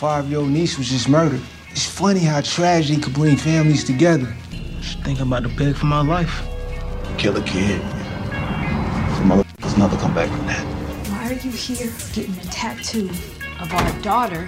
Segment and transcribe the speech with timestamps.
[0.00, 1.42] five-year-old niece was just murdered.
[1.72, 4.34] It's funny how tragedy could bring families together.
[4.80, 6.42] Just think I'm about to beg for my life.
[7.18, 7.82] Kill a kid.
[9.12, 10.64] Some motherfuckers never come back from that.
[11.10, 13.10] Why are you here getting a tattoo
[13.60, 14.46] of our daughter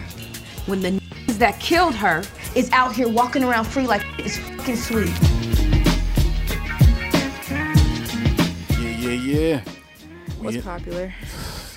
[0.65, 1.03] when the
[1.35, 2.23] that killed her
[2.55, 5.13] is out here walking around free like it's fucking sweet?
[8.81, 9.61] Yeah, yeah, yeah.
[10.41, 11.13] What's We- popular?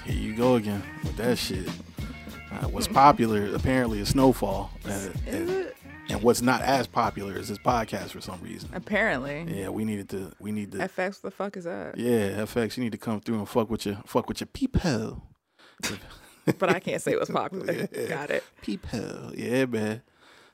[0.06, 1.68] Here you go again with that shit.
[2.56, 5.74] Uh, what's popular apparently is Snowfall, and, and,
[6.10, 8.70] and what's not as popular is this podcast for some reason.
[8.74, 9.46] Apparently.
[9.48, 10.32] Yeah, we needed to.
[10.40, 10.78] We need to.
[10.78, 11.98] FX, what the fuck is that?
[11.98, 15.22] yeah, FX, you need to come through and fuck with your fuck with your people.
[16.60, 17.88] But I can't say what's popular.
[18.08, 18.44] Got it.
[18.62, 20.04] People, yeah, man.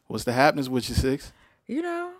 [0.08, 1.34] What's the happenings with you six?
[1.68, 2.14] You know,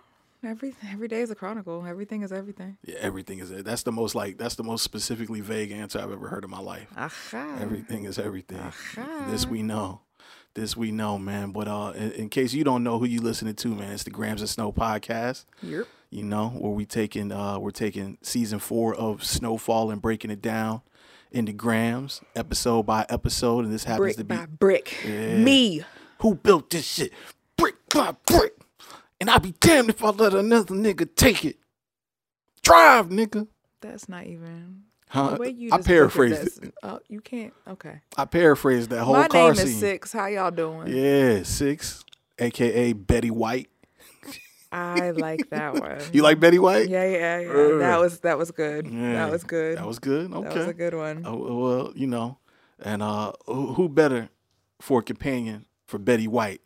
[0.44, 1.84] every every day is a chronicle.
[1.86, 2.76] Everything is everything.
[2.84, 3.50] Yeah, everything is.
[3.62, 4.38] That's the most like.
[4.38, 6.88] That's the most specifically vague answer I've ever heard in my life.
[6.96, 7.58] Aha.
[7.60, 8.58] Everything is everything.
[8.60, 9.26] Aha.
[9.30, 10.00] This we know.
[10.54, 11.52] This we know, man.
[11.52, 14.10] But uh, in, in case you don't know who you listening to, man, it's the
[14.10, 15.46] Grams of Snow podcast.
[15.62, 15.86] Yep.
[16.10, 20.42] You know where we taking uh, we're taking season four of Snowfall and breaking it
[20.42, 20.82] down
[21.30, 25.04] into grams, episode by episode, and this happens Brick to be by brick.
[25.06, 25.38] Yeah.
[25.38, 25.82] Me.
[26.18, 27.12] who built this shit,
[27.56, 28.52] brick by brick.
[29.22, 31.56] And I'd be damned if I let another nigga take it.
[32.64, 33.46] Drive, nigga.
[33.80, 34.82] That's not even.
[35.10, 35.30] Huh?
[35.30, 36.74] The way you I just look at paraphrased it.
[36.82, 37.54] Oh, you can't.
[37.68, 38.00] Okay.
[38.16, 39.66] I paraphrased that whole My car name scene.
[39.68, 40.12] is Six.
[40.12, 40.88] How y'all doing?
[40.88, 42.04] Yeah, six,
[42.36, 43.68] aka Betty White.
[44.72, 46.00] I like that one.
[46.12, 46.88] You like Betty White?
[46.88, 47.48] Yeah, yeah, yeah.
[47.48, 48.88] Uh, that was that was good.
[48.88, 49.78] Yeah, That was good.
[49.78, 50.32] That was good.
[50.32, 50.48] Okay.
[50.48, 51.22] That was a good one.
[51.24, 52.38] Oh, well, you know,
[52.80, 54.30] and uh, who, who better
[54.80, 56.60] for a companion for Betty White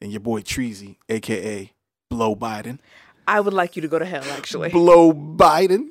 [0.00, 1.72] than your boy Treasy, aka
[2.10, 2.78] Blow Biden?
[3.28, 4.24] I would like you to go to hell.
[4.24, 5.88] Actually, Blow Biden,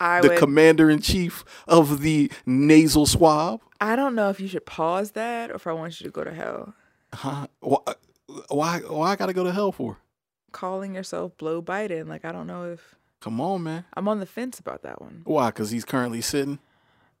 [0.00, 0.38] I the would.
[0.38, 3.60] commander in chief of the nasal swab.
[3.80, 6.24] I don't know if you should pause that or if I want you to go
[6.24, 6.74] to hell.
[7.14, 7.46] Huh?
[7.60, 7.78] Why?
[8.48, 8.78] Why?
[8.80, 9.98] Why I gotta go to hell for?
[10.50, 13.84] Calling yourself Blow Biden, like I don't know if Come on, man.
[13.94, 15.22] I'm on the fence about that one.
[15.24, 15.46] Why?
[15.48, 16.58] Because he's currently sitting.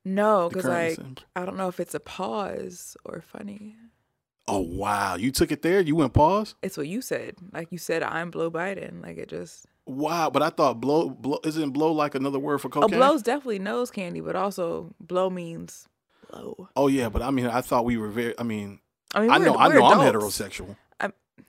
[0.04, 3.76] No, because like sim- I don't know if it's a pause or funny.
[4.48, 5.80] Oh wow, you took it there.
[5.80, 6.54] You went pause.
[6.62, 7.34] It's what you said.
[7.52, 9.02] Like you said, I'm Blow Biden.
[9.02, 9.66] Like it just.
[9.86, 12.98] Wow, but I thought blow blow isn't blow like another word for Oh, cocaine.
[12.98, 15.88] blow's definitely nose candy, but also blow means
[16.30, 16.68] blow.
[16.76, 18.34] Oh yeah, but I mean, I thought we were very.
[18.38, 18.80] I mean,
[19.14, 20.76] I mean, I know, I know, I'm heterosexual.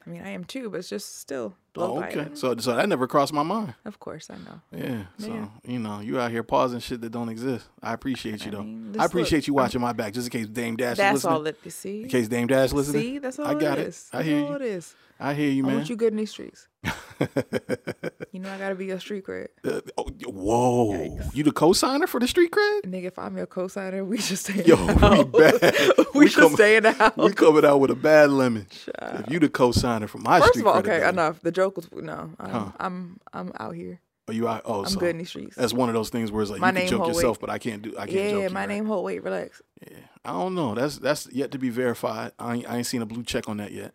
[0.06, 2.16] I'm, mean, I am too, but it's just still Oh, okay.
[2.16, 2.38] Biden.
[2.38, 3.76] So, so that never crossed my mind.
[3.86, 4.62] Of course, I know.
[4.72, 5.04] Yeah.
[5.20, 5.48] So Yeah.
[5.66, 7.68] you know, you out here pausing shit that don't exist.
[7.84, 8.64] I appreciate you I though.
[8.64, 10.98] mean, I just look, appreciate you I'm- watching my back, just in case Dame Dash
[10.98, 11.76] That's all it is.
[11.76, 13.02] See, in case Dame Dash listening.
[13.02, 13.88] see, that's all I got it it.
[13.90, 14.10] is.
[14.12, 14.56] I That's hear all you.
[14.56, 14.96] it is.
[15.20, 15.72] I hear you, man.
[15.74, 16.68] I want you good in these streets.
[18.34, 19.48] You know, I gotta be your street cred.
[19.66, 21.36] Uh, oh, whoa, Yikes.
[21.36, 22.82] you the co-signer for the street cred?
[22.84, 25.26] Nigga, if I'm your co-signer, we just stay in Yo, the we house.
[25.62, 26.06] bad.
[26.14, 27.14] we, We should come- stay in the house.
[27.18, 28.68] We coming out with a bad lemon.
[29.02, 31.40] If you the co-signer for my First street of all, okay, enough.
[31.42, 32.32] The joke was no.
[32.40, 32.72] I'm Huh.
[32.80, 34.02] I'm, I'm out here.
[34.28, 34.62] Are you out?
[34.66, 35.56] Oh, I'm so good in these streets.
[35.56, 37.42] That's one of those things where it's like My you can joke yourself, weight.
[37.42, 37.96] but I can't do.
[37.98, 38.70] I can't yeah, joke you, my right?
[38.70, 39.24] name hold weight.
[39.24, 39.62] Relax.
[39.82, 40.76] Yeah, I don't know.
[40.76, 42.34] That's that's yet to be verified.
[42.38, 43.94] I ain't, I ain't seen a blue check on that yet.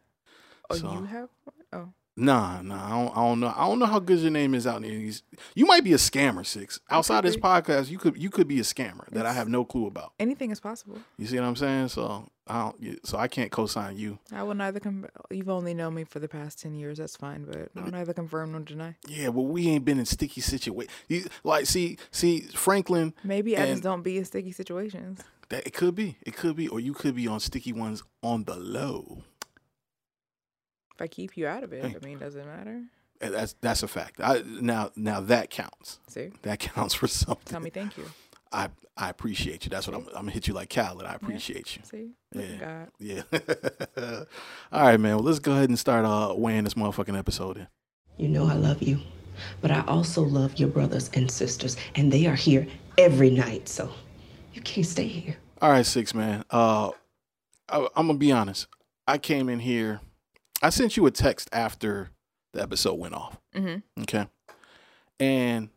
[0.71, 1.29] Oh, So- you have?
[1.75, 2.87] Oh, Nah, nah.
[2.87, 3.55] I don't, I don't know.
[3.57, 4.91] I don't know how good your name is out there.
[4.91, 6.79] You might be a scammer, six.
[6.91, 9.87] Outside this podcast, you could you could be a scammer that I have no clue
[9.87, 10.13] about.
[10.21, 10.99] anything is possible.
[11.17, 11.89] You see what I'm saying?
[11.89, 13.07] So I don't.
[13.07, 14.19] So I can't co-sign you.
[14.31, 14.79] I will neither.
[14.79, 16.99] Com- you've only known me for the past ten years.
[16.99, 18.97] That's fine, but I'll neither confirm nor deny.
[19.09, 21.29] Yeah, but we ain't been in sticky situations.
[21.45, 23.15] Like, see, see, Franklin.
[23.25, 25.21] Maybe I just don't be in sticky situations.
[25.49, 26.19] That it could be.
[26.23, 29.23] It could be, or you could be on sticky ones on the low.
[30.95, 31.97] If I keep you out of it, Hey.
[32.01, 32.83] I mean, does it matter?
[33.21, 34.21] That's that's a fact.
[34.21, 36.01] I, now now that counts.
[36.09, 37.45] See, That counts for something.
[37.45, 38.05] tell me thank you.
[38.51, 39.71] I I appreciate you.
[39.71, 40.07] That's what I'm.
[40.09, 41.07] I'm gonna hit you like Khaled.
[41.07, 41.83] I appreciate you.
[41.85, 42.89] See, look at God.
[42.99, 43.23] Yeah.
[44.73, 45.17] All right, man.
[45.17, 47.69] Well, let's go ahead and start uh weighing this motherfucking episode in.
[48.19, 48.99] You know I love you,
[49.63, 52.67] but I also love your brothers and sisters, and they are here
[52.99, 53.91] every night, so
[54.53, 55.37] you can't stay here.
[55.63, 56.45] All right, six man.
[56.51, 56.91] Uh,
[57.69, 58.67] I, I'm gonna be honest.
[59.09, 60.01] I came in here.
[60.63, 62.11] I sent you a text after
[62.53, 63.39] the episode went off.
[63.55, 64.03] Mm-hmm.
[64.03, 64.27] Okay.
[65.21, 65.69] And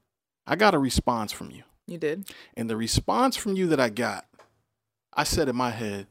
[0.47, 1.63] I got a response from you.
[1.87, 2.29] You did.
[2.55, 4.25] And the response from you that I got,
[5.13, 6.07] I said in my head,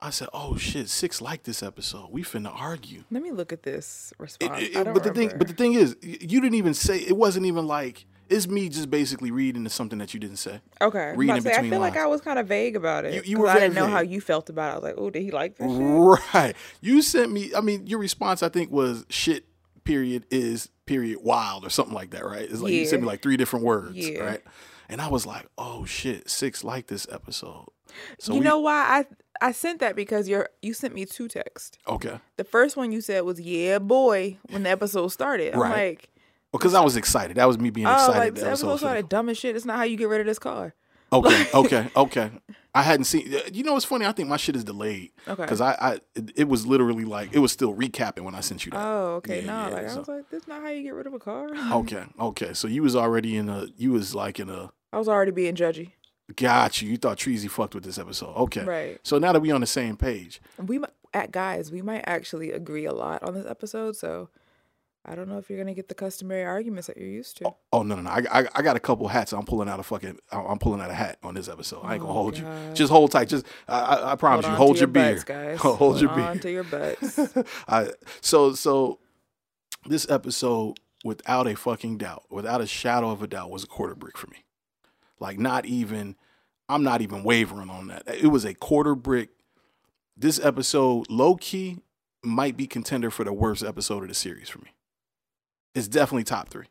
[0.00, 2.10] I said, "Oh shit, six like this episode.
[2.10, 4.62] We finna argue." Let me look at this response.
[4.62, 6.98] it- I don't but the thing, but the thing is, you didn't even say.
[6.98, 10.60] It wasn't even like it's me just basically reading to something that you didn't say.
[10.80, 11.12] Okay.
[11.16, 11.96] Reading say, I feel like.
[11.96, 13.14] I was kind of vague about it.
[13.14, 14.72] You- you were I didn't know how you felt about it.
[14.72, 15.80] I was like, oh, did he like this shit?
[16.34, 16.54] Right.
[16.80, 17.52] You sent me.
[17.56, 19.44] I mean, your response I think was shit.
[19.84, 22.42] Period is period wild or something like that, right?
[22.42, 24.18] It's like you sent me like three different words, Yeah.
[24.18, 24.42] right?
[24.88, 27.66] And I was like, oh shit, six like this episode.
[28.18, 29.04] So you we- know why
[29.40, 31.78] I sent that because you're you sent me two texts.
[31.86, 32.18] Okay.
[32.36, 35.54] The first one you said was "Yeah, boy" when the episode started.
[35.54, 35.88] I'm Right.
[35.90, 36.08] like,
[36.58, 37.36] Because I was excited.
[37.36, 38.18] That was me being oh, excited.
[38.18, 39.56] like the the episode episode started dumb as shit.
[39.56, 40.74] It's not how you get rid of this car.
[41.12, 42.30] Okay, okay, okay.
[42.74, 43.34] I hadn't seen.
[43.52, 44.04] You know, it's funny.
[44.04, 45.12] I think my shit is delayed.
[45.26, 45.42] Okay.
[45.42, 46.00] Because I, I,
[46.34, 48.84] it, was literally like it was still recapping when I sent you that.
[48.84, 49.40] Oh, okay.
[49.40, 51.14] Yeah, no, yeah, like so- I was like, that's not how you get rid of
[51.14, 51.48] a car.
[51.72, 52.52] Okay, okay.
[52.52, 53.66] So you was already in a.
[53.76, 54.72] You was like in a.
[54.92, 55.92] I was already being judgy.
[56.34, 56.90] Got you.
[56.90, 58.34] You thought Treasy fucked with this episode.
[58.36, 58.64] Okay.
[58.64, 59.00] Right.
[59.04, 62.50] So now that we on the same page, We might, at guys, we might actually
[62.50, 63.96] agree a lot on this episode.
[63.96, 64.28] So
[65.08, 67.46] I don't know if you're gonna get the customary arguments that you're used to.
[67.46, 68.10] Oh, oh no no no!
[68.10, 69.32] I, I I got a couple hats.
[69.32, 70.18] I'm pulling out a fucking.
[70.32, 71.80] I'm pulling out a hat on this episode.
[71.84, 72.44] I ain't gonna Oh, hold you.
[72.74, 73.28] Just hold tight.
[73.28, 74.56] Just I I, I promise on you.
[74.66, 75.12] Hold your, beer.
[75.12, 75.58] butts, guys.
[75.60, 76.34] hold your beer.
[76.34, 77.20] to your butts.
[77.68, 78.98] I, so so
[79.86, 83.94] this episode, without a fucking doubt, without a shadow of a doubt, was a quarter
[83.94, 84.44] brick for me.
[85.20, 86.16] Like not even,
[86.68, 88.02] I'm not even wavering on that.
[88.08, 89.28] It was a quarter brick.
[90.16, 91.78] This episode, low key,
[92.24, 94.70] might be contender for the worst episode of the series for me.
[95.76, 96.64] It's definitely top three.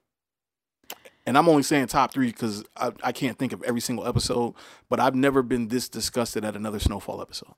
[1.27, 4.55] And I'm only saying top three because I, I can't think of every single episode,
[4.89, 7.53] but I've never been this disgusted at another Snowfall episode.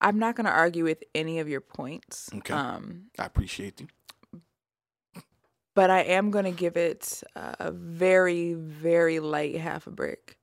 [0.00, 2.30] I'm not gonna argue with any of your points.
[2.34, 2.54] Okay.
[2.54, 3.86] Um, I appreciate you.
[5.74, 10.38] but I am gonna give it a very, very light half a brick.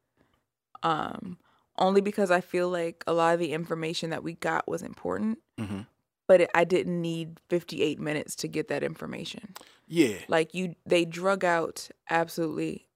[0.83, 1.37] Um,
[1.79, 5.39] only because I feel like a lot of the information that we got was important,
[5.57, 5.81] hmm
[6.27, 9.53] but it, I didn't need 58 minutes to get that information.
[9.87, 12.87] Yeah, Like you, they drug out absolutely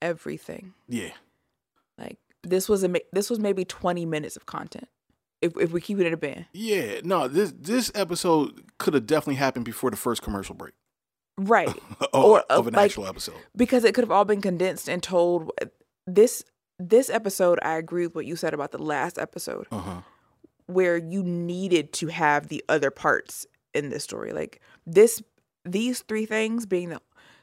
[0.00, 0.74] everything.
[0.88, 1.10] yeah.
[1.98, 4.88] Like this was a this was maybe 20 minutes of content.
[5.42, 9.06] If if we keep it in a band, Yeah, no, this this episode could have
[9.06, 10.74] definitely happened before the first commercial break
[11.38, 11.68] right?
[12.14, 13.34] of, Or, uh, of an like- actual episode.
[13.56, 15.50] because it could have all been condensed and told
[16.06, 16.44] this
[16.78, 20.00] this episode i agree with what you said about the last episode Uh huh.
[20.66, 25.22] Where you needed to have the other parts in this story like this
[25.64, 27.00] these three things being the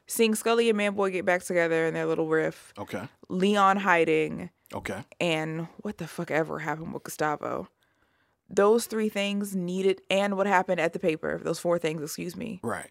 [0.08, 3.08] seeing scully and manboy get back together in their little riff Okay.
[3.30, 5.04] leon hiding Okay.
[5.20, 7.68] and what the fuck ever happened with gustavo
[8.50, 12.60] those three things needed and what happened at the paper those four things excuse me
[12.64, 12.90] Right.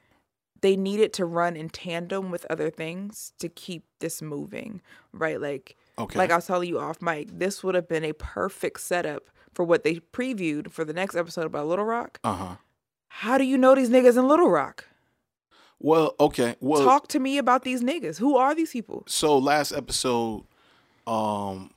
[0.60, 4.80] they needed to run in tandem with other things to keep this moving,
[5.12, 5.40] right?
[5.40, 6.18] Like, Okay.
[6.18, 9.64] like I was telling you off mic, this would have been a perfect setup for
[9.64, 12.18] what they previewed for the next episode about Little Rock.
[12.24, 12.54] Uh huh.
[13.08, 14.86] How do you know these niggas in Little Rock?
[15.78, 16.54] Well, okay.
[16.60, 18.18] Well, Talk to me about these niggas.
[18.18, 19.04] Who are these people?
[19.06, 20.44] so last episode,
[21.06, 21.72] um,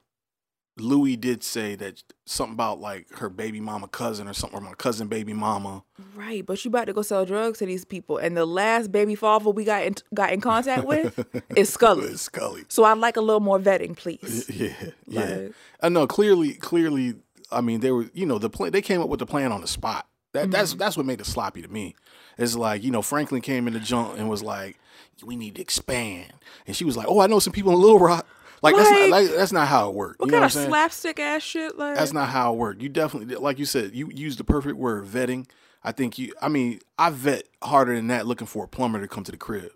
[0.78, 4.74] Louie did say that something about like her baby mama cousin or something, or my
[4.74, 5.84] cousin baby mama.
[6.14, 9.16] Right, but you about to go sell drugs to these people, and the last baby
[9.16, 11.26] father we got in, got in contact with
[11.56, 12.08] is Scully.
[12.10, 12.66] It's Scully.
[12.68, 14.50] So I'd like a little more vetting, please.
[14.54, 14.74] Yeah,
[15.08, 15.22] yeah.
[15.26, 16.08] Like- I know.
[16.08, 17.16] Clearly, clearly.
[17.52, 18.10] I mean, they were.
[18.14, 18.72] You know, the plan.
[18.72, 20.08] They came up with the plan on the spot.
[20.34, 20.80] That that's Mm-hmm.
[20.80, 21.96] that's what made it sloppy to me.
[22.38, 24.78] It's like you know, Franklin came in the junk and was like,
[25.24, 26.34] "We need to expand,"
[26.68, 28.26] and she was like, "Oh, I know some people in Little Rock."
[28.62, 30.20] Like, that's not Like- like, that's not how it worked.
[30.20, 30.70] What you know kind what of I'm saying?
[30.72, 31.78] slapstick ass shit?
[31.78, 32.82] Like That's not how it worked.
[32.82, 35.48] You definitely, like you said, you used the perfect word, vetting.
[35.84, 36.34] I think you.
[36.42, 39.38] I mean, I vet harder than that, looking for a plumber to come to the
[39.38, 39.72] crib.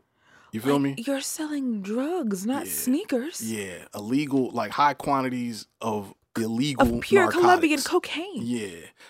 [0.51, 0.95] You feel me?
[0.97, 2.71] You're selling drugs, not Yeah.
[2.71, 3.39] sneakers.
[3.41, 8.41] Yeah, illegal, like high quantities of illegal Of pure Colombian cocaine.
[8.41, 8.69] Yeah,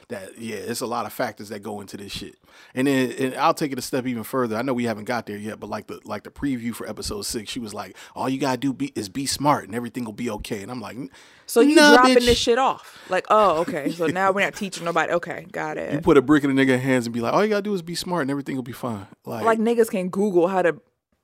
[0.09, 2.35] that yeah, it's a lot of factors that go into this shit.
[2.75, 4.55] And then and I'll take it a step even further.
[4.57, 7.21] I know we haven't got there yet, but like the like the preview for episode
[7.23, 10.13] six, she was like, "All you gotta do be, is be smart, and everything will
[10.13, 10.97] be okay." And I'm like,
[11.45, 12.25] So you Nah, dropping bitch.
[12.25, 12.97] this shit off.
[13.09, 13.91] Like, oh, okay.
[13.91, 15.13] So now we're not teaching nobody.
[15.13, 15.93] Okay, got it.
[15.93, 17.73] You put a brick in a nigga's hands and be like, "All you gotta do
[17.73, 20.79] is be smart, and everything will be fine." Like, Like niggas can Google how to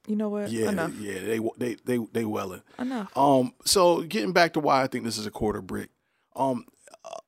[0.07, 0.51] you know what?
[0.51, 0.93] yeah, Enough.
[0.99, 2.61] yeah, they they they they welling.
[2.77, 3.15] Enough.
[3.17, 5.89] Um, so getting back to why I think this is a quarter brick.
[6.35, 6.65] Um,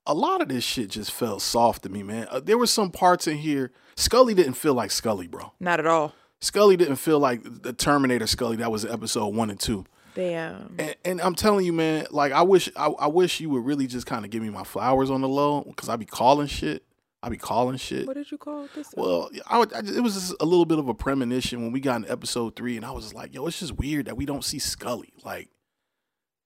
[0.05, 2.27] a- lot of this shit just felt soft to me, man.
[2.29, 3.71] Uh, there were some parts in here.
[3.95, 5.53] Scully didn't feel like Scully, bro.
[5.59, 6.13] Not at all.
[6.39, 9.85] Scully didn't feel like the Terminator Scully that was episode one and two.
[10.13, 10.75] Damn.
[10.79, 13.87] And, and I'm telling you, man, like I wish I, I wish you would really
[13.87, 16.83] just kind of give me my flowers on the low because I be calling shit.
[17.23, 18.05] I be calling shit.
[18.07, 18.93] What did you call this?
[18.95, 21.71] Well, I would, I just, it was just a little bit of a premonition when
[21.71, 24.15] we got in episode three, and I was just like, "Yo, it's just weird that
[24.17, 25.13] we don't see Scully.
[25.25, 25.49] Like,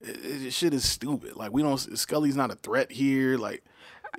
[0.03, 1.35] it, it, shit is stupid.
[1.35, 1.77] Like, we don't.
[1.77, 3.37] Scully's not a threat here.
[3.37, 3.63] Like,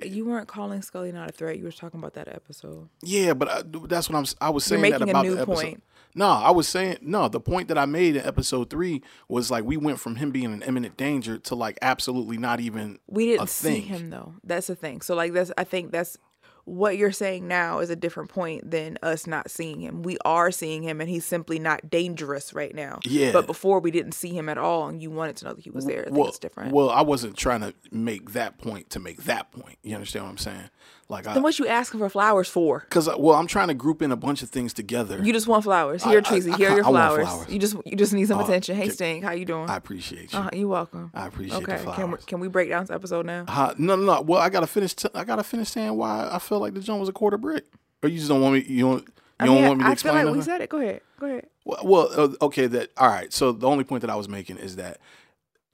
[0.01, 1.57] uh, you weren't calling Scully not a threat.
[1.57, 2.89] You were talking about that episode.
[3.01, 4.25] yeah, but I, that's what I'm.
[4.41, 5.45] I was saying that about the episode.
[5.45, 5.83] point.
[6.15, 7.27] No, I was saying no.
[7.27, 10.53] The point that I made in episode three was like we went from him being
[10.53, 14.35] an imminent danger to like absolutely not even We didn't see him though.
[14.43, 15.01] That's the thing.
[15.01, 16.17] So like that's I think that's
[16.65, 20.01] what you're saying now is a different point than us not seeing him.
[20.01, 22.99] We are seeing him and he's simply not dangerous right now.
[23.03, 23.31] Yeah.
[23.31, 25.71] But before we didn't see him at all and you wanted to know that he
[25.71, 26.05] was there.
[26.07, 26.71] I well, different.
[26.71, 29.77] well, I wasn't trying to make that point to make that point.
[29.83, 30.69] You understand what I'm saying?
[31.09, 32.79] Like, I, then what you asking for flowers for?
[32.79, 35.19] Because well, I'm trying to group in a bunch of things together.
[35.23, 36.03] You just want flowers.
[36.03, 36.51] Here, I- Tracy.
[36.51, 37.27] I Here are your I flowers.
[37.27, 37.49] flowers.
[37.49, 38.75] You just you just need some Uh, attention.
[38.75, 39.69] Hey, Stink, how you doing?
[39.69, 40.39] I appreciate you.
[40.39, 41.11] uh, you're welcome.
[41.13, 41.83] I appreciate okay.
[41.83, 43.45] the Can we, can we break down this episode now?
[43.47, 44.21] Uh, no, no, no.
[44.21, 44.93] Well, I gotta finish.
[44.93, 47.65] T- I gotta finish saying why I feel like the joint was a quarter brick.
[48.01, 48.65] Or you just don't want me.
[48.67, 49.01] You don't.
[49.05, 50.15] You I don't mean, want me to I explain.
[50.17, 50.69] feel like we said it.
[50.69, 51.01] Go ahead.
[51.19, 51.47] Go ahead.
[51.65, 52.67] Well, well, uh, okay.
[52.67, 53.31] That all right.
[53.33, 54.99] So the only point that I was making is that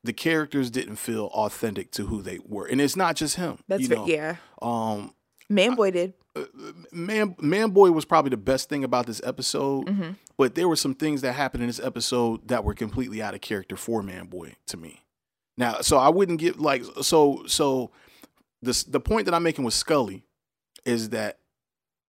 [0.04, 3.60] the characters didn't feel authentic to who they were, and it's not just him.
[3.68, 4.06] That's you know?
[4.08, 4.36] yeah.
[4.62, 5.14] Um,
[5.52, 6.14] Manboy did.
[6.92, 9.88] man, man, boy was probably the best thing about this episode.
[9.88, 10.12] Mm-hmm.
[10.38, 13.42] But there were some things that happened in this episode that were completely out of
[13.42, 15.02] character for man, boy to me.
[15.58, 17.92] Now, so I wouldn't give like so so.
[18.62, 20.24] The the point that I'm making with Scully
[20.86, 21.40] is that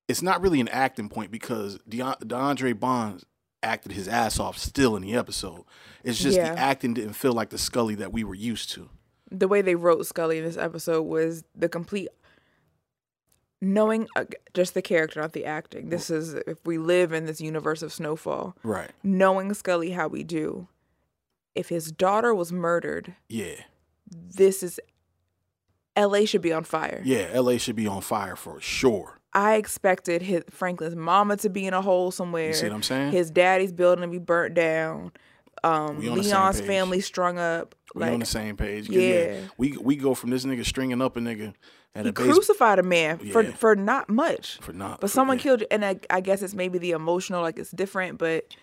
[0.09, 3.25] it's not really an acting point because Deon- DeAndre Bonds
[3.63, 5.65] acted his ass off still in the episode.
[6.03, 6.55] It's just Yeah.
[6.55, 8.89] the acting didn't feel like the Scully that we were used to.
[9.33, 12.09] the way they wrote Scully in this episode was the complete
[13.61, 14.25] knowing uh,
[14.55, 15.89] just the character, not the acting.
[15.91, 18.91] This is if we live in this universe of Snowfall, Right.
[19.03, 20.69] knowing Scully how we do.
[21.55, 23.57] If his daughter was murdered, Yeah.
[24.11, 24.81] this is
[25.97, 26.25] L.A.
[26.25, 27.03] should be on fire.
[27.05, 27.29] Yeah.
[27.39, 29.19] LA should be on fire for sure.
[29.33, 32.49] I expected his Franklin's mama to be in a hole somewhere.
[32.49, 33.13] You see what I'm saying?
[33.13, 35.13] His daddy's building to be burnt down.
[35.63, 37.75] Um, We on the same Leon's family strung up.
[37.95, 38.87] We like on the same page.
[38.87, 39.41] 'Cause, Yeah.
[39.59, 41.53] We we go from this nigga stringing up a nigga
[41.95, 43.53] at he a base crucified a man for Yeah.
[43.53, 44.59] for not much.
[44.61, 45.01] for not.
[45.01, 45.43] But for- someone yeah.
[45.43, 48.19] killed, and I, I guess it's maybe the emotional, like it's different.
[48.19, 48.55] But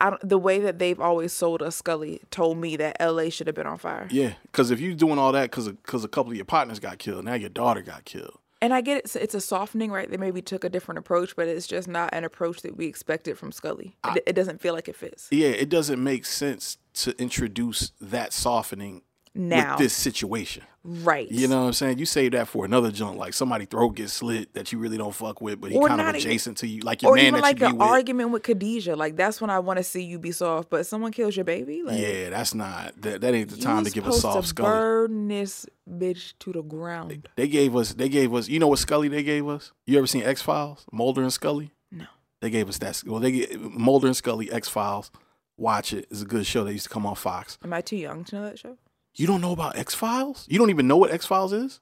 [0.00, 3.30] I the way that they've always sold us Scully told me that L.A.
[3.30, 4.08] should have been on fire.
[4.10, 6.98] Yeah, because if you're doing all that because because a couple of your partners got
[6.98, 8.38] killed, now your daughter got killed.
[8.60, 10.10] And I get it; it's, it's a softening, right?
[10.10, 13.36] They maybe took a different approach, but it's just not an approach that we expected
[13.36, 13.96] from Scully.
[14.06, 18.32] It, it doesn't feel like it fits Yeah, it doesn't make sense to introduce that
[18.32, 19.02] softening
[19.34, 19.72] now.
[19.72, 20.62] with this situation.
[20.84, 21.30] right?
[21.30, 21.98] You know what I'm saying?
[21.98, 25.14] You say that for another junk, like somebody throat gets slit that you really don't
[25.14, 27.14] fuck with, but he Or kind of not even- adjacent to you, like your or
[27.16, 27.88] man even that like you an with.
[27.88, 28.94] argument with Khadijah.
[28.94, 30.68] Like that's when I want to see you be soft.
[30.68, 31.82] But someone kills your baby.
[31.82, 33.22] Like, yeah, that's not that.
[33.22, 34.68] That ain't the time to give a soft to Scully.
[34.70, 37.28] burn this bitch to the ground.
[37.36, 37.94] They gave us.
[37.94, 38.48] They gave us.
[38.48, 39.72] You know what Scully they gave us?
[39.86, 40.84] You ever seen X Files?
[40.92, 41.72] Mulder and Scully.
[41.90, 42.04] No.
[42.42, 43.02] They gave us that.
[43.06, 45.10] Well, they get Mulder and Scully X Files.
[45.56, 46.08] Watch it.
[46.10, 46.64] It's a good show.
[46.64, 47.56] They used to come on Fox.
[47.64, 48.76] Am I too young to know that show?
[49.14, 50.46] You don't know about X Files?
[50.48, 51.80] You don't even know what X Files is?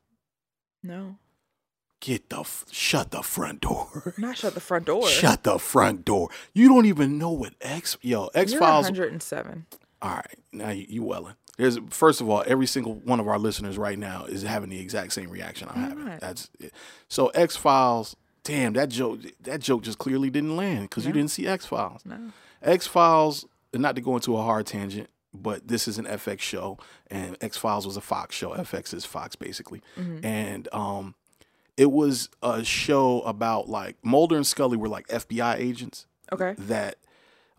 [0.82, 1.16] No.
[2.00, 4.14] Get the f- shut the front door.
[4.18, 5.06] Not shut the front door.
[5.08, 6.28] Shut the front door.
[6.52, 8.86] You don't even know what X yo X You're Files.
[8.86, 9.66] 107.
[10.02, 11.34] All right, now you, you welling.
[11.58, 14.80] There's first of all, every single one of our listeners right now is having the
[14.80, 16.04] exact same reaction I'm having.
[16.06, 16.20] not?
[16.20, 16.72] That's it.
[17.08, 18.16] so X Files.
[18.42, 19.20] Damn, that joke.
[19.42, 22.02] That joke just clearly didn't land because you didn't see X Files.
[22.04, 22.18] No.
[22.60, 23.46] X Files.
[23.72, 26.78] And not to go into a hard tangent, but this is an FX show,
[27.10, 28.50] and X Files was a Fox show.
[28.54, 31.14] FX is Fox basically, and um,
[31.76, 36.54] it was a show about like Mulder and Scully were like FBI agents Okay.
[36.58, 36.96] that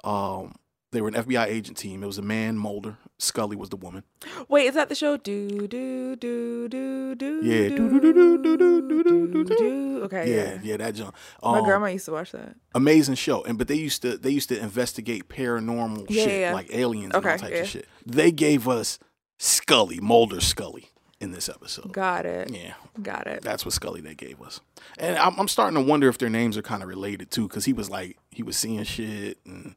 [0.03, 0.55] um
[0.93, 2.03] they were an FBI agent team.
[2.03, 2.97] It was a man, Mulder.
[3.19, 4.03] Scully was the woman.
[4.49, 5.17] Wait, is that the show?
[5.17, 7.41] Do do do do do.
[7.43, 7.69] Yeah.
[7.69, 10.01] do, Do, do, do, do, do, do, do, do.
[10.05, 10.29] Okay.
[10.29, 10.59] Yeah, Yeah.
[10.63, 11.13] yeah, that junk.
[11.41, 12.55] My Um, grandma used to watch that.
[12.75, 13.43] amazing show.
[13.43, 17.13] And but they used to they used to investigate paranormal Yeah, shit yeah, like aliens
[17.13, 17.59] and all Okay, types yeah.
[17.61, 17.87] of shit.
[18.05, 18.99] They gave us
[19.39, 20.89] Scully, Mulder Scully
[21.21, 21.91] in this episode.
[21.93, 22.49] Got it.
[22.51, 22.73] Yeah.
[23.01, 23.41] Got it.
[23.41, 24.59] That's what Scully they gave us,
[24.99, 27.65] and I'm, I'm starting to wonder if their names are kind of related too, because
[27.65, 29.75] he was like he was seeing shit, and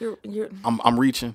[0.00, 1.34] You're you're I'm I'm reaching.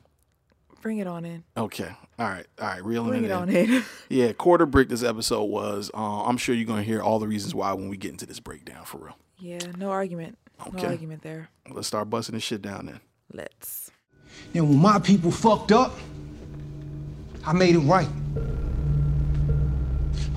[0.82, 1.44] bring it on in.
[1.58, 1.90] Okay,
[2.20, 3.84] all right, all right, reeling Bring it, it on in.
[4.10, 4.90] Yeah, quarter brick.
[4.90, 5.90] This episode was.
[5.94, 8.40] Uh, I'm sure you're gonna hear all the reasons why when we get into this
[8.40, 9.18] breakdown for real.
[9.40, 9.60] yeah.
[9.78, 10.38] No argument.
[10.68, 10.82] Okay.
[10.84, 11.50] No argument there.
[11.70, 13.00] Let's start busting this shit down then.
[13.34, 13.92] Let's.
[14.54, 15.94] And when my people fucked up,
[17.46, 18.08] I made it right.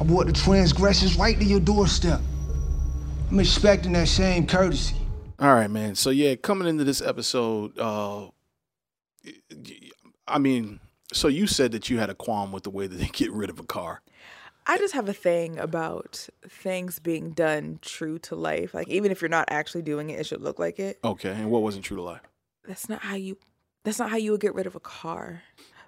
[0.01, 2.21] I brought the transgressors right to your doorstep.
[3.31, 4.95] I'm expecting that same courtesy.
[5.39, 5.95] All right, man.
[5.95, 8.29] So yeah, coming into this episode, uh,
[10.27, 10.81] I mean,
[11.13, 13.51] so you said that you had a qualm with the way that they get rid
[13.51, 14.03] of a car.
[14.69, 18.75] I just have a thing about things being done true to life.
[18.75, 20.99] Like even if you're not actually doing it, it should look like it.
[21.05, 22.23] Okay, and what wasn't true to life?
[22.67, 23.39] That's not how you.
[23.85, 25.43] That's not how you would get rid of a car.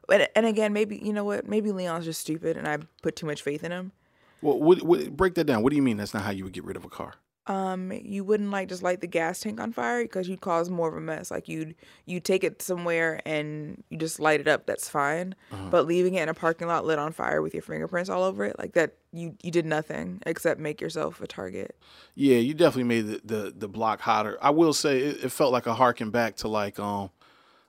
[0.06, 1.48] But and again, maybe you know what?
[1.48, 3.92] Maybe Leon's just stupid, and I put too much faith in him.
[4.40, 5.64] Well, what, what, break that down.
[5.64, 7.14] What do you mean that's not how you would get rid of a car?
[7.48, 10.88] Um, you wouldn't like just light the gas tank on fire because you'd cause more
[10.88, 11.30] of a mess.
[11.30, 11.74] Like you'd
[12.04, 14.66] you take it somewhere and you just light it up.
[14.66, 15.34] That's fine.
[15.50, 15.68] Uh-huh.
[15.70, 18.44] But leaving it in a parking lot lit on fire with your fingerprints all over
[18.44, 21.74] it, like that, you you did nothing except make yourself a target.
[22.14, 24.36] Yeah, you definitely made the the, the block hotter.
[24.42, 27.10] I will say it, it felt like a harken back to like um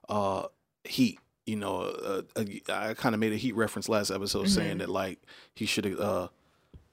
[0.10, 0.48] uh
[0.84, 1.20] Heat.
[1.46, 4.90] You know, uh, uh, I kind of made a Heat reference last episode saying that
[4.90, 5.20] like
[5.56, 6.28] he should have uh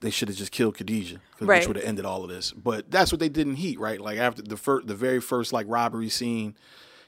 [0.01, 1.59] they should have just killed Khadijah, Right.
[1.61, 2.53] which would have ended all of this.
[2.53, 4.01] But that's what they did in Heat, right?
[4.01, 6.55] Like after the first, the very first like robbery scene,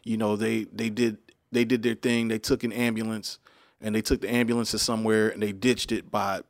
[0.05, 1.19] you know, they they did
[1.53, 2.29] they did their thing.
[2.29, 3.39] They took an ambulance
[3.81, 6.41] and they took the ambulance to somewhere and they ditched it by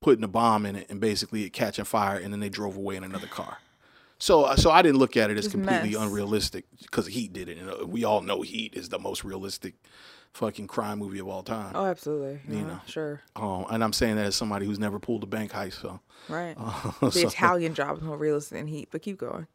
[0.00, 2.96] putting a bomb in it and basically it catching fire and then they drove away
[2.96, 3.58] in another car.
[4.18, 6.00] So uh, so I didn't look at it as completely mess.
[6.00, 7.58] unrealistic because Heat did it.
[7.58, 9.74] And uh, we all know Heat is the most realistic
[10.32, 11.72] fucking crime movie of all time.
[11.74, 12.40] Oh, absolutely.
[12.48, 12.80] You Yeah, know.
[12.86, 13.20] sure.
[13.36, 15.80] Um, and I'm saying that as somebody who's never pulled a bank heist.
[15.82, 16.54] So Right.
[16.58, 19.46] uh, the so- Italian job is more realistic than Heat, but keep going.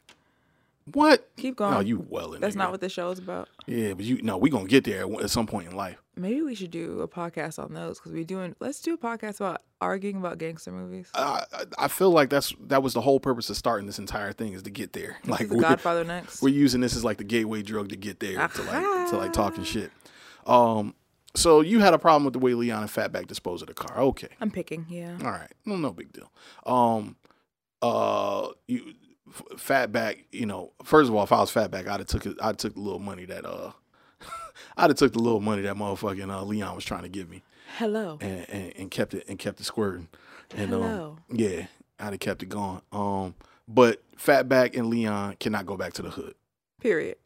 [0.94, 1.28] what?
[1.36, 1.74] Keep going.
[1.74, 3.50] No, you well in That's not what the show is about.
[3.66, 5.98] Yeah, but you no, we're gonna get there at some point in life.
[6.16, 8.56] Maybe we should do a podcast on those because we're doing.
[8.60, 11.10] Let's do a podcast about arguing about gangster movies.
[11.14, 11.44] I,
[11.78, 14.64] I feel like that's that was the whole purpose of starting this entire thing is
[14.64, 15.18] to get there.
[15.26, 16.42] Like Like the Godfather next.
[16.42, 19.34] we're using this as like the gateway drug to get there to like to like
[19.34, 19.92] talking shit.
[20.48, 20.96] Um,
[21.36, 24.00] so you had a problem with the way Leon and Fatback disposed of the car.
[24.00, 24.86] Okay, I'm picking.
[24.90, 25.18] Yeah.
[25.24, 26.32] all right, no, no big deal.
[26.66, 27.16] Um,
[27.82, 28.94] uh, you
[29.30, 32.38] F- Fatback, you know, first of all, if I was Fatback, I'd have took it.
[32.42, 33.72] I'd took the little money that uh,
[34.78, 37.44] I'd have took the little money that motherfucking uh, Leon was trying to give me.
[37.78, 38.18] Hello.
[38.22, 40.08] and, and, and kept it and kept it squirting.
[40.56, 41.18] And Hello.
[41.30, 41.68] um, yeah,
[42.00, 42.82] I'd have kept it going.
[42.92, 43.36] Um,
[43.68, 46.34] but Fatback and Leon cannot go back to the hood.
[46.82, 47.18] Period.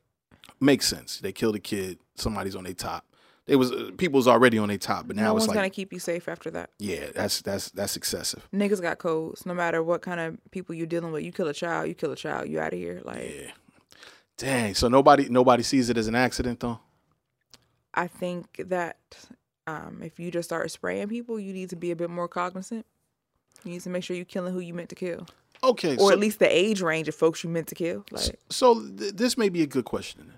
[0.60, 1.20] Makes sense.
[1.20, 2.00] They killed a kid.
[2.16, 3.06] Somebody's on their top.
[3.48, 5.70] It was uh, people's already on their top, but now no it's one's like gonna
[5.70, 6.70] keep you safe after that.
[6.80, 8.48] yeah, that's that's that's excessive.
[8.54, 9.46] Niggas got codes.
[9.46, 12.12] No matter what kind of people you're dealing with, you kill a child, you kill
[12.12, 13.02] a child, you out of here.
[13.04, 13.52] Like Yeah.
[14.38, 14.74] Dang.
[14.76, 16.80] So nobody nobody sees it as an accident though.
[17.94, 18.98] I think that
[19.68, 22.86] um, if you just start spraying people, you need to be a bit more cognizant.
[23.64, 25.28] You need to make sure you're killing who you meant to kill,
[25.64, 25.96] Okay.
[25.98, 28.06] or so, at least the age range of folks you meant to kill.
[28.10, 30.34] Like so th- this may be a good question.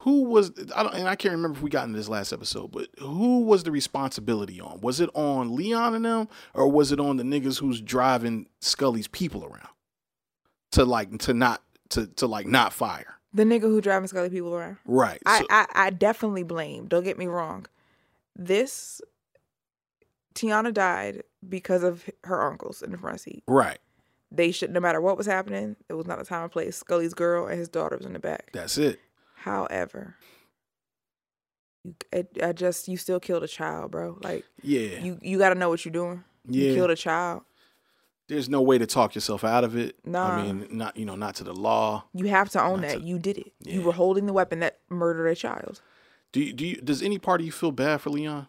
[0.00, 2.70] Who was I don't and I can't remember if we got into this last episode,
[2.72, 4.80] but who was the responsibility on?
[4.80, 9.08] Was it on Leon and them, or was it on the niggas who's driving Scully's
[9.08, 9.68] people around
[10.72, 13.16] to like to not to to like not fire?
[13.32, 14.76] the nigga who driving Scully people around.
[14.84, 15.20] Right.
[15.26, 16.86] I, so- I I definitely blame.
[16.88, 17.66] Don't get me wrong.
[18.34, 19.00] This
[20.34, 23.42] Tiana died because of her uncles in the front seat.
[23.46, 23.78] right.
[24.32, 26.76] They should, no matter what was happening, it was not a time and place.
[26.76, 28.50] Scully's girl and his daughter was in the back.
[28.52, 29.00] That's it.
[29.40, 30.16] However,
[31.84, 31.94] you,
[32.42, 34.18] I, just you still killed a child, bro.
[34.22, 35.00] Like Yeah.
[35.02, 36.24] you you got to know what you're doing.
[36.48, 37.42] You killed a child.
[38.28, 39.96] There's no way to talk yourself out of it.
[40.04, 40.36] Nah.
[40.36, 42.04] I mean, not you know, not to the law.
[42.14, 42.98] You have to own Not that.
[43.00, 43.52] to- you did it.
[43.64, 45.80] You were holding the weapon that murdered a child.
[46.32, 48.46] Do you, do you, does any part of you feel bad for Leon?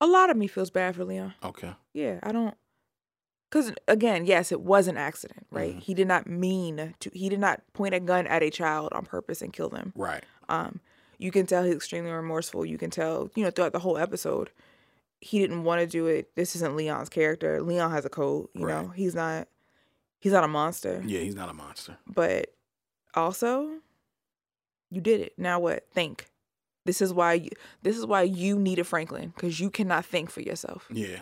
[0.00, 1.34] A lot of me feels bad for Leon.
[1.44, 1.72] Okay.
[1.94, 2.54] Yeah, I don't.
[3.50, 5.76] Because again, yes, it was an accident, right?
[5.76, 5.80] Mhm.
[5.80, 7.10] He did not mean to.
[7.12, 9.92] He did not point a gun at a child on purpose and kill them.
[9.94, 10.24] Right.
[10.48, 10.80] Um,
[11.18, 12.64] you can tell he's extremely remorseful.
[12.66, 14.50] You can tell, you know, throughout the whole episode,
[15.20, 16.34] he didn't want to do it.
[16.34, 17.62] This isn't Leon's character.
[17.62, 18.48] Leon has a code.
[18.54, 19.48] You know, he's not.
[20.18, 21.02] He's not a monster.
[21.06, 21.98] Yeah, he's not a monster.
[22.06, 22.52] But
[23.14, 23.78] also,
[24.90, 25.34] you did it.
[25.38, 25.86] Now what?
[25.92, 26.26] Think.
[26.84, 27.34] This is why.
[27.34, 27.50] You,
[27.82, 30.86] this is why you needed Franklin because you cannot think for yourself.
[30.90, 31.20] Yeah.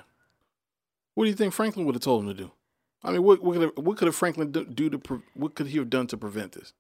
[1.14, 2.50] What do you think Franklin would have told him to do?
[3.03, 5.68] I mean, what what could have, what could have Franklin do, to pre- what could
[5.68, 6.72] he have done to prevent this?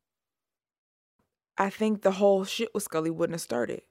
[1.56, 3.82] I think the whole shit with Scully wouldn't have started.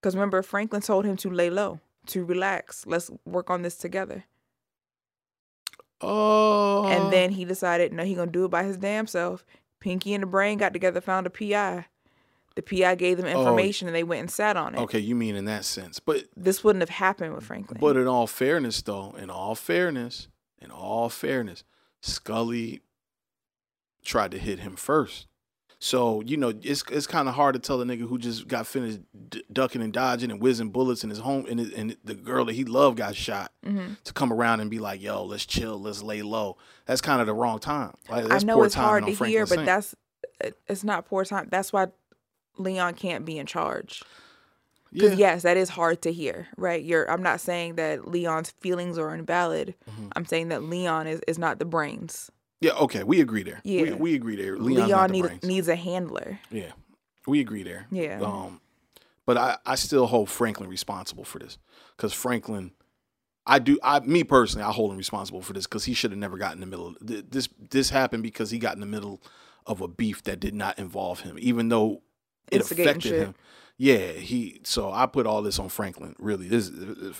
[0.00, 2.86] Because remember, Franklin told him to lay low, to relax.
[2.86, 4.24] Let's work on this together.
[6.00, 6.86] Oh.
[6.86, 7.10] and uh.
[7.10, 9.44] then he decided, no, he gonna do it by his damn self.
[9.80, 11.86] Pinky and the Brain got together, found a PI.
[12.58, 13.38] The PI gave them Oh.
[13.38, 14.78] information, and they went and sat on it.
[14.80, 17.78] okay, you mean in that sense, but This wouldn't have happened with Franklin.
[17.80, 20.26] but in all fairness, though, in all fairness,
[20.60, 21.62] in all fairness,
[22.00, 22.80] Scully
[24.04, 25.28] tried to hit him first.
[25.78, 28.66] So you know it's it's kind of hard to tell a nigga who just got
[28.66, 32.14] finished d- ducking and dodging and whizzing bullets in his home and his, and the
[32.14, 34.02] girl that he loved got shot Mhm.
[34.02, 37.28] to come around and be like, "Yo, let's chill, let's lay low." That's kind of
[37.28, 37.94] the wrong time.
[38.10, 39.94] Like, I know it's hard to on hear, Franklin's but that's
[40.68, 41.46] it's not poor time.
[41.50, 41.86] That's why
[42.58, 44.02] Leon can't be in charge.
[44.92, 45.32] Because yeah.
[45.32, 46.82] yes, that is hard to hear, right?
[46.82, 47.10] You're.
[47.10, 49.74] I'm not saying that Leon's feelings are invalid.
[49.90, 50.08] Mm-hmm.
[50.16, 52.30] I'm saying that Leon is, is not the brains.
[52.60, 53.60] Yeah, okay, we agree there.
[53.64, 53.94] We, Yeah.
[53.94, 54.56] we agree there.
[54.56, 56.40] Leon's Leon the need, needs a handler.
[56.50, 56.72] Yeah,
[57.26, 57.86] we agree there.
[57.90, 58.20] Yeah.
[58.22, 58.60] Um,
[59.26, 61.58] but I, I still hold Franklin responsible for this
[61.96, 62.72] because Franklin,
[63.46, 63.78] I do.
[63.82, 66.62] I me personally, I hold him responsible for this because he should have never gotten
[66.62, 66.94] in the middle.
[67.06, 69.20] th- This this happened because he got in the middle
[69.66, 72.00] of a beef that did not involve him, even though
[72.50, 73.18] it affected shit.
[73.20, 73.34] him.
[73.76, 74.60] Yeah, he.
[74.64, 76.16] So I put all this on Franklin.
[76.18, 76.68] Really, this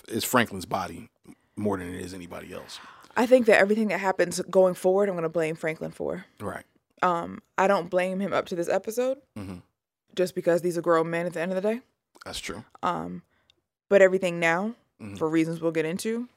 [0.07, 1.09] is Franklin's body
[1.55, 2.79] more than it is anybody else.
[3.17, 6.25] I think that everything that happens going forward, I'm going to blame Franklin for.
[6.39, 6.63] Right.
[7.01, 9.61] Um, I don't blame him up to this episode, Mhm.
[10.15, 11.81] just because these are grown men at the end of the day.
[12.25, 12.63] That's true.
[12.83, 13.23] Um,
[13.89, 15.17] but everything now, Mhm.
[15.17, 16.27] for reasons we'll get into,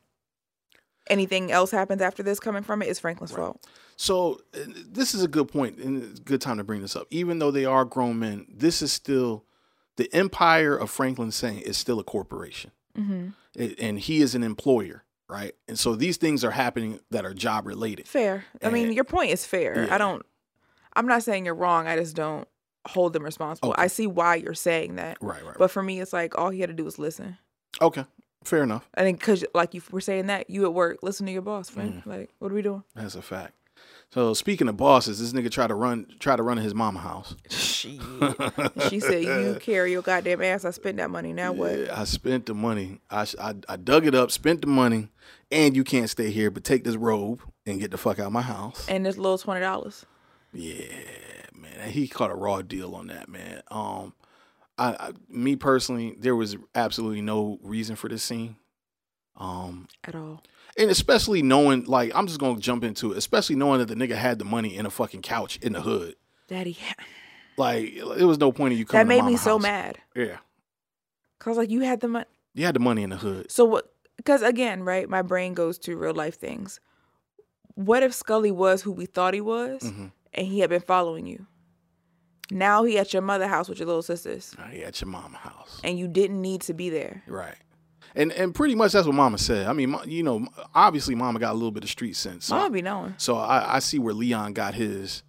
[1.08, 3.64] anything else happens after this coming from it is Franklin's fault.
[3.96, 4.58] So uh,
[4.90, 7.06] this is a good point, and it's a good time to bring this up.
[7.10, 9.44] Even though they are grown men, this is still
[9.96, 13.28] the empire of Franklin saying is still a corporation, Mm-hmm.
[13.54, 15.52] It- and he is an employer, right?
[15.68, 18.06] And so these things are happening that are job related.
[18.08, 18.44] Fair.
[18.62, 19.84] I mean, your point is fair.
[19.86, 19.94] Yeah.
[19.94, 20.24] I don't.
[20.94, 21.86] I'm not saying you're wrong.
[21.86, 22.46] I just don't
[22.86, 23.70] hold them responsible.
[23.72, 23.82] Okay.
[23.82, 25.16] I see why you're saying that.
[25.20, 25.56] Right, right.
[25.58, 27.38] But for me, it's like all he had to do was listen.
[27.80, 28.04] Okay,
[28.44, 28.88] fair enough.
[28.94, 31.70] I think because, like you were saying that, you at work, listen to your boss,
[31.70, 32.02] friend.
[32.04, 32.84] Like, what are we doing?
[32.94, 33.54] That's a fact.
[34.10, 37.34] So speaking of bosses, this nigga tried to run, try to run his mama house.
[37.48, 37.98] She,
[38.90, 40.66] she said, "You carry your goddamn ass.
[40.66, 41.32] I spent that money.
[41.32, 43.00] Now what?" Yeah, I spent the money.
[43.10, 45.08] I, I I dug it up, spent the money,
[45.50, 48.32] and you can't stay here, but take this robe and get the fuck out of
[48.32, 48.86] my house.
[48.86, 50.04] And this little twenty dollars.
[50.52, 50.84] Yeah,
[51.54, 53.62] man, he caught a raw deal on that, man.
[53.70, 54.12] Um,
[54.90, 58.56] I, I me personally, there was absolutely no reason for this scene.
[59.36, 60.42] Um, At all.
[60.78, 64.14] and especially knowing, like, I'm just gonna jump into it, especially knowing that the nigga
[64.16, 66.16] had the money in a fucking couch in the hood.
[66.48, 66.76] Daddy,
[67.56, 69.06] Like, it was no point in you coming.
[69.06, 69.62] that made me so house.
[69.62, 69.98] mad.
[70.14, 70.36] Yeah,
[71.38, 72.26] Cause like you had the money.
[72.54, 73.50] you had the money in the hood.
[73.50, 73.90] So what?
[74.16, 76.78] Because again, right, my brain goes to real life things.
[77.74, 80.06] What if Scully was who we thought he was, Mm-hmm.
[80.34, 81.46] and he had been following you?
[82.50, 85.80] Now he at your mother house with your little sisters, He at your mama house.
[85.84, 87.22] and you didn't need to be there.
[87.26, 87.56] Right.
[88.14, 89.66] And and pretty much that's what Mama said.
[89.66, 92.44] I mean, you know, obviously Mama got a little bit of street sense.
[92.46, 93.14] So, Mama be knowing.
[93.16, 95.22] so I, I see where Leon got his.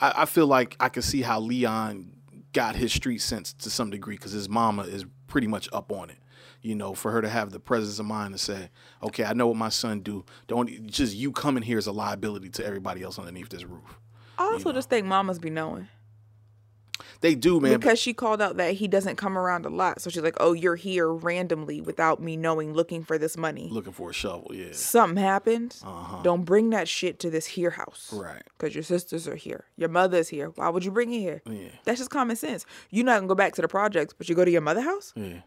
[0.00, 2.10] I, I feel like I can see how Leon
[2.52, 6.10] got his street sense to some degree because his mama is pretty much up on
[6.10, 6.16] it.
[6.62, 8.70] You know, for her to have the presence of mind to say,
[9.04, 10.24] "Okay, I know what my son do.
[10.48, 14.00] Don't just you coming here is a liability to everybody else underneath this roof."
[14.36, 15.86] I also just think mamas be knowing
[17.20, 17.78] They do, man.
[17.78, 20.00] because she called out that he doesn't come around a lot.
[20.00, 23.68] So she's like, "Oh, you're here randomly without me knowing, looking for this money.
[23.70, 24.72] looking for a shovel, yeah.
[24.72, 25.76] Something happened.
[25.84, 26.22] Uh-huh.
[26.22, 28.42] Don't bring that shit to this here house, Right.
[28.58, 30.48] Because your sisters are here, your mother's here.
[30.56, 31.42] Why would you bring it here?
[31.46, 31.68] Yeah.
[31.84, 32.64] That's just common sense.
[32.90, 35.12] You're not gonna go back to the projects, but you go to your mother house.
[35.16, 35.40] Yeah.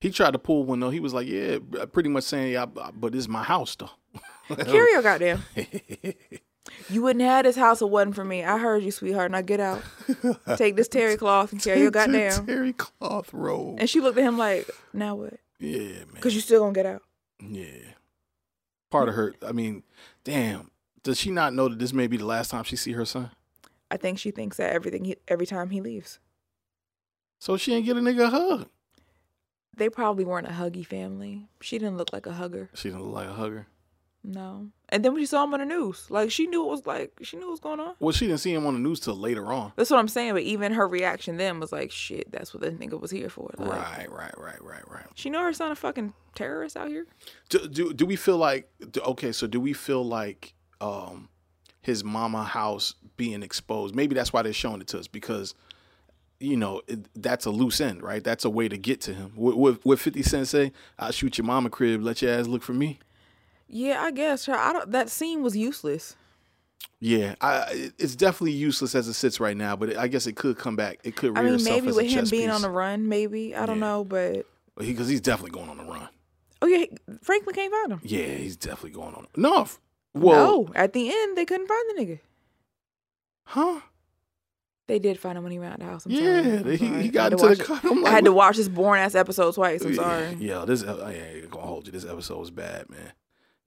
[0.00, 0.90] He tried to pull one though.
[0.90, 1.58] He was like, "Yeah,"
[1.92, 3.90] pretty much saying, "Yeah, but this is my house though."
[4.56, 5.44] Carry your goddamn.
[6.88, 8.44] you wouldn't have this house if it wasn't for me.
[8.44, 9.30] I heard you, sweetheart.
[9.30, 9.82] Now get out.
[10.56, 12.46] Take this terry cloth and carry your goddamn.
[12.46, 13.78] terry cloth robe.
[13.80, 15.34] And she looked at him like, now what?
[15.58, 16.06] Yeah, man.
[16.14, 17.02] Because you still gonna get out.
[17.40, 17.94] Yeah.
[18.90, 19.34] Part of her.
[19.46, 19.82] I mean,
[20.24, 20.70] damn.
[21.02, 23.30] Does she not know that this may be the last time she see her son?
[23.90, 26.18] I think she thinks that everything he, every time he leaves.
[27.38, 28.68] So she ain't get a nigga a hug.
[29.76, 31.48] They probably weren't a huggy family.
[31.62, 32.68] She didn't look like a hugger.
[32.74, 33.66] She didn't look like a hugger.
[34.22, 34.68] No.
[34.90, 37.12] And then when she saw him on the news, like she knew it was like
[37.22, 37.94] she knew what was going on.
[38.00, 39.72] Well, she didn't see him on the news till later on.
[39.76, 40.34] That's what I'm saying.
[40.34, 43.50] But even her reaction then was like, "Shit, that's what the nigga was here for."
[43.56, 45.06] Like, Right, right, right, right, right.
[45.14, 47.06] She know her son a fucking terrorist out here.
[47.48, 49.32] Do, do do we feel like do- okay?
[49.32, 50.52] So do we feel like
[50.82, 51.28] um
[51.80, 53.94] his mama house being exposed?
[53.94, 55.54] Maybe that's why they're showing it to us because
[56.40, 58.22] you know it, that's a loose end, right?
[58.22, 59.32] That's a way to get to him.
[59.34, 60.72] What, what, what Fifty Cent say?
[60.98, 62.98] I'll shoot your mama crib, let your ass look for me.
[63.70, 64.48] Yeah, I guess.
[64.48, 64.90] I don't.
[64.92, 66.16] That scene was useless.
[67.02, 70.58] Yeah, I, it's definitely useless as it sits right now, but I guess it could
[70.58, 70.98] come back.
[71.02, 72.54] It could I mean, maybe with him being piece.
[72.54, 73.80] on the run, maybe I don't Yeah.
[73.86, 74.44] know, but
[74.76, 76.08] because he's definitely going on the run.
[76.60, 76.84] oh yeah,
[77.22, 78.00] Franklin can't find him.
[78.02, 79.28] Yeah, he's definitely going on.
[79.34, 79.66] No,
[80.14, 82.18] well, no, at the end they couldn't find the nigga.
[83.44, 83.80] huh?
[84.86, 86.04] They did find him when he ran out the house.
[86.04, 86.76] I'm Yeah, sorry.
[86.76, 87.80] He- he got into the car.
[87.84, 89.82] I'm I like, had to watch this born ass episode twice.
[89.82, 90.36] I'm Yeah, sorry.
[90.40, 91.92] Yeah, this oh, I ain't gonna hold you.
[91.92, 93.12] This episode was bad, man.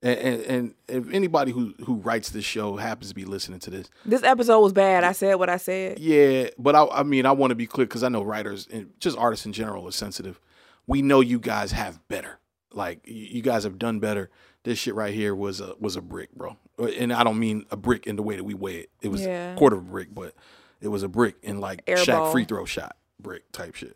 [0.03, 3.69] And, and and if anybody who who writes this show happens to be listening to
[3.69, 5.03] this, This episode was bad.
[5.05, 5.97] I said what I said.
[5.99, 6.49] yeah.
[6.59, 9.17] But I I mean I want to be clear because I know writers and just
[9.17, 10.39] artists in general are sensitive.
[10.87, 12.39] We know you guys have better.
[12.73, 14.29] Like you guys have done better.
[14.63, 16.57] This shit right here was a was a brick, bro.
[16.97, 18.89] And I don't mean a brick in the way that we weigh it.
[19.01, 19.53] It was Yeah.
[19.53, 20.33] a quarter of a brick, but
[20.81, 22.31] it was a brick in like Air Shaq ball.
[22.33, 23.95] free throw shot brick type shit.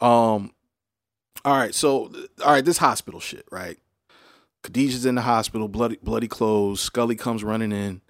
[0.00, 0.52] Um.
[1.44, 2.12] All right, so
[2.44, 3.76] all right, this hospital shit, right?
[4.62, 6.80] Khadijah's in the hospital, bloody bloody clothes.
[6.80, 8.00] Scully comes running in.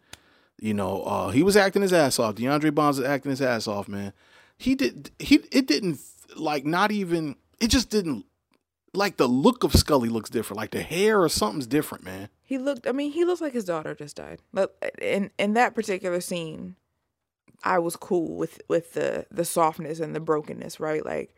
[0.61, 2.37] You know, uh, he was acting his ass off.
[2.37, 4.13] DeAndre Bonds was acting his ass off, man.
[4.57, 5.99] He did he it didn't
[6.37, 8.27] like not even it just didn't
[8.95, 10.59] like the look of Scully looks different.
[10.59, 12.29] Like the hair or something's different, man.
[12.43, 12.87] He looked.
[12.87, 14.41] I mean, he looks like his daughter just died.
[14.53, 16.77] But in in that particular scene,
[17.65, 20.79] I was cool with with the the softness and the brokenness.
[20.79, 21.35] Right, like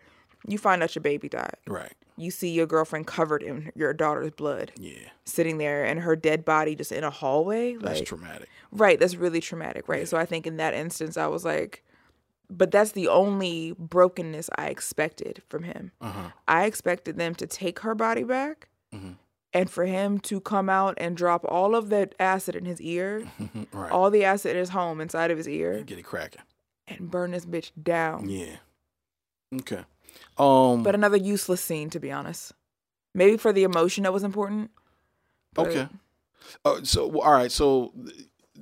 [0.46, 1.56] you find out your baby died.
[1.66, 1.94] Right.
[2.16, 5.08] You see your girlfriend covered in your daughter's blood, Yeah.
[5.24, 7.74] sitting there, and her dead body just in a hallway.
[7.74, 8.48] That's like, traumatic.
[8.70, 10.06] Right, that's really traumatic, right?
[10.08, 11.82] So I think in that instance, I was like,
[12.48, 15.90] but that's the only brokenness I expected from him.
[16.00, 16.30] Uh-huh.
[16.46, 19.16] I expected them to take her body back Mhm.
[19.52, 23.26] and for him to come out and drop all of that acid in his ear,
[23.72, 23.90] right.
[23.90, 26.42] all the acid in his home inside of his ear, Get it cracking.
[26.86, 28.28] and burn this bitch down.
[28.28, 28.56] Yeah.
[29.52, 29.84] Okay.
[30.38, 32.52] Um But another useless scene, to be honest.
[33.14, 34.70] Maybe for the emotion that was important.
[35.54, 35.88] but- Okay.
[36.64, 37.50] Uh, so well, all right.
[37.52, 37.92] So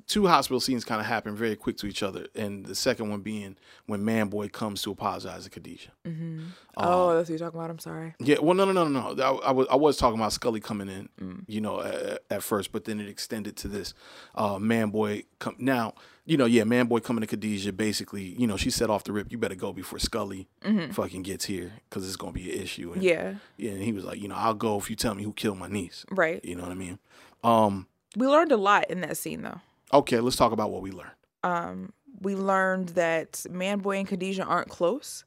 [0.06, 3.20] two hospital scenes kind of happen very quick to each other, and the second one
[3.20, 5.90] being when Manboy comes to apologize to Khadijah.
[6.06, 6.38] Mhm.
[6.38, 7.70] Um, oh, that's what you're talking about.
[7.70, 8.14] I'm sorry.
[8.18, 8.38] Yeah.
[8.40, 9.12] Well, no, no, no, no.
[9.14, 9.22] no.
[9.40, 11.44] I, I was I was talking about Scully coming in, Mm.
[11.48, 13.94] you know, at, at first, but then it extended to this
[14.34, 15.94] uh, Manboy come now.
[16.24, 17.72] You know, yeah, Manboy coming to Khadijah.
[17.72, 20.48] Basically, you know, she said off the rip, "You better go before Scully
[20.92, 23.08] fucking gets here, because it's gonna be an issue." And, Mm-hmm.
[23.08, 25.32] Yeah, Yeah, and he was like, you know, I'll go if you tell me who
[25.32, 26.04] killed my niece.
[26.10, 26.44] right.
[26.44, 26.98] You know what I mean?
[27.42, 29.60] Um, We learned a lot in that scene, though.
[29.92, 31.10] okay, let's talk about what we learned.
[31.44, 35.24] um, we learned that Manboy and Khadijah aren't close.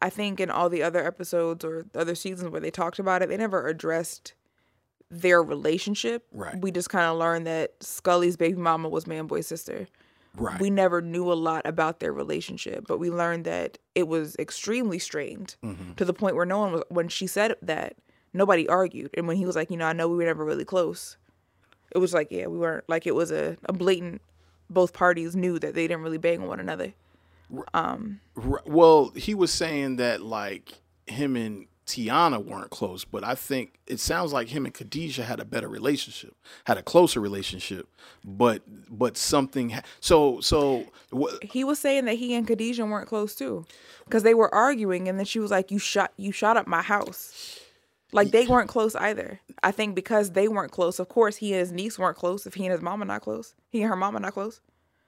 [0.00, 3.28] I think in all the other episodes or other seasons where they talked about it,
[3.28, 4.32] they never addressed
[5.08, 6.26] their relationship.
[6.32, 6.60] Right.
[6.60, 9.86] We just kind of learned that Scully's baby mama was Manboy's sister.
[10.36, 10.58] Right.
[10.60, 14.98] We never knew a lot about their relationship, but we learned that it was extremely
[14.98, 15.92] strained Mm-hmm.
[15.94, 17.96] to the point where no one was, when she said that,
[18.32, 19.10] nobody argued.
[19.14, 21.16] And when he was like, you know, I know we were never really close,
[21.94, 24.22] it was like, yeah, we weren't, like, it was a, a blatant,
[24.70, 26.94] both parties knew that they didn't really bang on one another.
[27.74, 30.72] R- well, he was saying that like
[31.06, 35.40] him and Tiana weren't close, but I think it sounds like him and Khadijah had
[35.40, 37.86] a better relationship, had a closer relationship,
[38.24, 39.70] but but something.
[39.70, 43.66] Ha- so so wh- He was saying that he and Khadijah weren't close too,
[44.04, 46.82] because they were arguing, and then she was like, "You shot, you shot up my
[46.82, 47.58] house."
[48.14, 49.40] Like they weren't close either.
[49.62, 50.98] I think because they weren't close.
[50.98, 52.46] Of course, he and his niece weren't close.
[52.46, 54.60] If he and his mama not close, he and her mama not close.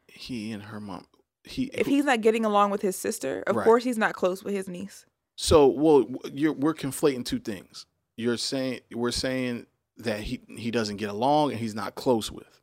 [0.06, 1.06] he and her mom.
[1.44, 3.64] He If he's not getting along with his sister, of Right.
[3.64, 5.04] course he's not close with his niece.
[5.36, 7.86] So, well, you're we're conflating two things.
[8.16, 9.66] You're saying we're saying
[9.98, 12.54] that he he doesn't get along and he's not close with.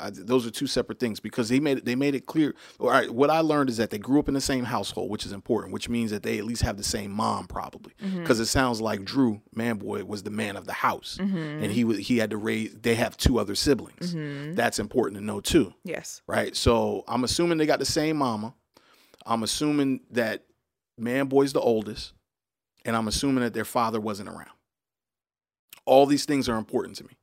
[0.00, 2.54] I, those are two separate things because they made it, they made it clear.
[2.80, 5.24] All right, what I learned is that they grew up in the same household, which
[5.24, 8.20] is important, which means that they at least have the same mom, probably, mm-hmm.
[8.20, 11.36] because it sounds like Drew Manboy was the man of the house, mm-hmm.
[11.36, 12.74] and he was he had to raise.
[12.74, 14.14] They have two other siblings.
[14.14, 14.54] Mm-hmm.
[14.54, 16.22] That's important to know too Yes.
[16.26, 16.56] right?
[16.56, 18.54] So I'm assuming they got the same mama.
[19.26, 20.44] I'm assuming that
[20.98, 22.12] man boy's the oldest,
[22.84, 24.50] and I'm assuming that their father wasn't around.
[25.86, 27.16] All these things are important to me.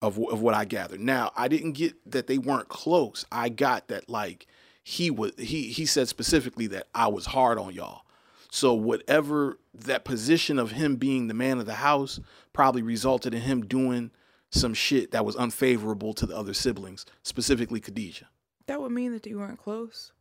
[0.00, 1.00] Of of what I gathered.
[1.00, 3.24] Now I didn't get that they weren't close.
[3.30, 4.48] I got that like
[4.82, 8.02] he was he he said specifically that I was hard on y'all.
[8.50, 12.18] So whatever that position of him being the man of the house
[12.52, 14.10] probably resulted in him doing
[14.50, 18.28] some shit that was unfavorable to the other siblings, specifically Khadijah.
[18.66, 20.12] That would mean that you weren't close.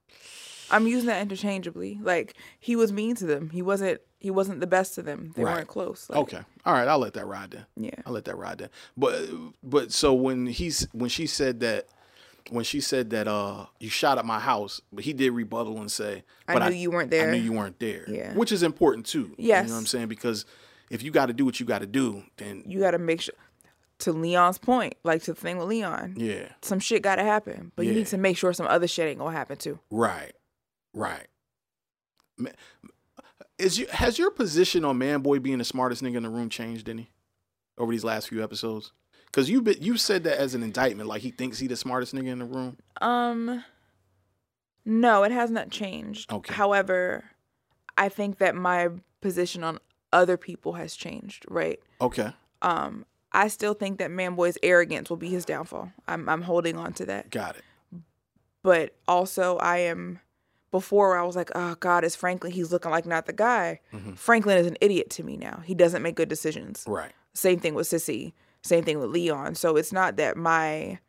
[0.71, 1.99] I'm using that interchangeably.
[2.01, 3.49] Like he was mean to them.
[3.49, 4.01] He wasn't.
[4.19, 5.31] He wasn't the best to them.
[5.35, 5.55] They Right.
[5.55, 6.07] weren't close.
[6.09, 6.39] Like, Okay.
[6.65, 7.65] All right, I'll let that ride then.
[7.75, 7.95] Yeah.
[8.05, 8.69] I'll let that ride then.
[8.95, 9.27] But
[9.63, 11.87] but so when he's when she said that
[12.51, 15.91] when she said that uh you shot at my house, but he did rebuttal and
[15.91, 17.29] say, I but knew you weren't there.
[17.29, 18.05] I knew you weren't there.
[18.07, 18.33] Yeah.
[18.35, 19.33] Which is important too.
[19.37, 19.61] Yeah.
[19.61, 20.07] You know what I'm saying?
[20.07, 20.45] Because
[20.91, 23.21] if you got to do what you got to do, then You got to make
[23.21, 23.33] sure.
[23.99, 27.71] To Leon's point, like to the thing with Leon, yeah, some shit got to happen,
[27.75, 29.77] but you need to make sure some other shit ain't gonna happen too.
[29.91, 30.31] right,
[30.93, 31.27] right.
[33.57, 36.49] Is you has your position on Man Boy being the smartest nigga in the room
[36.49, 37.11] changed any
[37.77, 38.91] over these last few episodes?
[39.27, 42.15] Because you been you said that as an indictment, like he thinks he the smartest
[42.15, 42.77] nigga in the room.
[43.01, 43.63] Um,
[44.83, 46.31] no, it has not changed.
[46.31, 46.53] Okay.
[46.53, 47.25] However,
[47.97, 48.89] I think that my
[49.21, 49.77] position on
[50.11, 51.45] other people has changed.
[51.47, 51.79] Right.
[52.01, 52.31] Okay,
[52.63, 55.91] Um, I still think that Manboy's arrogance will be his downfall.
[56.07, 57.29] I'm I'm holding on to that.
[57.29, 57.63] got it.
[58.63, 60.19] But also, I am.
[60.71, 62.51] Before I was like, oh God, is Franklin?
[62.53, 63.81] He's looking like not the guy.
[63.93, 64.13] Mm-hmm.
[64.13, 65.61] Franklin is an idiot to me now.
[65.65, 66.83] He doesn't make good decisions.
[66.87, 67.11] Right.
[67.33, 68.33] Same thing with Cissy.
[68.61, 69.55] Same thing with Leon.
[69.55, 70.99] So it's not that my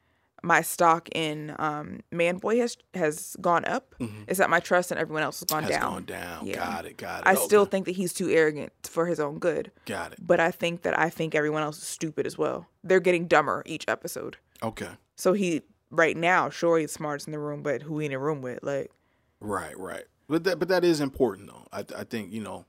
[0.44, 3.94] my stock in um Manboy has has gone up.
[4.26, 5.72] It's that my trust in everyone else has gone Mm-hmm.
[5.72, 5.92] Has down.
[5.92, 6.46] gone down.
[6.46, 6.54] Yeah.
[6.56, 6.96] Got it.
[6.96, 7.26] Got it.
[7.28, 9.70] I still think that he's too arrogant for his own good.
[9.86, 10.18] Got it.
[10.20, 12.66] But I think that I think everyone else is stupid as well.
[12.82, 14.38] They're getting dumber each episode.
[14.62, 14.88] Okay.
[15.14, 18.18] So he right now, sure he's smartest in the room, but who he in a
[18.18, 18.60] room with?
[18.64, 18.90] Like
[19.42, 19.76] Right.
[19.78, 20.04] Right.
[20.28, 21.66] But that but that is important though.
[21.72, 22.64] I I think you know,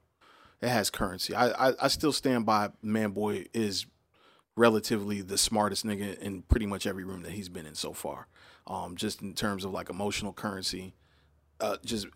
[0.62, 1.36] It has currency.
[1.36, 3.86] I, I I still stand by Man Boy is
[4.56, 8.28] relatively the smartest nigga in pretty much every room that he's been in so far.
[8.68, 10.96] Um, just in terms of like emotional currency,
[11.60, 12.08] uh, just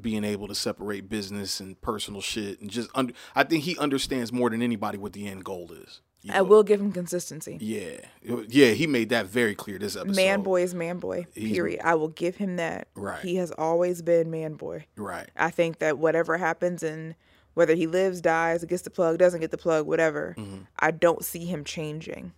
[0.00, 3.14] being able to separate business and personal shit, and just under.
[3.34, 6.00] I think he understands more than anybody what the end goal is.
[6.26, 6.44] You I know?
[6.44, 7.56] will give him consistency.
[7.60, 8.00] Yeah,
[8.48, 8.72] yeah.
[8.72, 10.16] He made that very clear this episode.
[10.16, 11.26] Man boy is man boy.
[11.34, 11.80] He's- Period.
[11.84, 12.88] I will give him that.
[12.96, 13.20] Right.
[13.22, 14.86] He has always been man boy.
[14.96, 15.28] Right.
[15.36, 17.14] I think that whatever happens and
[17.54, 20.62] whether he lives, dies, gets the plug, doesn't get the plug, whatever, Mm-hmm.
[20.80, 22.32] I don't see him changing,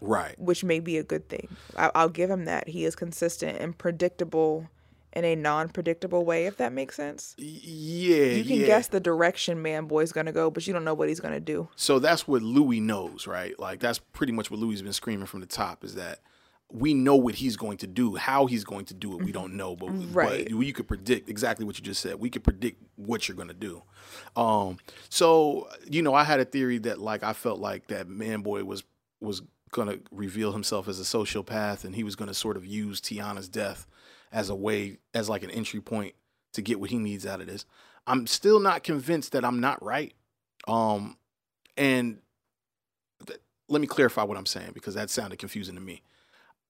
[0.00, 0.38] Right.
[0.38, 1.48] which may be a good thing.
[1.76, 2.68] I, I'll give him that.
[2.68, 4.68] He is consistent and predictable
[5.14, 7.34] in a non-predictable way, if that makes sense.
[7.38, 8.16] Yeah.
[8.16, 8.66] You can yeah.
[8.66, 11.68] guess the direction man boy's gonna go, but you don't know what he's gonna do.
[11.76, 13.58] So that's what Louie knows, right?
[13.58, 16.20] Like that's pretty much what Louie has been screaming from the top is that
[16.72, 18.16] we know what he's going to do.
[18.16, 20.48] How he's going to do it, we don't know, but, Right.
[20.50, 22.16] but you could predict exactly what you just said.
[22.18, 23.82] We could predict what you're going to do.
[24.34, 28.42] Um, so you know, I had a theory that like I felt like that Man
[28.42, 28.82] Boy was
[29.20, 32.64] was going to reveal himself as a sociopath, and he was going to sort of
[32.64, 33.86] use Tiana's death
[34.34, 36.14] as a way, as like an entry point
[36.52, 37.64] to get what he needs out of this.
[38.06, 40.12] I'm still not convinced that I'm not right.
[40.66, 41.16] Um,
[41.76, 42.18] and
[43.26, 46.02] th- let me clarify what I'm saying because that sounded confusing to me.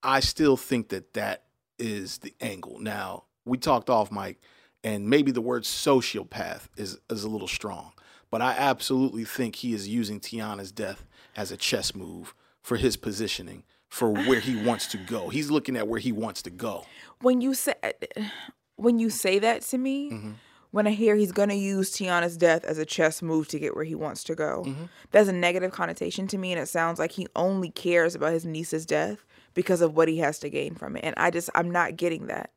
[0.03, 1.44] I still think that that
[1.79, 2.79] is the angle.
[2.79, 4.40] Now, we talked off mic,
[4.85, 7.92] and maybe the word sociopath is, is a little strong,
[8.31, 12.98] but I absolutely think he is using Tiana's death as a chess move for his
[12.98, 13.64] positioning
[13.95, 15.29] for where he wants to go.
[15.29, 16.85] He's looking at where he wants to go.
[17.21, 17.75] when you say
[18.77, 20.33] when you say that to me Mm-hmm.
[20.73, 23.77] when i hear he's going to use tiana's death as a chess move to get
[23.77, 24.85] where he wants to go Mm-hmm.
[25.13, 28.45] that's a negative connotation to me and it sounds like he only cares about his
[28.45, 29.19] niece's death
[29.55, 32.27] because of what he has to gain from it and i just i'm not getting
[32.27, 32.51] that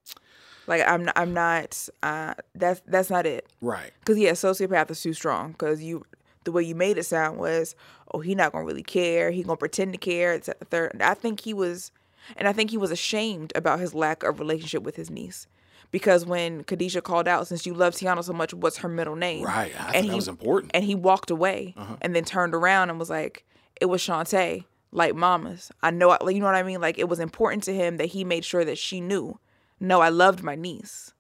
[0.66, 3.92] like i'm not, i'm not uh that's that's not it Right.
[4.00, 6.04] because yeah sociopath is too strong because you
[6.48, 7.76] the way you made it sound was
[8.14, 10.98] oh he not gonna really care he gonna pretend to care it's at the third
[11.02, 11.92] i think he was
[12.38, 15.46] and i think he was ashamed about his lack of relationship with his niece
[15.92, 19.46] because when Khadijah called out, since you love Tiana so much, what's her middle name?
[19.46, 19.74] Right.
[19.80, 20.72] I thought that was important.
[20.72, 20.80] Uh-huh.
[20.80, 23.46] And he walked away and then turned around and was like,
[23.80, 25.72] it was Shantae, like mama's.
[25.82, 26.82] I know, I, you know what I mean?
[26.82, 29.40] Like it was important to him that he made sure that she knew,
[29.80, 31.14] no, I loved my niece.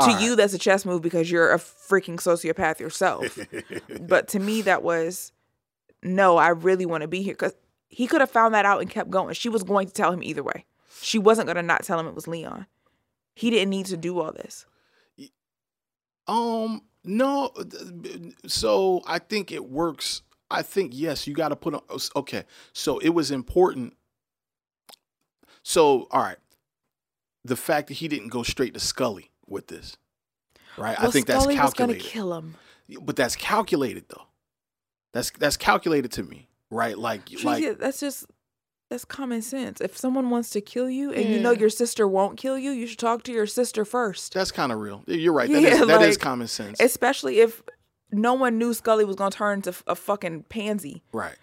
[0.00, 0.22] To right.
[0.22, 3.38] you, that's a chess move because you're a freaking sociopath yourself.
[4.00, 5.32] but to me, that was,
[6.02, 7.34] no, I really want to be here.
[7.34, 7.54] Because
[7.88, 9.34] he could have found that out and kept going.
[9.34, 10.64] She was going to tell him either way.
[11.02, 12.66] She wasn't going to not tell him it was Leon.
[13.34, 14.64] He didn't need to do all this.
[16.26, 17.52] Um, no.
[18.46, 20.22] So I think it works.
[20.50, 21.82] I think yes, you got to put on.
[22.16, 23.94] Okay, so it was important.
[25.62, 26.36] So all right,
[27.44, 29.96] the fact that he didn't go straight to Scully with this,
[30.76, 30.96] right?
[31.00, 32.02] I think Scully that's was going to calculated.
[32.04, 32.56] kill him.
[33.02, 34.24] but that's calculated though.
[35.12, 36.98] That's that's calculated to me, right?
[36.98, 38.26] Like like Yeah, that's just
[38.90, 39.80] that's common sense.
[39.80, 42.86] If someone wants to kill you and you know your sister won't kill you, you
[42.86, 44.34] should talk to your sister first.
[44.34, 45.04] that's kind of real.
[45.06, 45.50] You're right.
[45.52, 47.62] That is Yeah, that is like, common sense, Especially if
[48.10, 51.02] no one knew Scully was gonna turn into a fucking pansy.
[51.12, 51.36] right?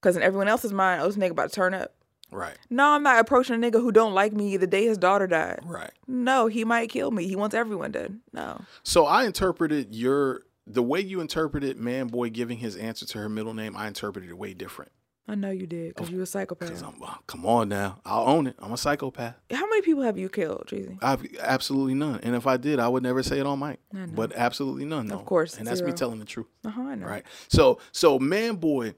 [0.00, 1.94] Because in everyone else's mind, oh, this nigga about to turn up.
[2.32, 2.56] Right.
[2.70, 5.60] No, I'm not approaching a nigga who don't like me the day his daughter died.
[5.64, 5.92] Right.
[6.06, 7.28] No, he might kill me.
[7.28, 8.18] He wants everyone dead.
[8.32, 8.62] No.
[8.82, 13.28] So I interpreted your the way you interpreted man boy giving his answer to her
[13.28, 13.76] middle name.
[13.76, 14.92] I interpreted it way different.
[15.28, 16.82] I know you did because you a psychopath.
[16.82, 18.56] Uh, come on now, I'll own it.
[18.58, 19.36] I'm a psychopath.
[19.52, 20.98] How many people have you killed, Jeezy?
[21.00, 22.18] I've absolutely none.
[22.24, 23.78] And if I did, I would never say it on mic.
[23.94, 24.12] I know.
[24.14, 25.06] But absolutely none.
[25.06, 25.14] No.
[25.14, 26.48] Of course, and that's me telling the truth.
[26.64, 26.82] Uh huh.
[26.82, 27.06] I know.
[27.06, 27.24] Right.
[27.48, 28.94] So so man boy,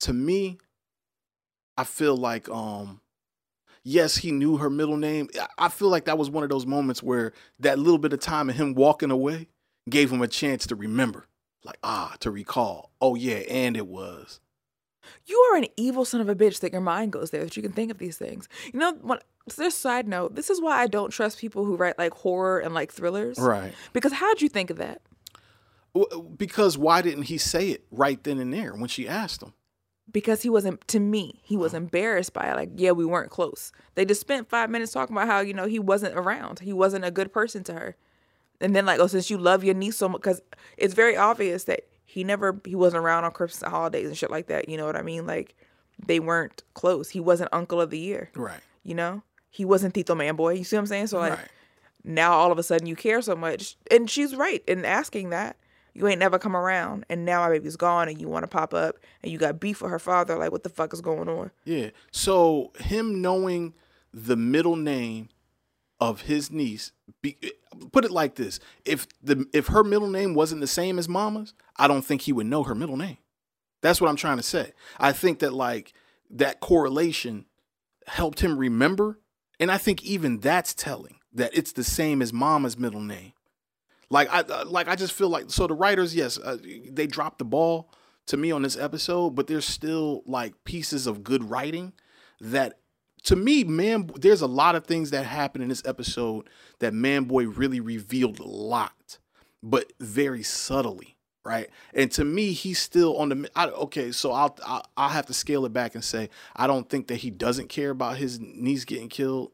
[0.00, 0.58] to me,
[1.76, 3.00] I feel like um
[3.82, 5.28] yes, he knew her middle name.
[5.58, 8.48] I- feel like that was one of those moments where that little bit of time
[8.48, 9.48] and him walking away
[9.88, 11.26] gave him a chance to remember.
[11.64, 12.90] Like, ah, to recall.
[13.00, 14.40] Oh yeah, and it was.
[15.26, 17.62] You are an evil son of a bitch that your mind goes there that you
[17.62, 18.48] can think of these things.
[18.72, 19.18] You know, when,
[19.56, 22.74] this side note, this is why I don't trust people who write like horror and
[22.74, 23.38] like thrillers.
[23.38, 23.74] Right.
[23.92, 25.02] Because how'd you think of that?
[26.36, 29.52] Because why didn't he say it right then and there when she asked him?
[30.12, 31.78] Because he wasn't, to me, he was mm.
[31.78, 32.56] embarrassed by it.
[32.56, 33.72] Like, yeah, we weren't close.
[33.94, 36.60] They just spent five minutes talking about how, you know, he wasn't around.
[36.60, 37.96] He wasn't a good person to her.
[38.60, 40.40] And then, like, oh, since you love your niece so much, because
[40.76, 44.30] it's very obvious that he never, he wasn't around on Christmas and holidays and shit
[44.30, 44.68] like that.
[44.68, 45.26] You know what I mean?
[45.26, 45.56] Like,
[46.06, 47.10] they weren't close.
[47.10, 48.30] He wasn't uncle of the year.
[48.34, 48.60] Right.
[48.82, 51.48] you know he wasn't tito man boy you see what i'm saying so like Right.
[52.02, 55.56] now all of a sudden you care so much and she's right in asking that
[55.94, 58.74] you ain't never come around and now my baby's gone and you want to pop
[58.74, 61.50] up and you got beef with her father like what the fuck is going on
[61.64, 61.90] Yeah.
[62.10, 63.74] So him knowing
[64.12, 65.28] the middle name
[66.00, 66.92] of his niece.
[67.22, 67.36] Be,
[67.92, 71.54] put it like this: if the if her middle name wasn't the same as Mama's,
[71.76, 73.18] I don't think he would know her middle name.
[73.80, 74.72] That's what I'm trying to say.
[74.98, 75.92] I think that like
[76.30, 77.46] that correlation
[78.06, 79.18] helped him remember,
[79.60, 83.32] and I think even that's telling that it's the same as Mama's middle name.
[84.10, 86.56] Like I uh, like I just feel like so the writers, yes, uh,
[86.90, 87.90] they dropped the ball
[88.26, 91.92] to me on this episode, but there's still like pieces of good writing
[92.40, 92.78] that
[93.24, 96.48] to me, man, there's a lot of things that happen in this episode
[96.80, 99.18] that Man Boy really revealed a lot,
[99.62, 101.70] but very subtly, right?
[101.94, 103.50] And to me, he's still on the.
[103.56, 106.88] I, okay, so I'll, I'll I'll have to scale it back and say I don't
[106.88, 109.52] think that he doesn't care about his niece getting killed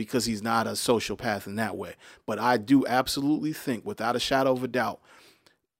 [0.00, 1.94] because he's not a sociopath in that way.
[2.24, 4.98] But I do absolutely think, without a shadow of a doubt,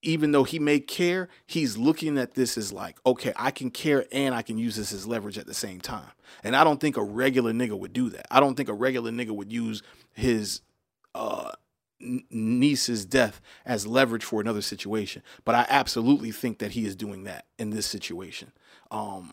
[0.03, 4.05] even though he may care, he's looking at this as like, okay, I can care
[4.13, 6.11] and I can use this as leverage at the same time.
[6.45, 8.27] And I don't think a regular nigga would do that.
[8.31, 10.61] I don't think a regular nigga would use his
[11.15, 11.53] uh,
[11.99, 15.23] niece's death as leverage for another situation.
[15.47, 18.53] But I absolutely think that he is doing that in this situation.
[18.91, 19.33] Um,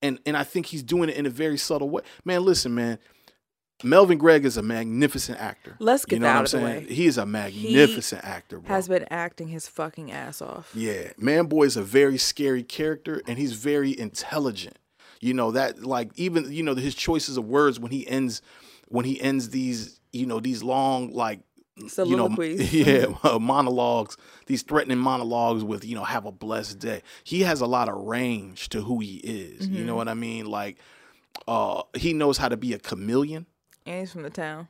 [0.00, 2.02] and and I think he's doing it in a very subtle way.
[2.24, 2.98] Man, listen, man.
[3.82, 5.76] Melvin Gregg is a magnificent actor.
[5.78, 6.86] Let's get you know that what out I'm of the saying?
[6.88, 6.94] way.
[6.94, 8.68] He is a magnificent actor, bro.
[8.74, 10.70] Has been acting his fucking ass off.
[10.74, 14.78] Yeah, Man Boy is a very scary character and he's very intelligent.
[15.20, 18.42] You know that like even you know his choices of words when he ends
[18.88, 21.40] when he ends these you know these long like
[21.76, 22.28] you know
[22.70, 24.16] yeah uh, monologues
[24.46, 27.02] these threatening monologues with you know have a blessed day.
[27.24, 29.66] He has a lot of range to who he is.
[29.66, 29.86] You Mm-hmm.
[29.86, 30.46] know what I mean?
[30.46, 30.78] Like
[31.48, 33.46] uh he knows how to be a chameleon.
[33.86, 34.68] And he's from the town.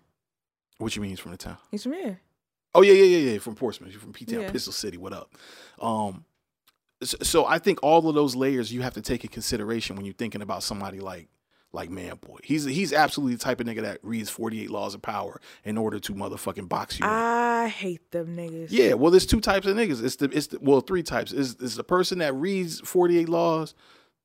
[0.78, 1.56] What you mean he's from the town?
[1.70, 2.20] He's from here.
[2.74, 3.38] Oh yeah, yeah, yeah, yeah.
[3.38, 4.50] From Portsmouth, you're from P Town, Yeah.
[4.50, 4.96] Pistol City.
[4.96, 5.32] What up?
[5.80, 6.24] Um,
[7.02, 10.04] so, so I think all of those layers you have to take in consideration when
[10.04, 11.28] you're thinking about somebody like
[11.72, 12.38] like Man Boy.
[12.42, 16.00] He's he's absolutely the type of nigga that reads 48 Laws of Power in order
[16.00, 17.04] to motherfucking box you.
[17.06, 17.10] in.
[17.12, 18.68] I hate them niggas.
[18.70, 20.02] Yeah, well, there's two types of niggas.
[20.02, 21.32] It's the it's the, well three types.
[21.32, 23.74] Is is the person that reads 48 laws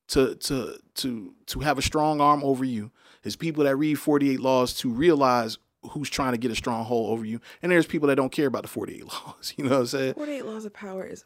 [0.09, 2.89] to to to to have a strong arm over you.
[3.23, 5.57] Is people that read 48 laws to realize
[5.91, 7.39] who's trying to get a strong hold over you.
[7.61, 9.53] And there's people that don't care about the 48 laws.
[9.57, 10.13] You know what I'm saying?
[10.15, 11.23] 48 Laws of Power is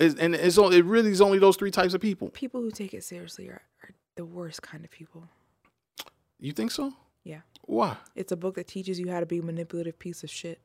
[0.00, 2.30] It's, and it's only, it really is only those three types of people.
[2.30, 5.28] people who take it seriously are, are the worst kind of people.
[6.40, 6.92] You think so?
[7.22, 7.40] Yeah.
[7.62, 7.96] Why?
[8.16, 10.60] It's a book that teaches you how to be a manipulative piece of shit.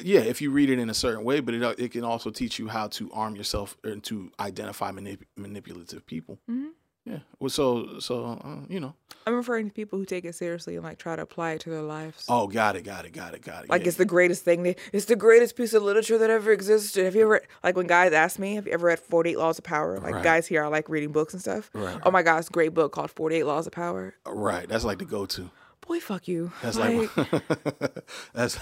[0.00, 2.58] Yeah, if you read it in a certain way, but it it can also teach
[2.60, 6.38] you how to arm yourself and to identify manip- manipulative people.
[6.48, 6.68] Mhm.
[7.08, 7.18] Yeah.
[7.40, 8.94] Well, so so uh, you know.
[9.26, 11.70] I'm referring to people who take it seriously and like try to apply it to
[11.70, 12.24] their lives.
[12.28, 13.70] Oh, got it, got it, got it, got it.
[13.70, 13.88] Like yeah.
[13.88, 14.62] it's the greatest thing.
[14.62, 17.04] That, it's the greatest piece of literature that ever existed.
[17.04, 19.58] Have you ever like when guys ask me, have you ever read Forty Eight Laws
[19.58, 19.98] of Power?
[19.98, 20.24] Like Right.
[20.24, 21.70] guys here, I like reading books and stuff.
[21.74, 24.14] Right, Oh my god, it's a great book called Forty Eight Laws of Power.
[24.26, 24.68] right.
[24.68, 25.50] That's like the go-to.
[25.88, 26.52] Boy, fuck you.
[26.62, 28.58] That's like, like, that's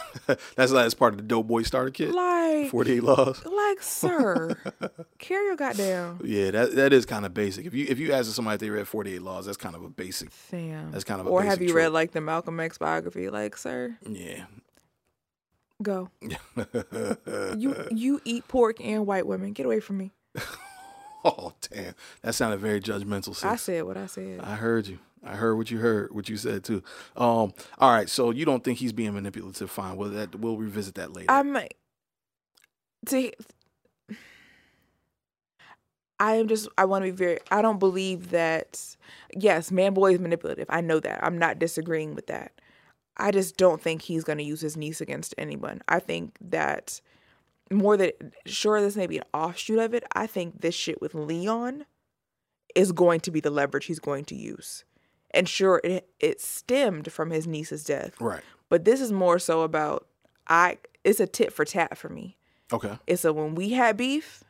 [0.57, 2.13] that's that's part of the dope boy starter kit.
[2.15, 3.45] like, Forty eight laws.
[3.45, 4.55] like, sir,
[5.19, 7.67] carry your goddamn Yeah, that that is kind of basic.
[7.67, 9.83] If you if you ask somebody if they read forty eight laws, that's kind of
[9.83, 10.31] a basic.
[10.31, 10.91] thing.
[10.93, 13.29] That's kind of a Or have you read like the Malcolm X biography?
[13.29, 14.45] Like, sir, Yeah.
[15.83, 16.11] go.
[17.57, 19.53] You you eat pork and white women.
[19.53, 20.13] Get away from me.
[21.25, 23.35] oh damn, that sounded very judgmental.
[23.35, 23.45] Sis.
[23.45, 24.41] I said what I said.
[24.43, 25.01] I heard you.
[25.25, 26.83] I heard what you heard, what you said too.
[27.17, 29.71] Um, all right, so you don't think he's being manipulative?
[29.71, 29.97] Fine.
[29.97, 31.31] Well, that we'll revisit that later.
[31.31, 31.57] I'm
[33.07, 33.33] to
[36.19, 38.97] I am just I want to be very I don't believe that
[39.37, 40.67] yes, man boy is manipulative.
[40.69, 41.23] I know that.
[41.23, 42.53] I'm not disagreeing with that.
[43.17, 45.81] I just don't think he's going to use his niece against anyone.
[45.89, 47.01] I think that
[47.71, 48.13] more than
[48.45, 50.05] sure this may be an offshoot of it.
[50.15, 51.87] I think this shit with Leon
[52.75, 54.85] is going to be the leverage he's going to use.
[55.37, 58.21] And sure it it stemmed from his niece's death.
[58.21, 58.43] right.
[58.69, 60.07] But this is more so about
[60.49, 62.37] I it's a tit for tat for me.
[62.73, 62.99] Okay.
[63.07, 64.43] It's a when we had beef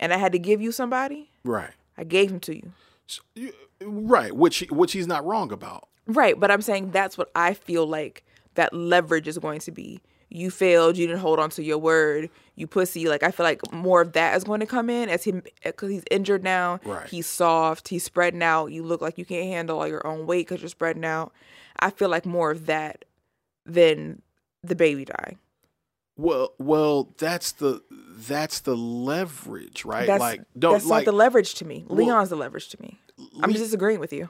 [0.00, 1.70] and I had to give you somebody, Right.
[1.96, 2.72] I gave him to you.
[3.06, 4.34] So, you- right.
[4.34, 5.88] Which which he's not wrong about.
[6.06, 10.00] Right, but I'm saying that's what I feel like that leverage is going to be.
[10.30, 13.08] You failed, you didn't hold on to your word, you pussy.
[13.08, 15.90] Like I feel like more of that is going to come in as him because
[15.90, 16.80] he's injured now.
[16.84, 17.06] Right.
[17.08, 18.66] He's soft, he's spreading out.
[18.66, 21.32] You look like you can't handle all your own weight because you're spreading out.
[21.80, 23.04] I feel like more of that
[23.64, 24.22] than
[24.62, 25.38] the baby dying.
[26.16, 30.06] Well, well, that's the that's the leverage, right?
[30.06, 31.84] That's, like, don't that's like not the leverage to me.
[31.86, 32.98] Well, Leon's the leverage to me.
[33.40, 34.28] I'm Le- just disagreeing with you.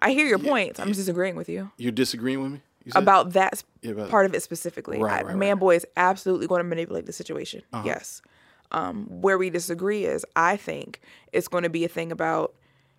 [0.00, 0.80] I hear your points.
[0.80, 2.60] I'm just disagreeing with you you're disagreeing with me
[2.92, 3.02] said?
[3.02, 4.98] about that Yeah, part of it specifically.
[4.98, 5.60] Right, I- right, Man right.
[5.60, 7.62] boy is absolutely going to manipulate the situation.
[7.72, 7.82] Uh-huh.
[7.86, 8.22] Yes.
[8.70, 11.00] Um, where we disagree is, I think
[11.32, 12.54] it's going to be a thing about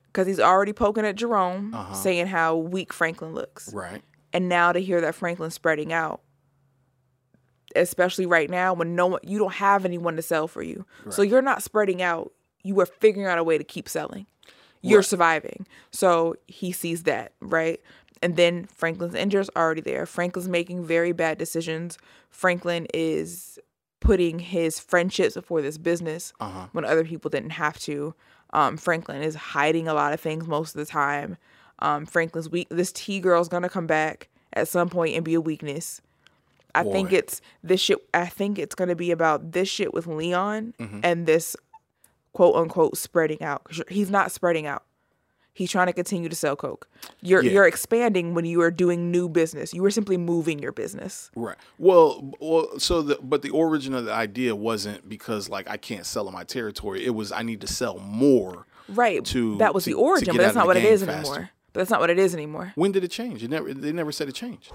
[0.08, 1.94] because he's already poking at Jerome, Uh-huh.
[1.94, 3.72] saying how weak Franklin looks.
[3.74, 4.02] right.
[4.34, 6.22] And now to hear that Franklin's spreading out,
[7.76, 10.86] especially right now when no one, you don't have anyone to sell for you.
[11.10, 12.32] So you're not spreading out.
[12.64, 14.26] You are figuring out a way to keep selling.
[14.82, 15.06] You're Right.
[15.06, 15.68] surviving.
[15.92, 17.80] So he sees that, right?
[18.22, 20.06] And then Franklin's injuries already there.
[20.06, 21.98] Franklin's making very bad decisions.
[22.30, 23.58] Franklin is
[24.02, 26.68] putting his friendships before this business Uh-huh.
[26.74, 28.14] when other people didn't have to.
[28.52, 31.38] Um, Franklin is hiding a lot of things most of the time.
[31.80, 32.68] Um, Franklin's weak.
[32.70, 36.02] This T girl's gonna come back at some point and be a weakness.
[36.76, 38.00] I think it's this shit.
[38.14, 41.00] I think it's gonna be about this shit with Leon Mm-hmm.
[41.04, 41.56] and this
[42.34, 43.62] quote unquote spreading out.
[43.90, 44.84] he's not spreading out.
[45.60, 46.88] He's trying to continue to sell coke.
[47.22, 47.52] You're Yeah.
[47.52, 49.74] you're expanding when you are doing new business.
[49.74, 51.30] You were simply moving your business.
[51.36, 51.58] Right.
[51.78, 52.80] Well, well.
[52.80, 56.34] So the but the origin of the idea wasn't because like I can't sell in
[56.34, 57.06] my territory.
[57.06, 58.68] It was I need to sell more.
[58.88, 59.24] Right.
[59.26, 61.30] To- that was to- the origin, but that's not what it is faster.
[61.34, 61.50] anymore.
[61.74, 62.72] But that's not what it is anymore.
[62.76, 63.44] When did it change?
[63.44, 63.74] It never.
[63.74, 64.72] They never said it changed.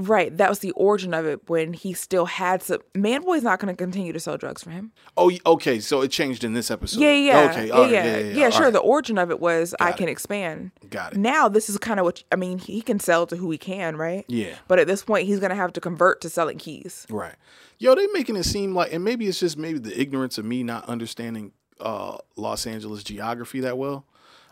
[0.00, 0.34] Right.
[0.36, 2.78] That was the origin of it when he still had some.
[2.94, 4.92] Manboy's not going to continue to sell drugs for him.
[5.16, 5.80] Oh, okay.
[5.80, 7.00] So it changed in this episode.
[7.00, 7.66] Yeah, yeah, Okay.
[7.66, 8.64] yeah, right, yeah, yeah, yeah, all sure.
[8.66, 8.72] right.
[8.72, 10.70] The origin of it was I Got can expand.
[10.88, 11.18] Got it.
[11.18, 12.58] Now this is kind of what I mean.
[12.58, 14.24] He can sell to who he can, right?
[14.28, 14.54] Yeah.
[14.68, 17.04] But at this point, he's going to have to convert to selling keys.
[17.10, 17.34] Right.
[17.78, 20.62] Yo, they making it seem like, and maybe it's just maybe the ignorance of me
[20.62, 24.04] not understanding uh, Los Angeles geography that well.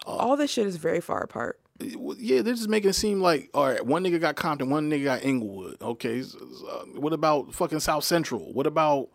[0.06, 1.60] All this shit is very far apart.
[1.80, 3.84] Yeah, they're just making it seem like all right.
[3.84, 5.76] One nigga got Compton, one nigga got Inglewood.
[5.82, 8.52] Okay, s- s- uh, what about fucking South Central?
[8.52, 9.08] What about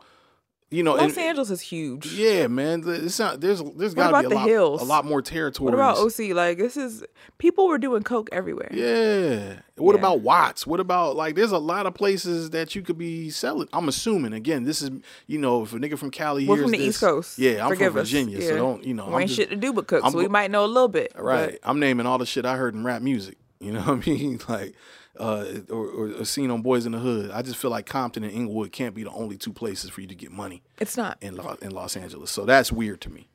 [0.72, 0.94] you know?
[0.96, 2.08] Los and- Angeles is huge.
[2.14, 2.84] Yeah, man.
[2.88, 3.40] It's not.
[3.42, 4.82] There's there's got to be a the lot, hills?
[4.82, 5.66] a lot more territory.
[5.66, 6.34] What about OC?
[6.34, 7.04] Like this is
[7.38, 8.70] people were doing coke everywhere.
[8.74, 9.60] Yeah.
[9.76, 10.00] What Yeah.
[10.00, 10.66] about Watts?
[10.66, 11.36] What about like?
[11.36, 13.68] There's a lot of places that you could be selling.
[13.74, 14.64] I'm assuming again.
[14.64, 14.92] This is
[15.28, 17.38] you know if a nigga from Cali We're from the this- East Coast.
[17.38, 18.08] Yeah, I'm Forgive from us.
[18.10, 19.08] Virginia, so don't you know?
[19.10, 20.88] We ain't just- shit to do but cook, I'm so we might know a little
[20.88, 21.12] bit.
[21.16, 21.60] but- Right.
[21.64, 23.38] I'm naming all the shit I heard in rap music.
[23.60, 24.40] You know what I mean?
[24.50, 24.74] Like,
[25.20, 27.32] uh, or, or, seen on Boyz n the Hood.
[27.32, 30.08] I just feel like Compton and Inglewood can't be the only two places for you
[30.08, 31.18] to get money It's not.
[31.22, 32.32] in Lo- in Los Angeles.
[32.32, 33.28] So that's weird to me.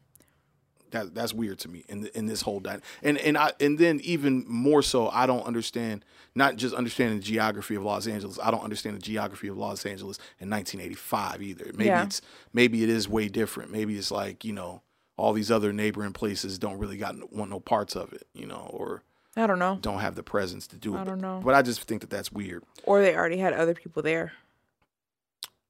[0.92, 4.00] That that's weird to me in in this whole dy- and and I and then
[4.04, 6.04] even more so, I don't understand
[6.36, 8.38] not just understanding the geography of Los Angeles.
[8.40, 11.64] I don't understand the geography of Los Angeles in 1985 either.
[11.74, 12.04] Maybe Yeah.
[12.04, 12.22] it's
[12.52, 13.72] maybe it is way different.
[13.72, 14.80] Maybe it's like you know
[15.18, 18.26] all these other neighboring places don't really got want no parts of it.
[18.32, 19.02] You know or
[19.36, 19.78] I don't know.
[19.80, 21.00] don't have the presence to do it.
[21.00, 21.40] I don't know.
[21.44, 22.64] But I just think that that's weird.
[22.84, 24.32] Or they already had other people there.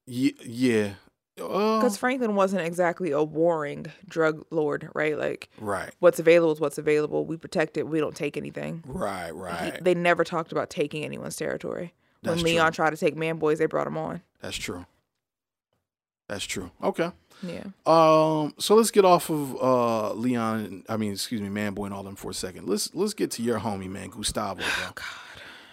[0.05, 0.93] Yeah, yeah.
[1.39, 5.17] Uh, Because Franklin wasn't exactly a warring drug lord, right?
[5.17, 7.25] Like right, what's available is what's available.
[7.25, 7.87] We protect it.
[7.87, 8.83] We don't take anything.
[8.87, 9.83] right, He- right.
[9.83, 11.93] they never talked about taking anyone's territory.
[12.21, 12.75] When Leon true.
[12.83, 14.21] tried to take man boys, they brought him on.
[14.41, 14.85] That's true.
[16.27, 16.71] That's true.
[16.83, 17.11] Okay.
[17.43, 17.63] Yeah.
[17.85, 18.53] Um.
[18.57, 20.83] So let's get off of uh Leon.
[20.89, 22.67] I mean, excuse me, Manboy and all them for a second.
[22.67, 24.61] Let's let's get to your homie, man, Gustavo.
[24.63, 25.05] Oh God.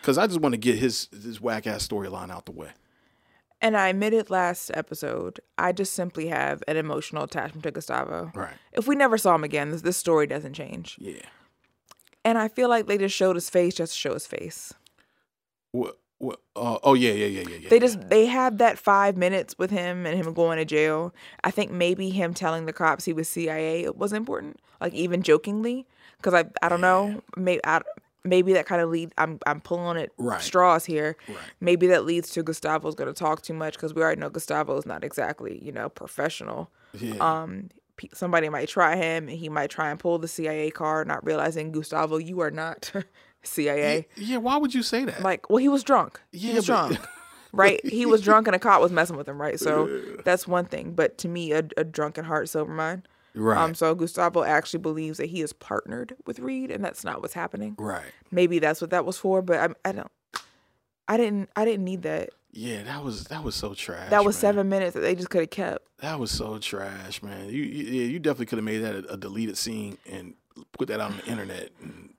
[0.00, 2.70] Because I just want to get his his whack ass storyline out the way.
[3.60, 8.30] And I admitted last episode, I just simply have an emotional attachment to Gustavo.
[8.34, 8.56] Right.
[8.74, 10.96] If we never saw him again, this, this story doesn't change.
[11.00, 11.22] Yeah.
[12.26, 14.74] And I feel like they just showed his face just to show his face.
[15.72, 15.98] What?
[16.56, 17.68] Uh, oh yeah, yeah, yeah, yeah, yeah.
[17.68, 21.14] They just they had that five minutes with him and him going to jail.
[21.42, 25.86] I think maybe him telling the cops he was CIA was important, like even jokingly,
[26.18, 27.80] because I I don't know maybe I,
[28.24, 29.12] maybe that kind of lead.
[29.18, 30.40] I'm I'm pulling at Right.
[30.40, 31.16] straws here.
[31.28, 31.36] Right.
[31.60, 34.76] Maybe that leads to Gustavo's going to talk too much because we already know Gustavo
[34.78, 36.70] is not exactly you know professional.
[36.92, 37.16] Yeah.
[37.16, 37.70] Um,
[38.12, 41.70] somebody might try him and he might try and pull the CIA card, not realizing
[41.72, 42.92] Gustavo, you are not
[43.44, 44.06] CIA.
[44.16, 44.38] yeah.
[44.38, 45.22] Why would you say that?
[45.22, 46.20] Like, well, he was drunk.
[46.32, 47.06] Yeah, he was but- drunk.
[47.52, 47.80] right?
[47.86, 49.60] He was drunk and a cop was messing with him, right?
[49.60, 50.92] So that's one thing.
[50.92, 53.06] But to me, a, a drunken heart, sober mind.
[53.34, 53.56] right.
[53.56, 57.34] Um, so Gustavo actually believes that he is partnered with Reed, and that's not what's
[57.34, 57.76] happening.
[57.78, 58.06] right.
[58.32, 60.10] Maybe that's what that was for, but I, I don't.
[61.06, 61.50] I didn't.
[61.54, 62.30] I didn't need that.
[62.50, 62.82] Yeah.
[62.84, 64.10] That was that was so trash.
[64.10, 64.40] That was man.
[64.40, 65.86] seven minutes that they just could have kept.
[65.98, 67.50] That was so trash, man.
[67.50, 70.34] You, you yeah, you definitely could have made that a, a deleted scene and
[70.72, 71.70] put that on the internet.
[71.82, 72.13] And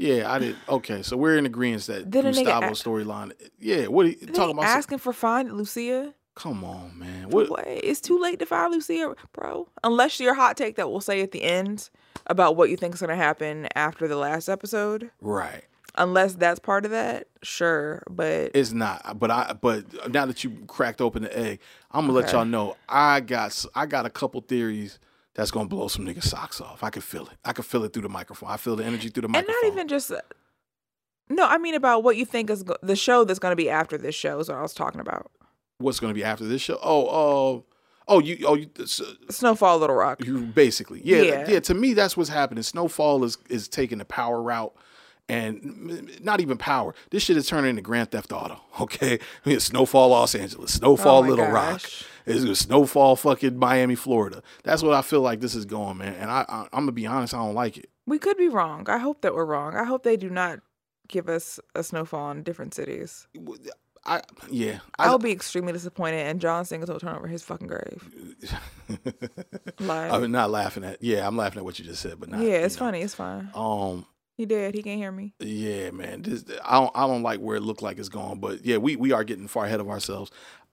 [0.00, 0.56] yeah, I did.
[0.68, 3.32] Okay, so we're in agreement that Then Gustavo storyline.
[3.58, 4.64] Yeah, what are you talking about?
[4.64, 6.14] asking for find Lucia.
[6.34, 7.28] Come on, man.
[7.28, 7.50] What?
[7.50, 7.64] What?
[7.66, 9.68] It's too late to find Lucia, bro.
[9.84, 11.90] Unless your hot take that we'll say at the end
[12.26, 15.10] about what you think is going to happen after the last episode.
[15.20, 15.64] Right.
[15.96, 18.02] Unless that's part of that, sure.
[18.08, 19.18] But It's not.
[19.18, 19.54] But I.
[19.60, 22.76] But now that you cracked open the egg, I'm gonna let y'all know.
[22.88, 23.66] I got.
[23.74, 24.98] I got a couple theories
[25.34, 26.82] that's gonna blow some niggas socks off.
[26.82, 27.38] I can feel it.
[27.44, 28.50] I can feel it through the microphone.
[28.50, 29.54] I feel the energy through the microphone.
[29.62, 30.12] and not even just.
[31.28, 33.70] No, I mean about what you think is go- the show that's going to be
[33.70, 35.30] after this show is what I was talking about.
[35.78, 36.78] What's gonna be after this show?
[36.82, 37.08] Oh.
[37.08, 37.64] Oh.
[38.08, 38.18] Oh.
[38.18, 38.44] You.
[38.46, 38.54] Oh.
[38.54, 38.68] You.
[39.30, 40.24] Snowfall, Little Rock.
[40.24, 41.48] You basically, yeah, Yeah.
[41.48, 42.62] yeah, To me, that's what's happening.
[42.64, 44.74] Snowfall is is taking the power route,
[45.28, 46.94] and not even power.
[47.10, 48.60] This shit is turning into Grand Theft Auto.
[48.80, 52.04] Okay, I mean, Snowfall, Los Angeles, Snowfall, Oh Little Rock, gosh.
[52.26, 54.42] It's it's Snowfall, fucking Miami, Florida.
[54.64, 56.14] That's what I feel like this is going, man.
[56.14, 57.90] And I, I I'm gonna be honest, I don't like it.
[58.06, 58.88] We could be wrong.
[58.88, 59.76] I hope that we're wrong.
[59.76, 60.60] I hope they do not
[61.08, 63.26] give us a snowfall in different cities.
[64.04, 67.66] I yeah, I, will be extremely disappointed, and John Singleton will turn over his fucking
[67.66, 68.08] grave.
[69.78, 71.02] Like, I'm not laughing at.
[71.02, 72.42] Yeah, I'm laughing at what you just said, but not.
[72.42, 72.86] yeah, it's know.
[72.86, 73.00] funny.
[73.00, 73.48] It's fine.
[73.54, 74.04] Um,
[74.36, 74.74] He dead.
[74.74, 75.32] He can't hear me.
[75.38, 76.22] Yeah, man.
[76.22, 78.96] This I don't I don't like where it looked like it's going, but yeah, we
[78.96, 80.30] we are getting far ahead of ourselves.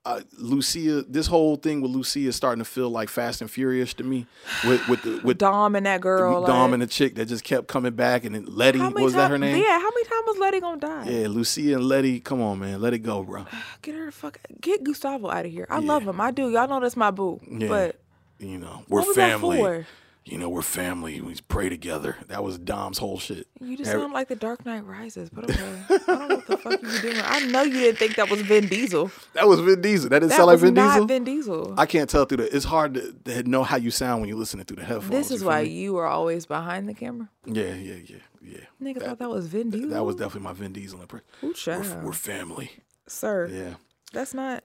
[0.07, 3.93] Uh, Lucia, this whole thing with Lucia is starting to feel like Fast and Furious
[3.95, 4.25] to me.
[4.65, 6.45] With with the with Dom and that girl.
[6.45, 9.29] Dom like, and the chick that just kept coming back, and then Letty was that
[9.29, 9.57] her name?
[9.61, 9.77] Yeah.
[9.79, 11.09] How many times was Letty gonna die?
[11.09, 12.21] Yeah, Lucia and Letty.
[12.21, 13.45] Come on, man, let it go, bro.
[13.81, 14.39] Get her the fuck.
[14.61, 15.67] Get Gustavo out of here.
[15.69, 15.87] I Yeah.
[15.87, 16.21] love him.
[16.21, 16.51] I do.
[16.51, 17.41] Y'all know that's my boo.
[17.45, 17.67] Yeah.
[17.67, 17.99] But
[18.39, 19.85] You know, we're what was that family.
[20.28, 21.21] You know, we're family.
[21.21, 22.17] We pray together.
[22.28, 23.47] That was Dom's whole shit.
[23.61, 25.82] You just Every- sound like the Dark Knight Rises, but okay.
[25.89, 27.15] I don't know what the fuck you were doing.
[27.23, 29.09] I know you didn't think that was Vin Diesel.
[29.34, 30.09] that was Vin Diesel.
[30.09, 31.05] That didn't That sound like Vin not Diesel.
[31.07, 31.75] Vin Diesel.
[31.78, 32.55] I can't tell through the.
[32.55, 35.09] It's hard to, to know how you sound when you're listening through the headphones.
[35.11, 37.30] this is feel why you are always behind the camera.
[37.45, 38.57] Yeah, yeah, yeah, yeah.
[38.84, 39.89] Nigga thought that was Vin Diesel.
[39.91, 41.25] That was definitely my Vin Diesel impression.
[41.43, 42.71] Ooh, We're, we're family.
[43.07, 43.73] Sir, Yeah.
[44.11, 44.63] that's not.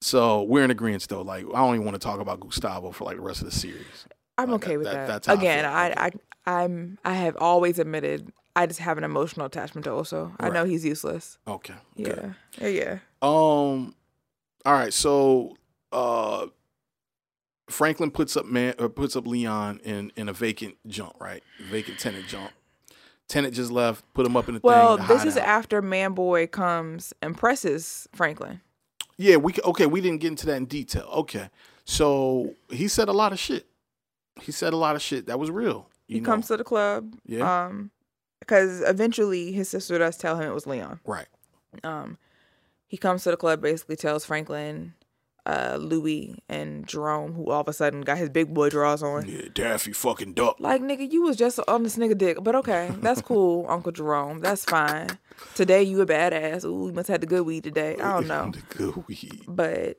[0.00, 1.22] So we're in agreement though.
[1.22, 3.56] Like I don't even want to talk about Gustavo for like the rest of the
[3.58, 4.06] series.
[4.38, 5.06] I'm Like, okay that- with that- that.
[5.06, 5.64] that's how I Again.
[5.64, 6.10] I, I,
[6.62, 10.32] I'm, I have always admitted I just have an emotional attachment to Oso.
[10.40, 11.36] I know he's useless.
[11.46, 11.74] Okay.
[11.94, 12.34] Yeah, good.
[12.60, 12.98] yeah, yeah.
[13.20, 13.94] Um.
[14.64, 14.92] All right.
[14.94, 15.56] So,
[15.92, 16.46] uh,
[17.68, 21.14] Franklin puts up man or puts up Leon in in a vacant jump.
[21.20, 21.42] Right.
[21.70, 22.50] Vacant tenant jump.
[23.28, 24.04] Tenant just left.
[24.14, 25.06] Put him up in the Well, thing.
[25.08, 25.48] this is hideout.
[25.48, 28.60] after Manboy comes and presses Franklin.
[29.18, 29.36] Yeah.
[29.36, 29.86] We okay.
[29.86, 31.08] We didn't get into that in detail.
[31.12, 31.50] Okay.
[31.84, 33.66] So he said a lot of shit.
[34.40, 35.88] He said a lot of shit that was real.
[36.06, 36.26] He know?
[36.26, 37.14] comes to the club.
[37.26, 37.66] Yeah.
[37.66, 37.90] Um,
[38.40, 41.00] because eventually his sister does tell him it was Leon.
[41.04, 41.26] right.
[41.82, 42.16] Um,
[42.86, 44.94] he comes to the club, basically tells Franklin,
[45.44, 49.26] uh, Louie, and Jerome, who all of a sudden got his big boy draws on.
[49.28, 49.48] Yeah.
[49.52, 50.56] Daffy fucking duck.
[50.60, 54.40] Like nigga, you was just on this nigga dick, but okay, that's cool, Uncle Jerome.
[54.40, 55.18] That's fine.
[55.54, 56.64] Today you a badass.
[56.64, 57.96] Ooh, you must have had the good weed today.
[58.00, 59.42] I don't know, the good weed.
[59.48, 59.98] but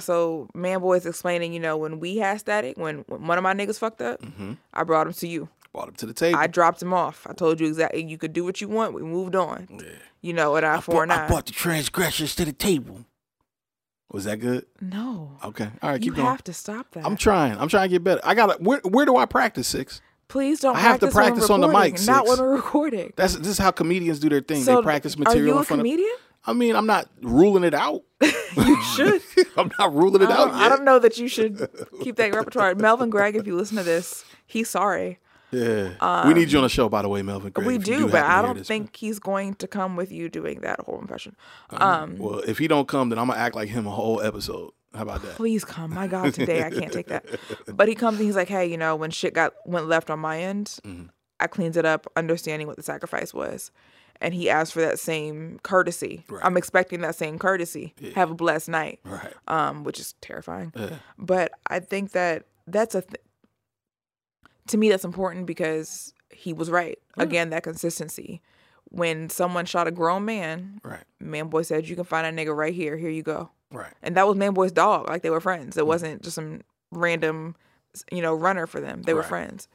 [0.00, 1.52] so man, is explaining.
[1.52, 4.52] You know, when we had static, when, when one of my niggas fucked up, Mm-hmm.
[4.74, 5.48] I brought him to you.
[5.72, 6.38] Brought him to the table.
[6.38, 7.26] I dropped him off.
[7.28, 8.04] I told you exactly.
[8.04, 8.94] You could do what you want.
[8.94, 9.68] We moved on.
[9.70, 9.86] yeah.
[10.22, 13.04] You know, at I four brought, I brought the transgressors to the table.
[14.10, 14.64] Was that good?
[14.80, 15.68] No, Okay.
[15.82, 16.02] All right.
[16.02, 16.26] you Keep going.
[16.28, 17.04] have to stop that.
[17.04, 17.58] I'm trying.
[17.58, 18.20] I'm trying to get better.
[18.24, 20.00] I got Where Where do I practice six?
[20.28, 20.76] Please don't.
[20.76, 23.12] I have to practice, on the mic, not when we're recording.
[23.16, 24.62] That's this is how comedians do their thing.
[24.62, 26.10] So, they practice material Are you in a comedian?
[26.14, 26.27] of.
[26.48, 28.02] I mean, I'm not ruling it out.
[28.22, 29.20] you should.
[29.56, 30.46] I'm not ruling it I out.
[30.48, 31.68] don't, I don't know that you should
[32.02, 32.74] keep that repertoire.
[32.74, 35.18] Melvin Gregg, if you listen to this, he's sorry.
[35.50, 36.26] Yeah.
[36.28, 37.52] we need you on the show, by the way, Melvin.
[37.52, 40.28] Gregg, Um, we you do, but I don't think he's going to come with you
[40.28, 41.36] doing that whole impression.
[41.72, 41.82] man.
[41.82, 44.72] Um, Well, if he don't come, then I'm gonna act like him a whole episode.
[44.94, 45.36] How about that?
[45.36, 45.92] please come.
[45.94, 47.24] My God, today I can't take that.
[47.66, 50.18] But he comes and he's like, hey, you know, when shit got went left on
[50.18, 51.06] my end, Mm-hmm.
[51.40, 53.70] I cleaned it up, understanding what the sacrifice was.
[54.20, 56.24] And he asked for that same courtesy.
[56.28, 56.44] Right.
[56.44, 57.94] I'm expecting that same courtesy.
[58.16, 58.98] Have a blessed night.
[59.04, 59.32] Right.
[59.46, 60.72] um, which is terrifying.
[60.76, 60.96] Yeah.
[61.16, 63.20] But I think that that's a th-
[64.68, 66.98] to me that's important because he was right.
[67.16, 68.42] Again, that consistency.
[68.90, 71.04] When someone shot a grown man, Right.
[71.20, 72.96] man boy said, "You can find that nigga right here.
[72.96, 73.92] Here you go." Right.
[74.02, 75.08] And that was man boy's dog.
[75.08, 75.76] Like they were friends.
[75.76, 77.54] It wasn't just some random,
[78.10, 79.02] you know, runner for them.
[79.02, 79.28] They were Right.
[79.28, 79.68] friends.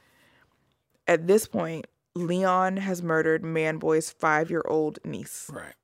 [1.06, 5.50] At this point, Leon has murdered Manboy's five year old niece.
[5.52, 5.74] Right.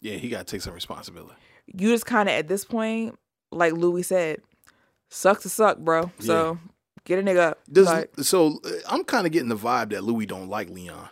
[0.00, 1.34] Yeah, he got to take some responsibility.
[1.66, 3.18] you just kind of at this point,
[3.50, 4.40] like Louie said,
[5.10, 6.10] sucks to suck, bro.
[6.18, 6.58] So
[7.04, 7.60] get a nigga up.
[7.72, 8.58] Does like, so?
[8.64, 11.08] uh, I'm kind of getting the vibe that Louie don't like Leon.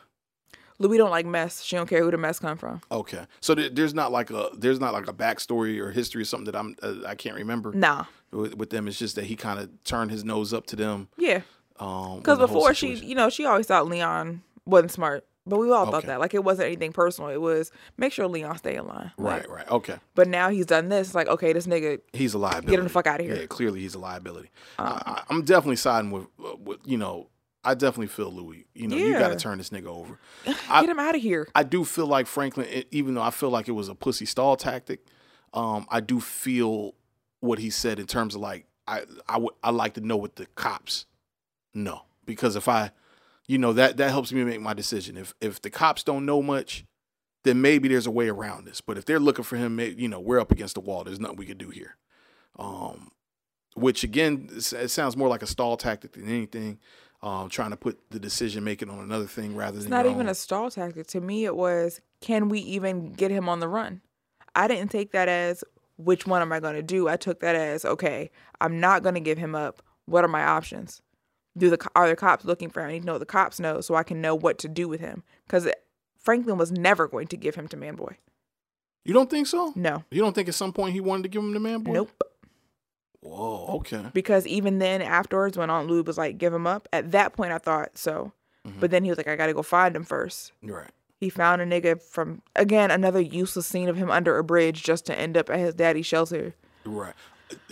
[0.79, 1.63] Louie don't like mess.
[1.63, 2.81] She don't care who the mess come from.
[2.91, 6.25] Okay, so there, there's not like a there's not like a backstory or history or
[6.25, 8.89] something that I'm uh, I can't remember Nah, with, with them.
[8.89, 11.09] It's just that he kind of turned his nose up to them.
[11.17, 11.43] yeah.
[11.83, 15.91] Um, Because before she, you know, she always thought Leon wasn't smart, but we all
[15.91, 16.21] thought that.
[16.21, 17.31] Like it wasn't anything personal.
[17.31, 19.11] It was make sure Leon stay in line.
[19.19, 21.09] Like, right, right, okay, But now he's done this.
[21.09, 22.01] It's like okay, this nigga.
[22.13, 22.69] he's a liability.
[22.71, 23.35] Get him the fuck out of here.
[23.35, 24.51] Um, Yeah, clearly he's a liability.
[24.79, 27.29] I, I, I'm definitely siding with, uh, with you know.
[27.65, 28.67] I definitely feel Louie.
[28.75, 30.19] You know, you got to turn this nigga over.
[30.45, 31.47] Get him out of here.
[31.55, 34.57] I do feel like Franklin, even though I feel like it was a pussy stall
[34.57, 35.07] tactic,
[35.55, 36.95] um, I do feel
[37.39, 40.35] what he said in terms of like I I would I like to know what
[40.37, 41.07] the cops
[41.75, 42.91] know because if I,
[43.47, 45.17] you know that that helps me make my decision.
[45.17, 46.85] If if the cops don't know much,
[47.45, 48.81] then maybe there's a way around this.
[48.81, 51.05] But if they're looking for him, you know we're up against the wall.
[51.05, 51.97] There's nothing we can do here.
[52.59, 53.11] Um,
[53.75, 56.79] which again, it sounds more like a stall tactic than anything.
[57.23, 60.23] um, trying to put the decision making on another thing rather It's than not even
[60.23, 60.29] own.
[60.29, 61.07] a stall tactic.
[61.09, 64.01] To me, it was can we even get him on the run?
[64.55, 65.65] I didn't take that as
[65.97, 67.09] which one am I going to do.
[67.09, 69.83] I took that as okay, I'm not going to give him up.
[70.07, 71.01] What are my options?
[71.57, 72.89] Do the are the cops looking for him?
[72.89, 74.89] I need to know what the cops know so I can know what to do
[74.89, 75.23] with him.
[75.47, 75.69] Because
[76.19, 78.17] Franklin was never going to give him to Man Boy.
[79.05, 79.73] You don't think so?
[79.75, 81.93] No, You don't think at some point he wanted to give him to man boy?
[81.93, 82.23] nope.
[83.21, 83.67] Whoa.
[83.79, 84.05] Okay.
[84.13, 87.53] Because even then, afterwards, when Aunt Louie was like, "Give him up," at that point,
[87.53, 88.33] I thought so.
[88.67, 88.81] Mm-hmm.
[88.81, 90.53] But then he was like, "I got to go find him first.
[90.63, 90.91] Right.
[91.21, 95.07] He found a nigga from again another useless scene of him under a bridge just
[95.07, 96.55] to end up at his daddy's shelter.
[96.85, 97.15] Right.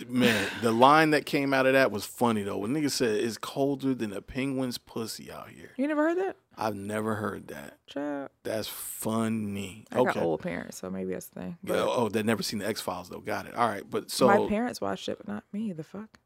[0.07, 2.57] Man, the line that came out of that was funny though.
[2.57, 5.71] When nigga said it's colder than a penguin's pussy out here.
[5.77, 6.37] You never heard that?
[6.57, 7.77] I've never heard that.
[7.87, 8.29] Child.
[8.43, 9.85] That's funny.
[9.91, 10.13] I okay.
[10.13, 11.57] got old parents, so maybe that's the thing.
[11.63, 13.19] But oh, they never seen the X Files though.
[13.19, 13.55] Got it.
[13.55, 15.71] All right, but so my parents watched it, but not me.
[15.73, 16.19] The fuck.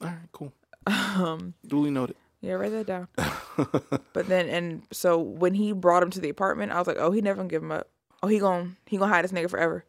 [0.00, 0.52] all right, cool.
[0.84, 1.54] Um.
[1.64, 2.16] Duly noted.
[2.40, 3.06] Yeah, write that down.
[4.12, 7.12] but then, and so when he brought him to the apartment, I was like, oh,
[7.12, 7.88] he never gonna give him up.
[8.20, 9.84] Oh, he gon' he gonna hide this nigga forever.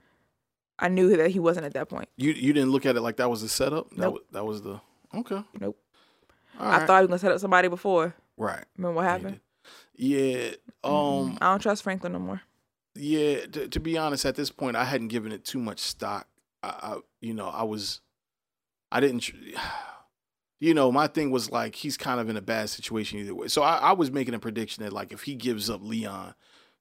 [0.79, 2.09] I knew that he wasn't at that point.
[2.17, 3.89] You you didn't look at it like that was the setup.
[3.91, 4.13] That Nope.
[4.13, 4.81] was, that was the
[5.15, 5.43] okay.
[5.59, 5.77] Nope.
[6.59, 6.87] All I right.
[6.87, 8.15] thought he was gonna set up somebody before.
[8.37, 8.63] right.
[8.77, 9.39] Remember what happened?
[9.95, 10.51] Yeah.
[10.83, 11.37] Um.
[11.41, 12.41] I don't trust Franklin no more.
[12.95, 16.27] Yeah, to, to be honest, at this point, I hadn't given it too much stock.
[16.61, 18.01] I, I you know, I was,
[18.91, 19.31] I didn't,
[20.59, 23.47] you know, my thing was like he's kind of in a bad situation either way.
[23.47, 26.35] So I, I was making a prediction that like if he gives up Leon,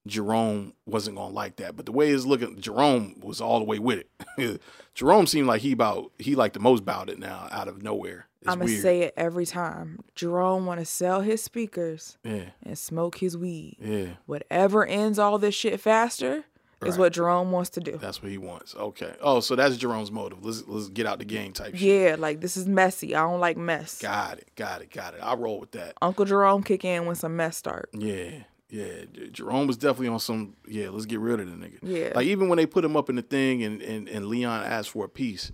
[0.06, 1.76] Jerome wasn't gonna like that.
[1.76, 4.04] But the way it's looking, Jerome was all the way with
[4.36, 4.60] it.
[4.94, 8.26] Jerome seemed like he about he like the most about it now out of nowhere.
[8.40, 8.82] It's I'm gonna weird.
[8.82, 10.00] say it every time.
[10.16, 13.76] Jerome want to sell his speakers yeah, and smoke his weed.
[13.80, 16.44] yeah, Whatever ends all this shit faster
[16.84, 17.96] is what Jerome wants to do.
[17.96, 18.74] that's what he wants.
[18.74, 19.14] Okay.
[19.20, 20.44] Oh, so that's Jerome's motive.
[20.44, 21.80] Let's let's get out the game type shit.
[22.10, 23.14] Yeah, like this is messy.
[23.14, 24.02] I don't like mess.
[24.02, 24.50] Got it.
[24.56, 24.90] Got it.
[24.90, 25.20] Got it.
[25.22, 25.94] I roll with that.
[26.02, 27.88] Uncle Jerome kick in when some mess start.
[27.92, 28.30] Yeah.
[28.72, 29.04] Yeah.
[29.30, 31.78] Jerome was definitely on some, yeah, let's get rid of the nigga.
[31.82, 32.12] Yeah.
[32.14, 34.90] Like even when they put him up in the thing and, and, and Leon asked
[34.90, 35.52] for a piece,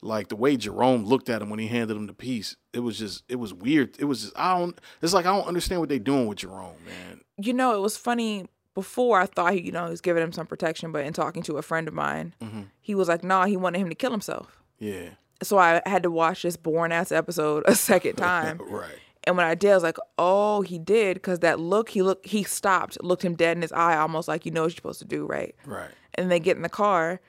[0.00, 2.98] like the way Jerome looked at him when he handed him the piece, it was
[2.98, 3.96] just, it was weird.
[3.98, 6.76] It was just, I don't, it's like, I don't understand what they doing with Jerome,
[6.86, 7.20] man.
[7.36, 10.32] You know, it was funny before I thought he, you know, he was giving him
[10.32, 12.62] some protection, but in talking to a friend of mine, Mm-hmm.
[12.80, 14.62] he was like, nah, he wanted him to kill himself.
[14.78, 15.10] Yeah.
[15.42, 18.58] So I had to watch this born ass episode a second time.
[18.70, 18.98] right.
[19.28, 22.26] And when I did, I was like, "Oh, he did," because that look, he looked,
[22.26, 25.00] he stopped, looked him dead in his eye, almost like you know what you're supposed
[25.00, 25.54] to do, right?
[25.66, 25.90] Right.
[26.14, 27.20] And they get in the car,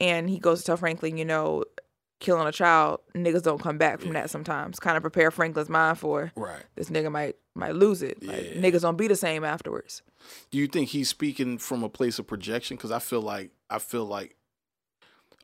[0.00, 1.64] and he goes to tell Franklin, you know,
[2.20, 4.80] killing a child, niggas don't come back from that sometimes.
[4.80, 6.62] Kind of prepare Franklin's mind for Right.
[6.74, 8.24] this nigga might might lose it.
[8.24, 10.00] Like niggas don't be the same afterwards.
[10.50, 12.78] Do you think he's speaking from a place of projection?
[12.78, 14.36] Because I feel like I feel like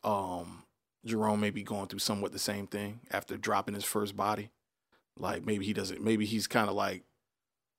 [0.04, 0.62] um
[1.04, 4.50] Jerome may be going through somewhat the same thing after dropping his first body.
[5.20, 6.02] Like maybe he doesn't.
[6.02, 7.04] Maybe he's kind of like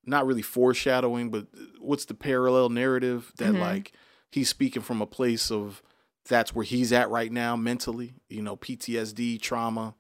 [0.05, 1.47] not really foreshadowing, but
[1.79, 3.59] what's the parallel narrative that Mhm.
[3.59, 3.91] like
[4.31, 5.81] he's speaking from a place of
[6.27, 8.13] that's where he's at right now mentally.
[8.29, 9.95] You know, PTSD, trauma,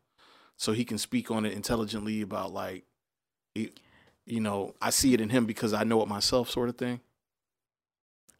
[0.57, 2.85] so he can speak on it intelligently about like,
[3.55, 3.71] he,
[4.25, 7.01] you know, I see it in him because I know it myself, sort of thing.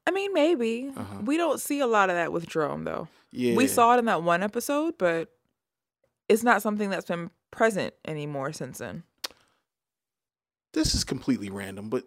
[0.08, 1.22] I mean, maybe Uh-huh.
[1.24, 3.08] we don't see a lot of that with Jerome though.
[3.32, 5.32] Yeah, We saw it in that one episode, but
[6.28, 9.04] it's not something that's been present anymore since then.
[10.74, 12.06] this is completely random, but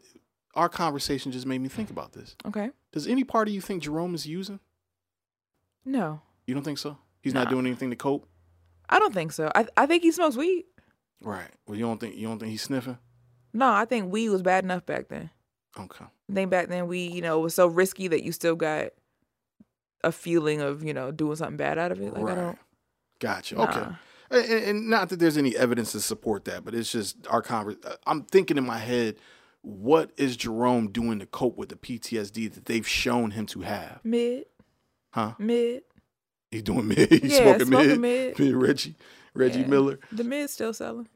[0.55, 2.37] our conversation just made me think about this.
[2.47, 2.71] Okay.
[2.93, 4.61] Does any part of you think Jerome is using?
[5.85, 6.99] No, You don't think so?
[7.23, 8.29] He's not doing anything to cope.
[8.89, 9.51] I don't think so.
[9.55, 10.65] I I think he smokes weed.
[11.21, 11.49] Right.
[11.67, 12.99] Well, you don't think you don't think he's sniffing?
[13.53, 15.31] No, I think weed was bad enough back then.
[15.79, 16.05] Okay.
[16.05, 18.89] I think back then we, you know, it was so risky that you still got
[20.05, 22.13] a feeling of, you know, doing something bad out of it.
[22.13, 22.35] Like I right.
[22.35, 22.59] don't.
[23.21, 23.55] Gotcha.
[23.55, 23.65] Nah.
[23.65, 23.91] Okay.
[24.33, 27.77] And, and- not that there's any evidence to support that, but it's just our convers.
[28.07, 29.17] I'm thinking in my head,
[29.63, 34.01] what is Jerome doing to cope with the PTSD that they've shown him to have?
[34.05, 34.47] Mid,
[35.11, 35.35] Huh?
[35.39, 35.83] mid.
[36.51, 37.11] He's doing mid.
[37.23, 38.39] He's Yeah, smoking, smoking mid.
[38.41, 38.55] mid.
[38.55, 38.97] Reggie,
[39.35, 39.67] Reggie Yeah.
[39.67, 39.99] Miller.
[40.11, 41.09] The mid still selling.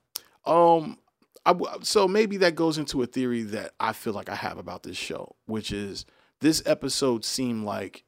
[0.44, 0.98] Um,
[1.44, 4.58] I w so maybe that goes into a theory that I feel like I have
[4.58, 6.04] about this show, which is
[6.40, 8.04] this episode seemed like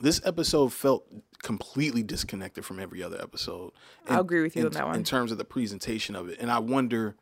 [0.00, 1.06] this episode felt
[1.42, 3.72] completely disconnected from every other episode.
[4.08, 4.96] I'll agree with you in, on that one.
[4.96, 7.16] in terms of the presentation of it, and I wonder.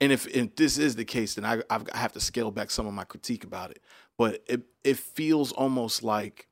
[0.00, 2.72] And if, if this is the case, then I, I've- I have to scale back
[2.72, 3.80] some of my critique about it.
[4.18, 6.48] But it it feels almost like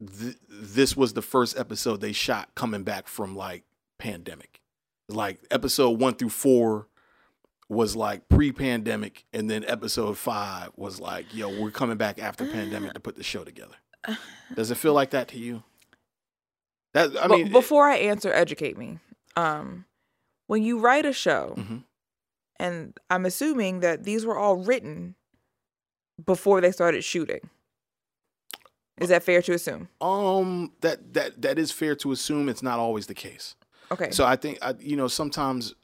[0.00, 3.64] th- this was the first episode they shot coming back from like
[3.98, 4.60] pandemic.
[5.08, 6.88] Like episode one through four
[7.68, 12.94] was like pre-pandemic, and then episode five was like, yo, we're coming back after pandemic
[12.94, 13.74] to put the show together.
[14.54, 15.62] Does it feel like that to you?
[16.94, 18.98] That I mean, before I answer, educate me.
[19.36, 19.84] Um,
[20.46, 21.84] when you write a show, Mhm.
[22.58, 25.14] And I'm assuming that these were all written
[26.24, 27.50] before they started shooting.
[28.98, 29.90] Is that fair to assume?
[30.00, 32.48] Um, that that that is fair to assume.
[32.48, 33.56] It's not always the case.
[33.92, 34.10] Okay.
[34.10, 35.74] So I think I, you know sometimes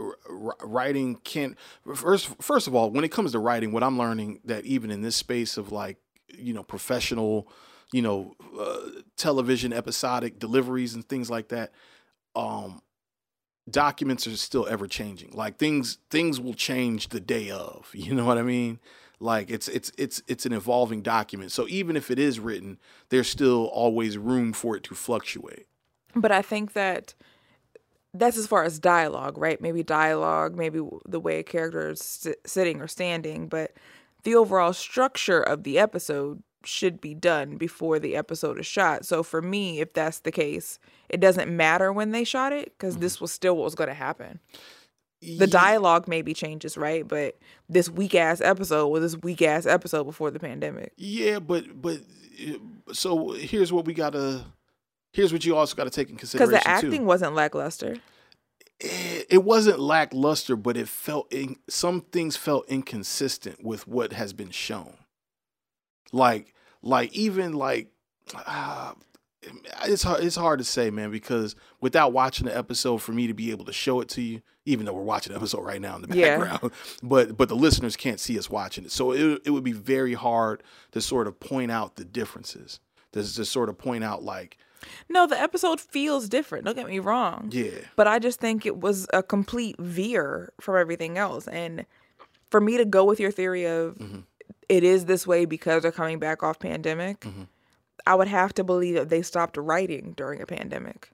[0.00, 1.58] r- r- writing can't.
[1.94, 5.02] First, first of all, when it comes to writing, what I'm learning that even in
[5.02, 5.98] this space of like
[6.36, 7.48] you know professional,
[7.92, 11.72] you know, uh, television episodic deliveries and things like that,
[12.34, 12.80] um,
[13.70, 15.30] documents are still ever changing.
[15.32, 17.90] Like things things will change the day of.
[17.94, 18.78] You know what I mean?
[19.20, 21.52] Like it's it's it's it's an evolving document.
[21.52, 25.66] So even if it is written, there's still always room for it to fluctuate.
[26.14, 27.14] But I think that
[28.14, 29.60] that's as far as dialogue, right?
[29.60, 33.72] Maybe dialogue, maybe the way a character is sitting or standing, but
[34.24, 39.04] the overall structure of the episode should be done before the episode is shot.
[39.06, 42.98] So for me, if that's the case, it doesn't matter when they shot it because
[42.98, 44.40] this was still what was going to happen.
[45.20, 47.06] The dialogue maybe changes, right?
[47.06, 47.38] But
[47.68, 50.92] this weak ass episode was this weak ass episode before the pandemic.
[50.96, 51.98] Yeah, but but
[52.40, 54.44] uh, so here's what we gotta.
[55.12, 57.06] Here's what you also got to take in consideration Because the acting too.
[57.06, 57.96] wasn't lackluster.
[58.80, 64.32] It, it wasn't lackluster, but it felt in, some things felt inconsistent with what has
[64.32, 64.94] been shown.
[66.12, 67.88] Like like even like
[68.46, 68.92] uh,
[69.86, 73.34] it's hard it's hard to say, man, because without watching the episode, for me to
[73.34, 75.96] be able to show it to you, even though we're watching the episode right now
[75.96, 76.38] in the Yeah.
[76.38, 76.72] background,
[77.02, 80.14] but but the listeners can't see us watching it, so it it would be very
[80.14, 80.62] hard
[80.92, 82.80] to sort of point out the differences.
[83.12, 84.58] To, to sort of point out like
[85.08, 86.64] No, the episode feels different.
[86.64, 87.48] Don't get me wrong.
[87.52, 91.48] yeah But I just think it was a complete veer from everything else.
[91.48, 91.84] And
[92.50, 94.20] for me to go with your theory of Mm-hmm.
[94.68, 97.42] it is this way because they're coming back off pandemic, Mm-hmm.
[98.06, 101.10] I would have to believe that they stopped writing during a pandemic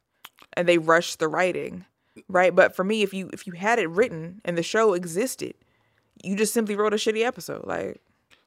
[0.53, 1.85] and they rushed the writing.
[2.29, 2.55] Right?
[2.55, 5.55] But for me, if you if you had it written and the show existed,
[6.23, 7.67] you just simply wrote a shitty episode.
[7.67, 8.01] Like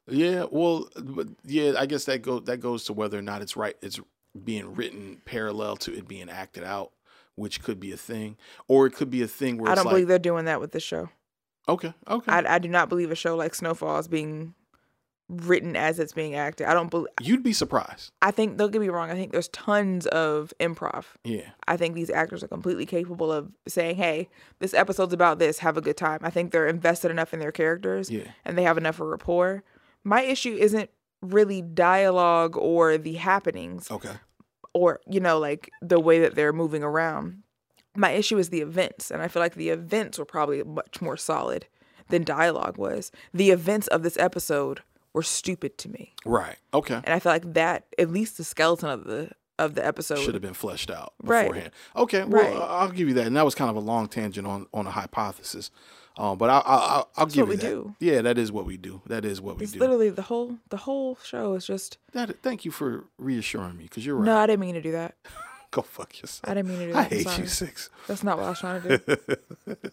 [0.08, 3.58] Yeah, well, but yeah, I guess that go that goes to whether or not it's
[3.58, 3.76] right.
[3.82, 4.00] It's
[4.46, 6.92] being written parallel to it being acted out,
[7.36, 9.94] which could be a thing, or it could be a thing where I don't like,
[9.94, 11.10] believe they're doing that with this show.
[11.70, 14.54] okay, okay, I, I do not believe a show like Snowfall is being
[15.30, 16.68] written as it's being acted.
[16.68, 17.10] I don't believe.
[17.22, 18.12] you'd be surprised.
[18.22, 19.12] I think don't get me wrong.
[19.12, 21.04] I think there's tons of improv.
[21.26, 24.30] Yeah, I think these actors are completely capable of saying, "Hey,
[24.60, 25.60] this episode's about this.
[25.60, 28.32] Have a good time." I think they're invested enough in their characters, Yeah.
[28.46, 29.64] and they have enough of rapport.
[30.06, 30.90] My issue isn't
[31.22, 34.14] really dialogue or the happenings, okay,
[34.78, 37.44] or you know, like the way that they're moving around.
[37.96, 41.18] My issue is the events, and I feel like the events were probably much more
[41.18, 41.66] solid
[42.10, 43.12] than dialogue was.
[43.34, 44.82] The events of this episode
[45.14, 46.94] were stupid to me, right, okay.
[47.04, 50.36] and I feel like that at least the skeleton of the of the episode Should
[50.36, 51.46] have been fleshed out Right.
[51.48, 51.72] beforehand.
[51.96, 52.56] Okay, well, Right.
[52.56, 54.92] I'll give you that, and that was kind of a long tangent on on a
[54.92, 55.72] hypothesis,
[56.18, 57.62] um, but I, I, I'll, I'll give what you we that.
[57.68, 57.96] do.
[58.00, 59.02] Yeah, that is what we do.
[59.08, 59.80] That is what we It's do.
[59.80, 64.06] literally the whole the whole show is just That, thank you for reassuring me, because
[64.06, 64.26] you're right.
[64.26, 64.38] no.
[64.38, 65.16] I didn't mean to do that.
[65.72, 66.50] Go fuck yourself.
[66.50, 67.12] I didn't mean to do I that.
[67.12, 67.42] I'm hate sorry.
[67.44, 67.90] you, six.
[68.08, 69.76] That's not what I was trying to do.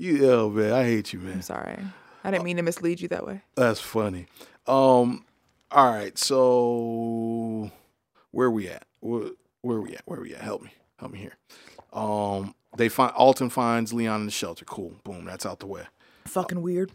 [0.00, 1.32] You, oh man, I hate you, man.
[1.34, 1.76] I'm sorry.
[2.22, 3.42] I didn't mean to mislead you that way.
[3.56, 4.26] That's funny.
[4.66, 5.24] Um,
[5.72, 7.70] all right, so
[8.30, 8.84] where we at?
[9.00, 9.30] Where,
[9.62, 10.02] where we at?
[10.04, 10.40] Where we at?
[10.40, 11.36] Help me, help me here.
[11.98, 14.64] Um, they find Alton finds Leon in the shelter.
[14.64, 15.84] Cool, boom, that's out the way.
[16.26, 16.92] Fucking weird.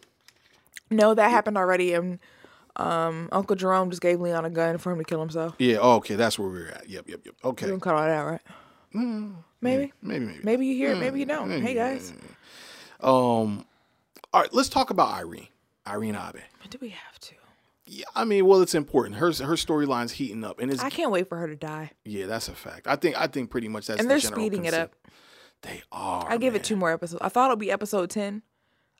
[0.92, 2.20] No, that happened already, and
[2.76, 5.56] um, Uncle Jerome just gave Leon a gun for him to kill himself.
[5.58, 6.88] Yeah, oh, okay, that's where we're at.
[6.88, 7.36] Yep, yep, yep.
[7.44, 8.42] You Okay, don't cut all that, right?
[8.94, 9.34] Maybe.
[9.62, 9.92] maybe,
[10.26, 10.40] maybe.
[10.44, 11.50] Maybe you hear it, maybe you don't.
[11.62, 12.14] Hey guys,
[13.00, 13.66] Um,
[14.32, 15.48] all right, let's talk about Irene.
[15.88, 16.42] Irene Abe.
[16.70, 17.34] do we have to?
[17.86, 19.16] Yeah, I mean, well, it's important.
[19.16, 21.92] Her her storyline's heating up, and it's I can't wait for her to die.
[22.06, 22.88] yeah, that's a fact.
[22.88, 24.96] I think I think pretty much that's And they're general speeding it up.
[25.62, 26.26] They are.
[26.30, 26.62] I give man.
[26.62, 27.22] it two more episodes.
[27.22, 28.42] I thought it'd be episode ten.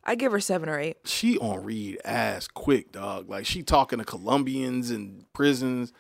[0.06, 0.98] I give her seven or eight.
[1.06, 3.30] she on read ass quick, dog.
[3.30, 5.94] Like she talking to Colombians and prisons.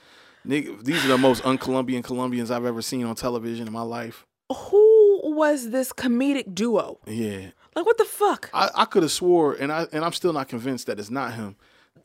[0.46, 4.26] Nigga, these are the most un-Colombian Colombians I've ever seen on television in my life.
[4.54, 7.00] Who was this comedic duo?
[7.08, 8.50] Yeah, Like what the fuck?
[8.54, 11.34] I, I could have swore, and I and I'm still not convinced that it's not
[11.36, 11.56] him.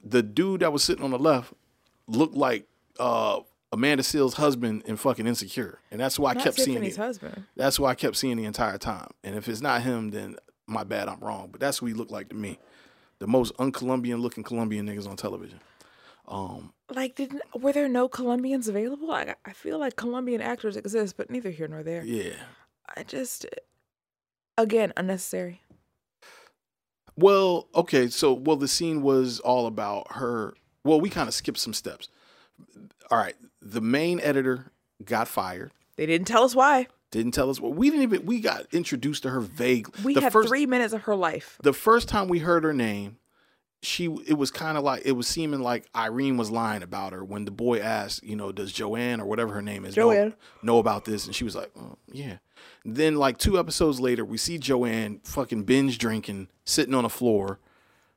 [0.04, 1.52] The dude that was sitting on the left
[2.06, 2.66] looked like
[2.98, 3.40] uh,
[3.72, 7.00] Amanda Seales' husband in fucking Insecure, and that's why I Not kept seeing Tiffany's it.
[7.00, 7.44] husband.
[7.56, 9.10] That's why I kept seeing the entire time.
[9.24, 10.36] And if it's not him, then
[10.66, 11.48] my bad, I'm wrong.
[11.50, 12.58] But that's what he looked like to me.
[13.18, 15.60] The most un-Colombian looking Colombian niggas on television.
[16.28, 19.10] Um, Like, didn't were there no Colombians available?
[19.10, 22.04] I I feel like Colombian actors exist, but neither here nor there.
[22.04, 22.34] yeah.
[22.96, 23.44] I just,
[24.56, 25.60] again, unnecessary.
[27.18, 30.54] Well, okay, so well the scene was all about her.
[30.84, 32.08] Well, we kind of skipped some steps.
[33.10, 34.70] All right, the main editor
[35.04, 35.72] got fired.
[35.96, 36.86] They didn't tell us why.
[37.10, 37.58] Didn't tell us.
[37.58, 38.24] Well, we didn't even.
[38.26, 40.00] We got introduced to her vaguely.
[40.04, 41.58] We the had first, three minutes of her life.
[41.62, 43.16] The first time we heard her name,
[43.82, 47.24] she it was kind of like it was seeming like Irene was lying about her
[47.24, 50.28] when the boy asked, you know, does Joanne or whatever her name is Joanne.
[50.28, 51.26] know, know about this?
[51.26, 52.38] And she was like, oh, yeah.
[52.84, 57.58] Then like two episodes later, we see Joanne fucking binge drinking, sitting on the floor,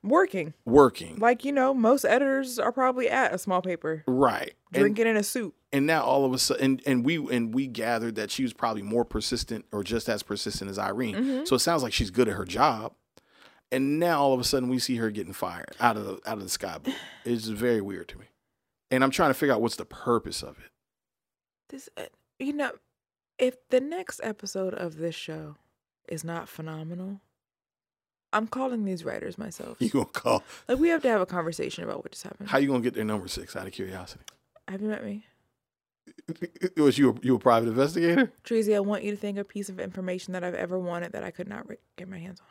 [0.04, 0.54] Working.
[0.64, 1.18] working.
[1.18, 4.54] Like, you know, most editors are probably at a small paper, right.
[4.72, 5.54] And- drinking in a suit.
[5.72, 8.52] and now all of a sudden and, and we and we gathered that she was
[8.52, 11.14] probably more persistent or just as persistent as Irene.
[11.14, 11.44] Mm-hmm.
[11.44, 12.94] So it sounds like she's good at her job.
[13.70, 16.38] And now all of a sudden we see her getting fired out of the out
[16.38, 16.78] of the sky.
[17.24, 18.26] It's very weird to me.
[18.90, 20.70] And I'm trying to figure out what's the purpose of it.
[21.70, 22.02] This, uh,
[22.38, 22.72] you know,
[23.42, 25.56] if the next episode of this show
[26.08, 27.20] is not phenomenal,
[28.32, 29.76] I'm calling these writers myself.
[29.80, 32.48] You gonna call Like, we have to have a conversation about what just happened.
[32.48, 34.24] how you gonna get their number six out of curiosity?
[34.68, 35.26] have you met me?
[36.76, 38.32] Was you a, you a private investigator?
[38.44, 41.24] Treasy, I want you to think a piece of information that I've ever wanted that
[41.24, 41.66] I could not
[41.96, 42.46] get my hands on.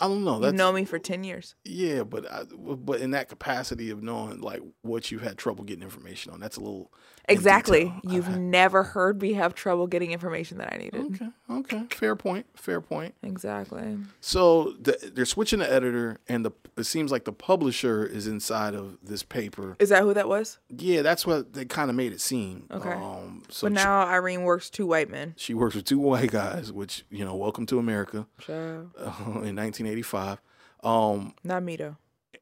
[0.00, 0.40] I don't know.
[0.40, 1.54] That's known me for 10 years.
[1.64, 5.84] yeah, but I, but in that capacity of knowing like what you've had trouble getting
[5.84, 6.90] information on, that's a little
[7.26, 7.90] Exactly.
[8.02, 11.00] You've I- never heard me have trouble getting information that I needed.
[11.14, 13.14] Okay, okay, fair point, fair point.
[13.22, 13.96] Exactly.
[14.20, 18.74] So the, they're switching the editor, and the it seems like the publisher is inside
[18.74, 19.76] of this paper.
[19.78, 20.58] Is that who that was?
[20.68, 22.66] Yeah, that's what they kind of made it seem.
[22.70, 22.90] Okay.
[22.92, 25.32] Um, so but she- now Irene works two white men.
[25.38, 28.90] she works with two white guys, which you know, welcome to America Child.
[28.98, 29.54] uh, in
[29.84, 30.40] 1985.
[30.82, 31.96] Um, Not me though.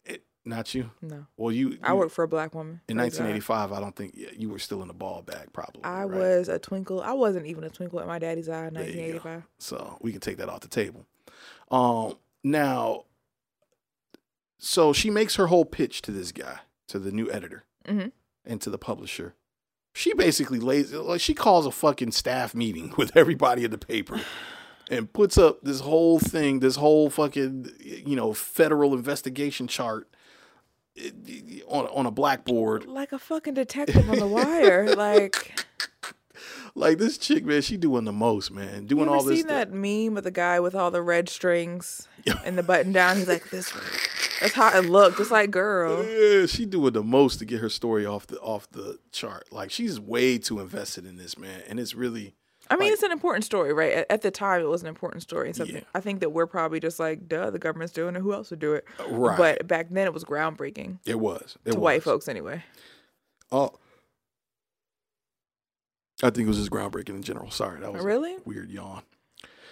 [0.04, 0.90] it- not you.
[1.00, 1.26] No.
[1.36, 1.78] Well, you.
[1.82, 2.80] I you- work for a black woman.
[2.88, 3.26] in Praise God.
[3.26, 3.72] 1985.
[3.72, 5.84] I don't think yeah, you were still in the ball bag, probably.
[5.84, 6.18] I right?
[6.18, 7.00] was a twinkle.
[7.00, 8.98] I wasn't even a twinkle in my daddy's eye in There you go.
[9.28, 9.42] 1985.
[9.58, 11.06] So we can take that off the table.
[11.70, 13.04] Um, now,
[14.58, 18.12] so she makes her whole pitch to this guy, to the new editor, Mhm.
[18.44, 19.34] and to the publisher.
[19.94, 24.20] She basically lays like she calls a fucking staff meeting with everybody in the paper,
[24.90, 30.08] and puts up this whole thing, this whole fucking you know federal investigation chart
[31.68, 32.86] on on a blackboard.
[32.86, 34.94] Like a fucking detective on the wire.
[34.96, 35.64] Like,
[36.74, 39.38] Like this chick, man, she doing the most, man, doing all this.
[39.40, 39.68] seen stuff.
[39.68, 42.08] that meme of the guy with all the red strings
[42.44, 43.16] and the button down?
[43.18, 43.72] He's like, this.
[44.40, 45.18] That's how it looked.
[45.18, 46.02] Just like, girl.
[46.04, 49.52] Yeah, she doing the most to get her story off the off the chart.
[49.52, 52.34] Like she's way too invested in this, man, and it's really
[52.72, 53.92] I mean, Like- it's an important story, right?
[53.92, 55.48] At, at the time, it was an important story.
[55.48, 55.82] And something Yeah.
[55.94, 58.20] I think that we're probably just like, duh, the government's doing it.
[58.20, 58.84] Who else would do it?
[59.08, 59.36] right.
[59.36, 61.82] But back then, it was groundbreaking it was it to was.
[61.82, 62.64] white folks, anyway.
[63.50, 63.72] Oh,
[66.22, 67.50] I think it was just groundbreaking in general.
[67.50, 68.36] Sorry, that was a Really?
[68.44, 69.02] weird yawn.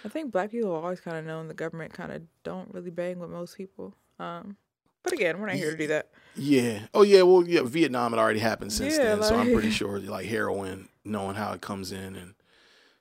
[0.03, 2.89] I think black people have always kind of known the government kind of don't really
[2.91, 3.95] bang with most people.
[4.19, 4.57] Um,
[5.03, 6.09] but again, we're not here to do that.
[6.35, 6.79] Yeah.
[6.93, 7.21] Oh yeah.
[7.21, 7.61] Well, yeah.
[7.63, 11.53] Vietnam had already happened since Yeah, then, so I'm pretty sure like heroin, knowing how
[11.53, 12.33] it comes in, and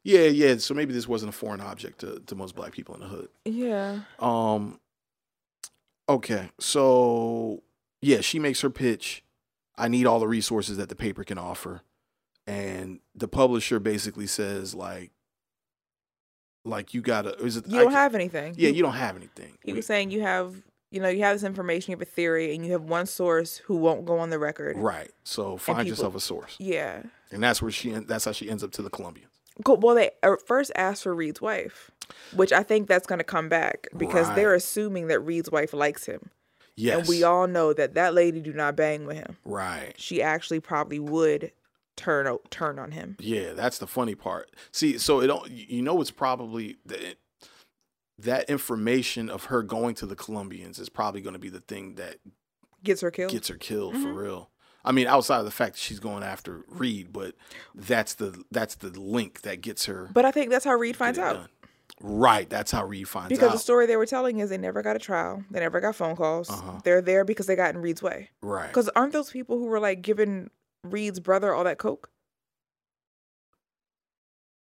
[0.05, 0.57] yeah, yeah.
[0.59, 3.29] So maybe this wasn't a foreign object to, to most black people in the hood.
[3.45, 4.01] Yeah.
[4.19, 4.81] Um.
[6.09, 7.63] Okay, so
[8.03, 9.23] yeah, she makes her pitch.
[9.79, 11.83] I need all the resources that the paper can offer,
[12.47, 15.13] and the publisher basically says like,
[16.65, 17.35] like you gotta.
[17.37, 17.67] Is it?
[17.69, 18.55] You don't ca- have anything.
[18.59, 19.57] Yeah, you don't have anything.
[19.65, 20.55] He was saying you have,
[20.91, 23.59] you know, you have this information, you have a theory, and you have one source
[23.59, 24.77] who won't go on the record.
[24.79, 25.11] right.
[25.25, 27.03] So find yourself a source, Yeah.
[27.31, 27.91] and that's where she.
[27.93, 29.31] That's how she ends up to the Colombians.
[29.65, 29.77] Cool.
[29.79, 31.91] Well, they uh, first asked for Reed's wife,
[32.35, 34.37] which I think that's going to come back because Right.
[34.37, 36.31] they're assuming that Reed's wife likes him,
[36.77, 36.99] Yes.
[37.01, 39.37] and we all know that that lady do not bang with him.
[39.45, 39.93] Right.
[39.99, 41.53] She actually probably would
[41.97, 43.17] turn turn on him.
[43.21, 44.51] Yeah, that's the funny part.
[44.73, 45.51] See, so it don't.
[45.51, 47.17] You know, it's probably that
[48.19, 51.95] that information of her going to the Colombians is probably going to be the thing
[51.95, 52.17] that
[52.85, 53.31] Gets her killed.
[53.33, 54.17] gets her killed for Mhm.
[54.17, 54.50] real.
[54.85, 57.35] I mean, outside of the fact that she's going after Reed, but
[57.75, 60.09] that's the that's the link that gets her.
[60.13, 61.35] but I think that's how Reed finds out.
[61.35, 61.49] done.
[62.03, 63.47] Right, that's how Reed finds Because out.
[63.49, 65.45] Because the story they were telling is they never got a trial.
[65.51, 66.49] They never got phone calls.
[66.49, 66.81] Uh-huh.
[66.83, 68.31] They're there because they got in Reed's way.
[68.41, 68.69] right.
[68.69, 70.49] Because aren't those people who were like giving
[70.83, 72.09] Reed's brother all that coke?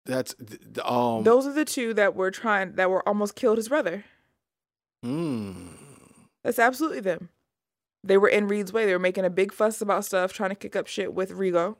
[0.06, 1.24] That's th- th- um.
[1.24, 4.04] Those are the two that were trying that were almost killed his brother.
[5.06, 5.70] mm,
[6.44, 7.30] That's absolutely them.
[8.04, 8.86] They were in Reed's way.
[8.86, 11.76] They were making a big fuss about stuff, trying to kick up shit with Rigo.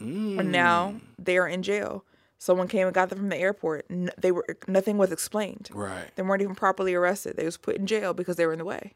[0.00, 2.04] mm, And now they are in jail.
[2.38, 3.86] Someone came and got them from the airport.
[3.88, 5.70] N- they were nothing was explained.
[5.72, 6.10] Right.
[6.16, 7.36] They weren't even properly arrested.
[7.36, 8.94] They was put in jail because they were in the way.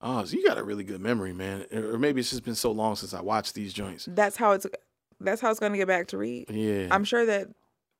[0.00, 1.66] Oh, so you got a really good memory, man.
[1.72, 4.06] Or maybe it's just been so long since I watched these joints.
[4.08, 4.66] That's how it's.
[5.20, 6.50] That's how it's going to get back to Reed.
[6.50, 6.88] Yeah.
[6.90, 7.48] I'm sure that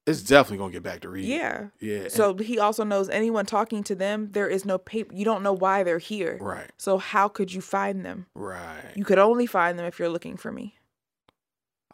[0.06, 1.24] it's definitely gonna get back to Reed.
[1.26, 1.68] yeah.
[1.80, 2.08] Yeah.
[2.08, 5.14] So he also knows anyone talking to them, there is no paper.
[5.14, 6.38] You don't know why they're here.
[6.40, 6.70] Right.
[6.76, 8.26] So how could you find them?
[8.34, 8.92] Right.
[8.94, 10.76] You could only find them if you're looking for me.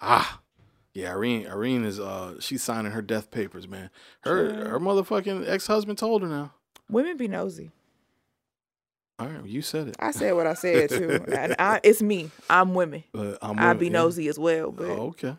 [0.00, 0.40] ah.
[0.92, 1.46] Yeah, Irene.
[1.46, 3.90] Irene is uh she's signing her death papers, man.
[4.22, 6.52] Her her motherfucking ex husband told her now.
[6.90, 7.70] Women be nosy.
[9.20, 9.96] All right, you said it.
[10.00, 12.30] I said what I said too, and I, it's me.
[12.48, 13.04] I'm women.
[13.14, 13.92] Uh, I'm I with- be yeah.
[13.92, 15.36] nosy as well, but Oh, okay.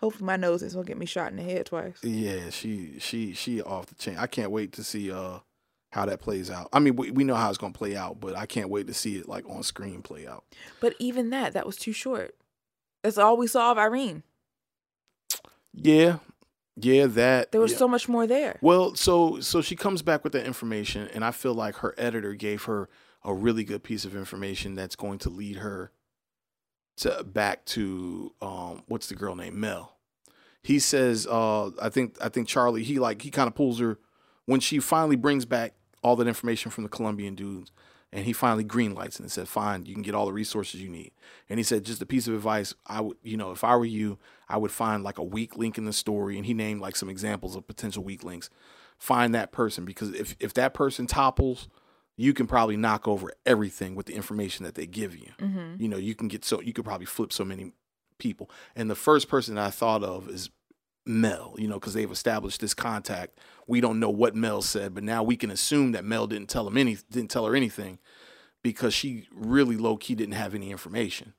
[0.00, 1.98] Hopefully my nose is gonna get me shot in the head twice.
[2.02, 4.16] Yeah, she she she off the chain.
[4.18, 5.38] I can't wait to see uh
[5.92, 6.68] how that plays out.
[6.72, 8.94] I mean, we, we know how it's gonna play out, but I can't wait to
[8.94, 10.44] see it like on screen play out.
[10.80, 12.34] But even that, that was too short.
[13.02, 14.22] That's all we saw of Irene.
[15.72, 16.18] Yeah,
[16.76, 17.78] yeah, that There was yeah.
[17.78, 18.58] so much more there.
[18.60, 22.34] Well, so so she comes back with that information, and I feel like her editor
[22.34, 22.88] gave her
[23.24, 25.90] a really good piece of information that's going to lead her
[26.98, 29.96] to back to um what's the girl named Mel.
[30.62, 33.98] He says, uh, I think I think Charlie, he like he kind of pulls her
[34.44, 37.70] when she finally brings back all that information from the Colombian dudes,
[38.12, 40.88] and he finally green lights and said, Fine, you can get all the resources you
[40.88, 41.12] need.
[41.48, 43.84] And he said, just a piece of advice, I would you know, if I were
[43.84, 44.18] you,
[44.48, 46.36] I would find like a weak link in the story.
[46.36, 48.48] And he named like some examples of potential weak links.
[48.98, 51.68] Find that person because if if that person topples,
[52.18, 55.30] you can probably knock over everything with the information that they give you.
[55.38, 55.80] Mm-hmm.
[55.80, 57.72] You know, you can get so you could probably flip so many
[58.18, 58.50] people.
[58.74, 60.50] And the first person that I thought of is
[61.06, 63.38] Mel, you know, because they've established this contact.
[63.68, 66.66] We don't know what Mel said, but now we can assume that Mel didn't tell
[66.66, 68.00] him any didn't tell her anything
[68.62, 71.34] because she really low key didn't have any information.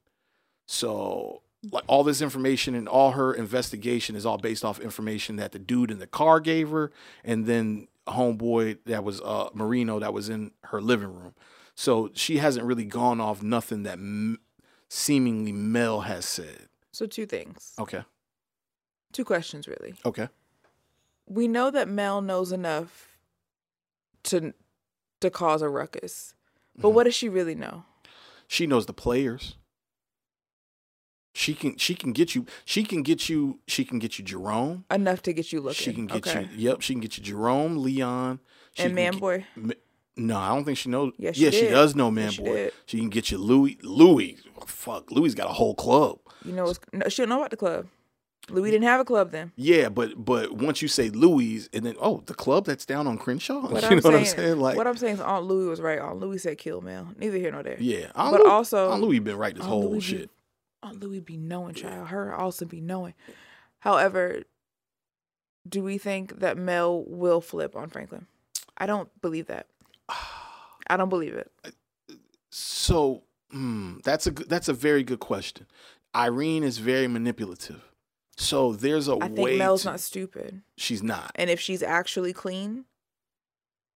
[0.66, 1.42] So
[1.74, 5.60] like all this information and all her investigation is all based off information that the
[5.60, 6.94] dude in the car gave her
[7.26, 11.34] and then homeboy that was uh Marino that was in her living room.
[11.76, 14.40] So she hasn't really gone off nothing that m-
[14.90, 16.68] seemingly Mel has said.
[16.92, 18.04] So two things, Okay.
[19.14, 19.94] two questions really.
[20.06, 20.28] Okay.
[21.28, 23.18] We know that Mel knows enough
[24.24, 24.54] to
[25.22, 26.34] to cause a ruckus,
[26.74, 26.82] Mm-hmm.
[26.82, 27.84] but what does she really know?
[28.48, 29.56] She knows the players.
[31.34, 34.86] She can she can get you she can get you she can get you Jerome.
[34.92, 35.76] Enough to get you looking.
[35.76, 36.50] She can get okay.
[36.56, 38.40] you yep, she can get you Jerome, Leon.
[38.74, 39.46] She and can Man get- Boy.
[40.18, 41.14] No, I don't think she knows.
[41.18, 42.54] Yes, she yeah, she does know Man Yes, she Boy.
[42.56, 42.74] did.
[42.88, 43.78] She can get you Louie.
[43.84, 46.20] Louie, fuck, Louie got a whole club.
[46.44, 47.88] You know, no, she don't know about the club.
[48.50, 49.52] Louie didn't have a club then.
[49.56, 53.18] Yeah, but but once you say Louie, and then oh, the club that's down on
[53.18, 53.62] Crenshaw.
[53.62, 54.60] What you I'm know saying, what I'm saying?
[54.60, 56.00] Like, what I'm saying is Aunt Louie was right.
[56.00, 57.08] Aunt Louie said kill Mel.
[57.18, 57.78] Neither here nor there.
[57.80, 60.30] yeah, Aunt but Louie, also Aunt Louie been right this Aunt whole Louie shit.
[60.82, 62.08] Aunt Louie be knowing, child.
[62.08, 63.14] Her also be knowing.
[63.80, 64.44] However,
[65.68, 68.28] do we think that Mel will flip on Franklin?
[68.78, 69.68] I don't believe that.
[70.88, 71.52] I don't believe it.
[72.52, 73.22] So
[73.54, 75.68] mm, that's a that's a very good question.
[76.16, 77.84] Irene is very manipulative.
[78.38, 79.36] So there's a I way.
[79.36, 81.32] think Mel's to- not stupid, She's not.
[81.36, 82.86] and if she's actually clean,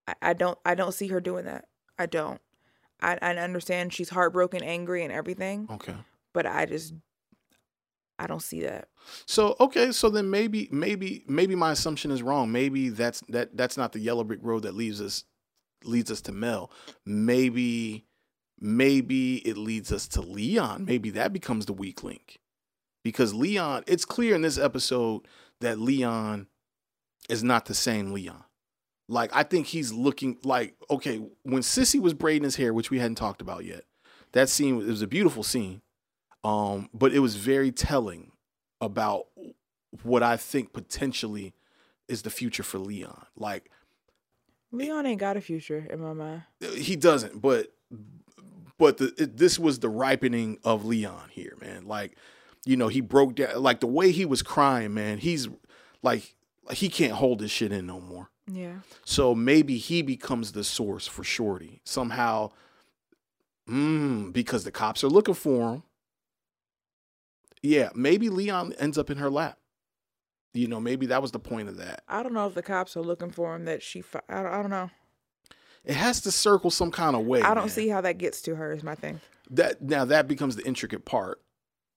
[0.07, 0.59] I, I don't.
[0.63, 1.65] I don't see her doing that.
[1.97, 2.39] I don't.
[3.01, 5.95] I, I understand she's heartbroken, angry, and everything, Okay.
[6.33, 6.93] But I just,
[8.19, 8.87] I don't see that.
[9.25, 12.51] So okay, so then maybe maybe maybe my assumption is wrong.
[12.51, 15.23] Maybe that's that that's not the yellow brick road that leads us
[15.83, 16.71] leads us to Mel.
[17.05, 18.05] Maybe
[18.59, 20.85] maybe it leads us to Leon.
[20.85, 22.39] Maybe that becomes the weak link.
[23.03, 25.27] Because Leon, it's clear in this episode
[25.59, 26.47] that Leon
[27.29, 28.43] is not the same Leon.
[29.09, 32.99] Like I think he's looking like okay, when Cissy was braiding his hair, which we
[32.99, 33.83] hadn't talked about yet.
[34.31, 35.81] That scene it was a beautiful scene.
[36.43, 38.31] Um, but it was very telling
[38.81, 39.27] about
[40.03, 41.53] what I think potentially
[42.07, 43.25] is the future for Leon.
[43.35, 43.69] Like
[44.71, 46.43] Leon ain't got a future in my mind.
[46.75, 47.73] he doesn't, but
[48.77, 51.85] but the it, this was the ripening of Leon here, man.
[51.85, 52.17] Like
[52.65, 55.19] you know, he broke down like the way he was crying, man.
[55.19, 55.47] He's
[56.01, 56.35] like
[56.71, 58.29] he can't hold this shit in no more.
[58.47, 58.79] Yeah.
[59.05, 62.51] So maybe he becomes the source for Shorty somehow.
[63.69, 65.83] Mm, because the cops are looking for him.
[67.63, 69.57] Yeah, maybe Leon ends up in her lap.
[70.53, 72.03] You know, maybe that was the point of that.
[72.07, 73.65] I don't know if the cops are looking for him.
[73.65, 74.91] That she, fi- I, don't, I don't know.
[75.83, 77.41] It has to circle some kind of way.
[77.41, 77.69] I don't man.
[77.69, 78.71] see how that gets to her.
[78.71, 79.19] Is my thing.
[79.49, 79.81] that.
[79.81, 81.41] Now that becomes the intricate part,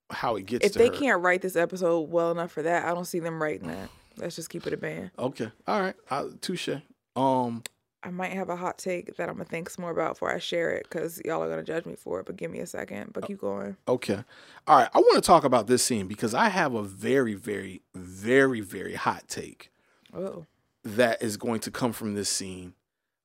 [0.09, 0.93] how it gets If they her.
[0.93, 3.89] can't write this episode well enough for that, I don't see them writing that.
[4.17, 5.11] Let's just keep it a band.
[5.19, 5.95] Okay, all right,
[6.41, 6.69] touche.
[7.15, 7.61] Um,
[8.03, 10.39] I might have a hot take that I'm gonna think some more about before I
[10.39, 12.25] share it because y'all are gonna judge me for it.
[12.25, 13.11] But give me a second.
[13.13, 13.75] But keep going.
[13.87, 14.23] Okay.
[14.67, 14.89] All right.
[14.93, 18.93] I want to talk about this scene because I have a very, very, very, very
[18.95, 19.71] hot take
[20.13, 20.45] Oh,
[20.83, 22.73] that is going to come from this scene.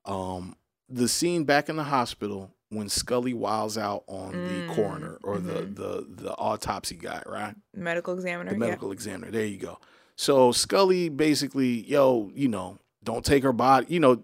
[0.04, 0.56] Um,
[0.88, 5.36] the scene back in the hospital when Scully wiles out on the Mm, coroner or
[5.36, 5.46] mhm.
[5.46, 7.54] the, the the autopsy guy, right?
[7.74, 8.50] medical examiner.
[8.50, 8.60] The yeah.
[8.66, 9.30] medical examiner.
[9.30, 9.78] There you go.
[10.16, 14.22] So Scully basically, yo, you know, don't take her body, you know,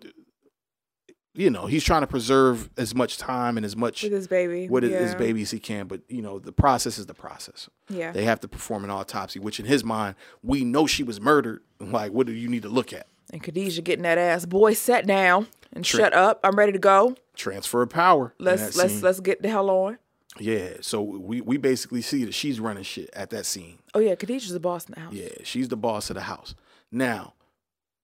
[1.35, 4.69] you know, he's trying to preserve as much time and as much With his baby.
[4.69, 5.19] with his yeah.
[5.19, 5.87] baby as he can.
[5.87, 7.69] But you know, the process is the process.
[7.89, 8.13] Yeah.
[8.13, 11.61] They have to perform an autopsy, which in his mind, we know she was murdered.
[11.81, 13.07] Like, what do you need to look at?
[13.33, 16.03] And Khadijah getting that ass, boy, sit down and Trick.
[16.03, 16.41] shut up.
[16.43, 17.15] I'm ready to go.
[17.37, 18.35] Transfer of power.
[18.41, 19.03] Let's let's scene.
[19.03, 19.99] let's get the hell on.
[20.41, 20.71] Yeah.
[20.81, 23.79] So we we basically see that she's running shit at that scene.
[23.95, 25.13] Oh yeah, Khadijah's the boss in the house.
[25.13, 26.57] Yeah, she's the boss of the house.
[26.91, 27.35] Now,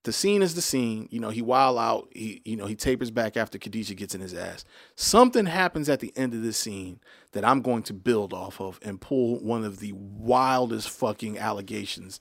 [0.05, 1.07] the scene is the scene.
[1.11, 2.07] You know, he wild out.
[2.11, 4.63] He, you know, he tapers back after Khadijah gets in his ass.
[4.95, 6.99] Something happens at the end of this scene
[7.33, 12.19] that I'm going to build off of and pull one of the wildest fucking allegations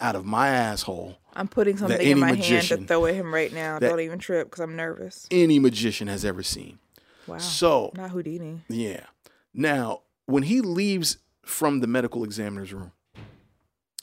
[0.00, 3.52] out of my asshole I'm putting something in my hand to throw at him right
[3.52, 3.78] now.
[3.78, 5.26] Don't even trip because I'm nervous.
[5.30, 6.78] any magician has ever seen.
[7.26, 7.38] Wow.
[7.38, 8.60] So, Not Houdini.
[8.68, 9.06] Yeah.
[9.52, 12.92] Now, when he leaves from the medical examiner's room,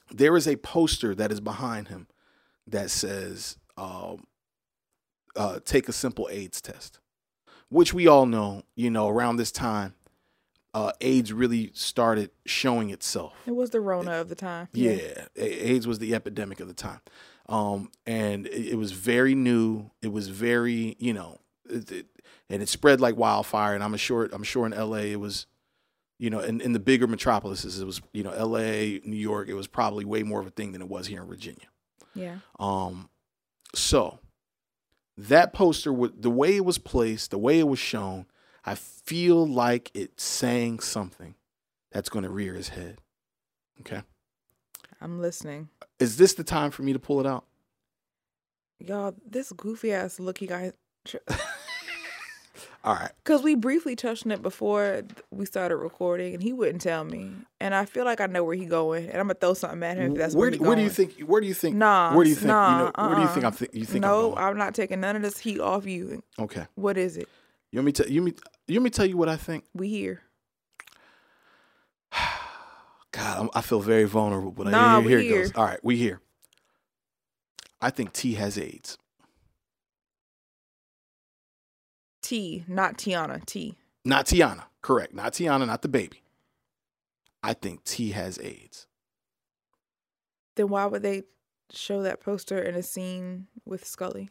[0.10, 2.08] there is a poster that is behind him
[2.68, 4.26] that says, um,
[5.36, 7.00] uh, take a simple AIDS test,
[7.70, 9.96] which we all know, you know, around this time,
[10.74, 13.34] uh, AIDS really started showing itself.
[13.46, 14.70] It was the Rona of the time.
[14.74, 17.02] Yeah, A- AIDS was the epidemic of the time,
[17.50, 19.92] um, and it, it was very new.
[20.02, 21.40] It was very, you know,
[21.70, 22.06] it, it,
[22.50, 23.76] and it spread like wildfire.
[23.76, 25.12] And I'm sure, I'm sure in L.A.
[25.12, 25.46] it was,
[26.20, 29.50] you know, in, in the bigger metropolises, it was, you know, L.A., New York.
[29.50, 31.68] It was probably way more of a thing than it was here in Virginia.
[32.14, 32.38] Yeah.
[32.60, 33.10] Um,
[33.74, 34.20] so
[35.18, 38.26] that poster, with the way it was placed, the way it was shown,
[38.66, 41.36] I feel like it's saying something
[41.92, 43.00] that's going to rear his head.
[43.82, 44.02] Okay.
[45.02, 45.70] I'm listening.
[46.00, 47.46] Is this the time for me to pull it out?
[48.80, 50.74] Y'all, this goofy ass look he got.
[52.84, 53.12] All right.
[53.24, 57.32] Because we briefly touched on it before we started recording, and he wouldn't tell me.
[57.60, 59.98] And I feel like I know where he going, and I'm gonna throw something at
[59.98, 61.20] him if that's where, where, do, he where do you think?
[61.22, 61.76] Where do you think?
[61.76, 62.48] Nah, Where do you think?
[62.48, 63.48] Nah, you know, Where do you think uh-uh.
[63.52, 63.54] I'm?
[63.54, 64.58] Th- you think no, I'm going?
[64.58, 66.24] not taking none of this heat off you.
[66.40, 66.66] Okay.
[66.76, 67.30] What is it?
[67.72, 68.12] You want me to?
[68.12, 68.34] You me?
[68.68, 69.64] You want me tell you what I think?
[69.76, 70.24] We here.
[73.12, 75.52] God, I'm, I feel very vulnerable, but Nah, here, here we it goes.
[75.56, 76.20] All right, we here.
[77.80, 78.98] I think T has AIDS.
[82.32, 83.46] T, not Tiana.
[83.46, 83.76] T.
[84.06, 84.64] Not Tiana.
[84.82, 85.14] Correct.
[85.14, 85.68] Not Tiana.
[85.68, 86.24] Not the baby.
[87.44, 88.88] I think T has AIDS.
[90.56, 91.24] Then why would they
[91.74, 94.30] show that poster in a scene with Scully?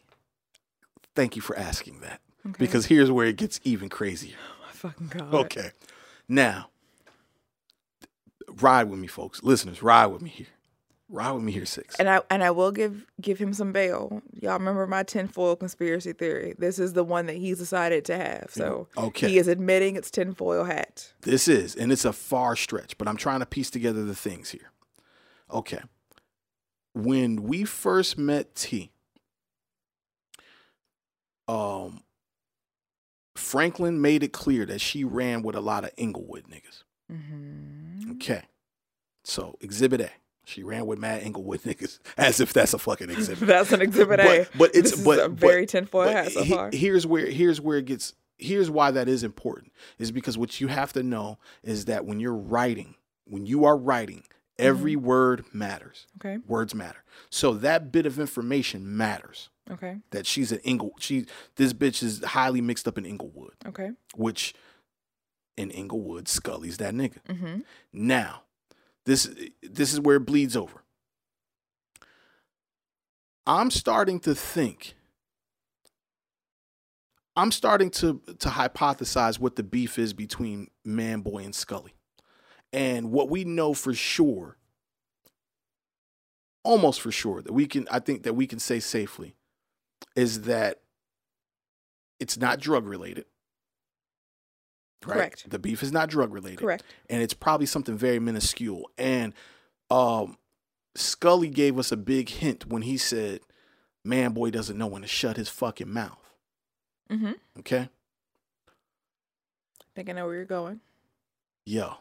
[1.15, 2.23] Thank you for asking that.
[2.47, 2.57] Okay.
[2.59, 4.37] Because here's where it gets even crazier.
[4.41, 5.35] Oh my fucking god.
[5.35, 5.73] Okay.
[6.27, 6.71] Now,
[8.63, 9.43] ride with me, folks.
[9.43, 10.47] Listeners, ride with me here.
[11.13, 11.97] Ride with me here, six.
[11.97, 14.23] And I and I will give give him some bail.
[14.41, 16.55] Y'all remember my tinfoil conspiracy theory?
[16.57, 18.47] This is the one that he's decided to have.
[18.51, 19.29] So Okay.
[19.29, 21.13] he is admitting it's tinfoil hat.
[21.23, 24.51] This is, and it's a far stretch, but I'm trying to piece together the things
[24.51, 24.71] here.
[25.53, 25.81] Okay.
[26.95, 28.93] When we first met T,
[31.49, 32.03] um,
[33.37, 36.85] Franklin made it clear that she ran with a lot of Inglewood niggas.
[37.11, 38.13] Mm-hmm.
[38.13, 38.43] Okay.
[39.25, 40.11] So, exhibit A.
[40.45, 43.47] She ran with mad Inglewood niggas, as if that's a fucking exhibit.
[43.47, 44.47] That's an exhibit A.
[44.53, 46.71] But, but it's but a very but- tinfoil but hat so he- far.
[46.73, 48.15] Here's where here's where it gets.
[48.39, 49.73] Here's why that is important.
[49.99, 52.95] Is because what you have to know is that when you're writing,
[53.27, 54.25] when you are writing,
[54.59, 55.05] every Mm-hmm.
[55.07, 56.07] word matters.
[56.21, 56.39] Okay.
[56.49, 57.05] Words matter.
[57.29, 59.51] So that bit of information matters.
[59.71, 59.99] Okay.
[60.11, 60.93] That she's an Ingle.
[60.99, 61.27] She
[61.57, 63.91] this bitch is highly mixed up in Inglewood, Okay.
[64.17, 64.55] which
[65.57, 67.19] in Inglewood, Scully's that nigga.
[67.29, 67.59] Mm-hmm.
[67.93, 68.43] Now,
[69.07, 69.31] this
[69.63, 70.85] this is where it bleeds over.
[73.47, 74.95] I'm starting to think.
[77.37, 81.95] I'm starting to to hypothesize what the beef is between Manboy and Scully.
[82.73, 84.57] And what we know for sure,
[86.63, 89.35] almost for sure, that we can I think that we can say safely
[90.15, 90.81] is that
[92.21, 93.25] it's not drug related.
[95.07, 95.15] Right?
[95.17, 95.49] Correct.
[95.51, 96.83] The beef is not drug related Correct.
[97.09, 98.91] and it's probably something very minuscule.
[98.99, 99.33] And
[99.91, 100.37] um,
[100.95, 103.41] Scully gave us a big hint when he said,
[104.05, 106.19] "Man, boy doesn't know when to shut his fucking mouth."
[107.11, 107.33] Mm-hmm.
[107.61, 107.89] Okay,
[109.95, 110.81] think I know where you're going.
[111.67, 111.95] yo,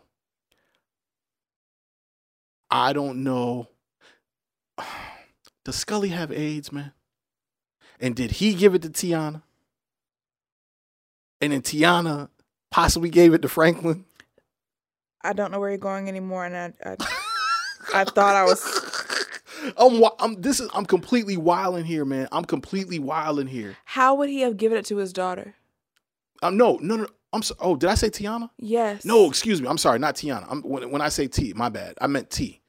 [2.69, 3.67] I don't know.
[5.65, 6.93] Does Scully have AIDS, man?
[7.99, 9.41] And did he give it to Tiana?
[11.41, 12.29] And then Tiana
[12.71, 14.05] possibly gave it to Franklin.
[15.21, 16.95] I don't know where you're going anymore, and I I,
[18.01, 18.85] I thought I was.
[19.77, 22.27] I'm, I'm this is I'm completely wilding here, man.
[22.31, 23.75] I'm completely wilding here.
[23.85, 25.55] How would he have given it to his daughter?
[26.41, 27.07] Um, no, no, no.
[27.33, 28.49] I'm so, oh, did I say Tiana?
[28.57, 29.05] Yes.
[29.05, 29.67] No, excuse me.
[29.67, 30.47] I'm sorry, not Tiana.
[30.49, 31.95] I'm, when, when I say T, my bad.
[32.01, 32.61] I meant T.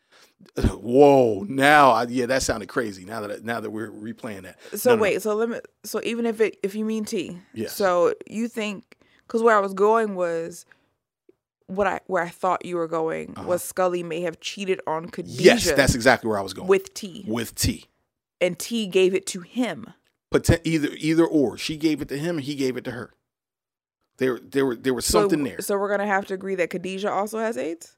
[0.65, 1.47] Whoa!
[1.49, 3.05] Now, I, yeah, that sounded crazy.
[3.05, 4.59] Now that now that we're replaying that.
[4.79, 5.03] So No, no, no.
[5.03, 5.61] wait, so let me.
[5.85, 7.73] So even if it if you mean T, Yes.
[7.75, 8.97] So you think
[9.31, 10.67] because where I was going was
[11.69, 15.35] what I where I thought you were going was Scully may have cheated on Khadijah.
[15.35, 15.43] Uh-huh.
[15.55, 16.67] Yes, that's exactly where I was going.
[16.67, 17.87] with T, with T.
[18.41, 19.93] and T gave it to him.
[20.35, 21.57] Poten- either either or.
[21.57, 23.13] She gave it to him, and he gave it to her.
[24.19, 26.71] There, there were there was So- something there So we're gonna have to agree that
[26.71, 27.97] Khadijah also has AIDS.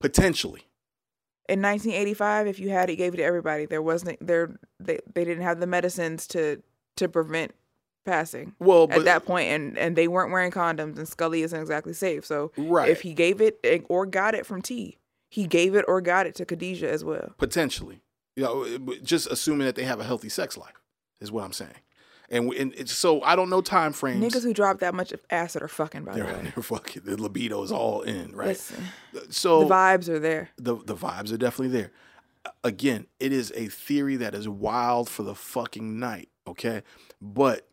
[0.00, 0.62] potentially.
[1.48, 3.66] In 1985, if you had it, gave it to everybody.
[3.66, 6.62] There wasn't there they they didn't have the medicines to
[6.96, 7.54] to prevent
[8.04, 8.54] passing.
[8.58, 11.92] Well, but at that point, and and they weren't wearing condoms, and Scully isn't exactly
[11.92, 12.24] safe.
[12.24, 12.88] So Right.
[12.90, 14.98] if he gave it eh, or got it from T,
[15.28, 17.34] he gave it or got it to Khadijah as well.
[17.38, 18.00] potentially,
[18.36, 18.66] you know,
[19.02, 20.80] just assuming that they have a healthy sex life
[21.20, 21.70] is what I'm saying.
[22.30, 24.24] And, and it's, so I don't know time frames.
[24.24, 26.04] Niggas who drop that much acid are fucking.
[26.04, 28.48] By the they're, way, they're fucking the libido is all in, right?
[28.48, 28.82] Listen,
[29.28, 30.48] So the vibes are there.
[30.56, 31.92] the the vibes are definitely there.
[32.62, 36.82] Again, it is a theory that is wild for the fucking night, okay?
[37.20, 37.68] But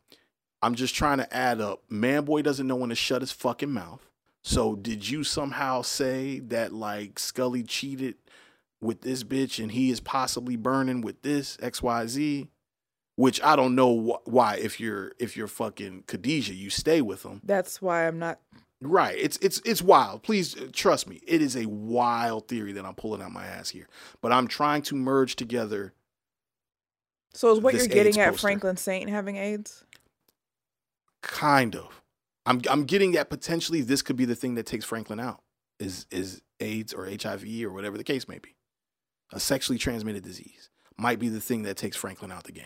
[0.61, 1.81] I'm just trying to add up.
[1.89, 4.05] Manboy doesn't know when to shut his fucking mouth.
[4.43, 8.15] So did you somehow say that like Scully cheated
[8.79, 12.47] with this bitch and he is possibly burning with this XYZ?
[13.15, 17.23] Which I don't know wh- why if you're if you're fucking Khadijah, you stay with
[17.23, 17.41] him.
[17.43, 18.39] That's why I'm not.
[18.81, 19.15] Right.
[19.19, 20.23] It's it's it's wild.
[20.23, 21.19] Please uh, trust me.
[21.27, 23.87] It is a wild theory that I'm pulling out my ass here.
[24.21, 25.93] But I'm trying to merge together.
[27.33, 28.39] So is what you're getting at.
[28.39, 29.83] Franklin Saint having AIDS?
[31.21, 32.01] Kind of.
[32.45, 35.41] I'm I'm getting that potentially this could be the thing that takes Franklin out.
[35.79, 38.55] Is is AIDS or HIV or whatever the case may be.
[39.33, 42.65] A sexually transmitted disease might be the thing that takes Franklin out the game.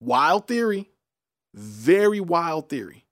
[0.00, 0.90] Wild theory.
[1.54, 3.04] Very wild theory.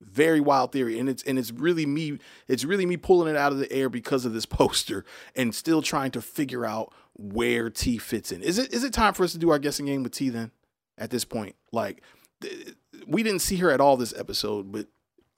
[0.00, 0.98] Very wild theory.
[0.98, 2.18] And it's and it's really me,
[2.48, 5.04] it's really me pulling it out of the air because of this poster
[5.34, 8.42] and still trying to figure out where T fits in.
[8.42, 10.50] Is it is it time for us to do our guessing game with T then?
[10.98, 11.56] At this point?
[11.72, 12.02] Like
[13.06, 14.86] we didn't see her at all this episode, but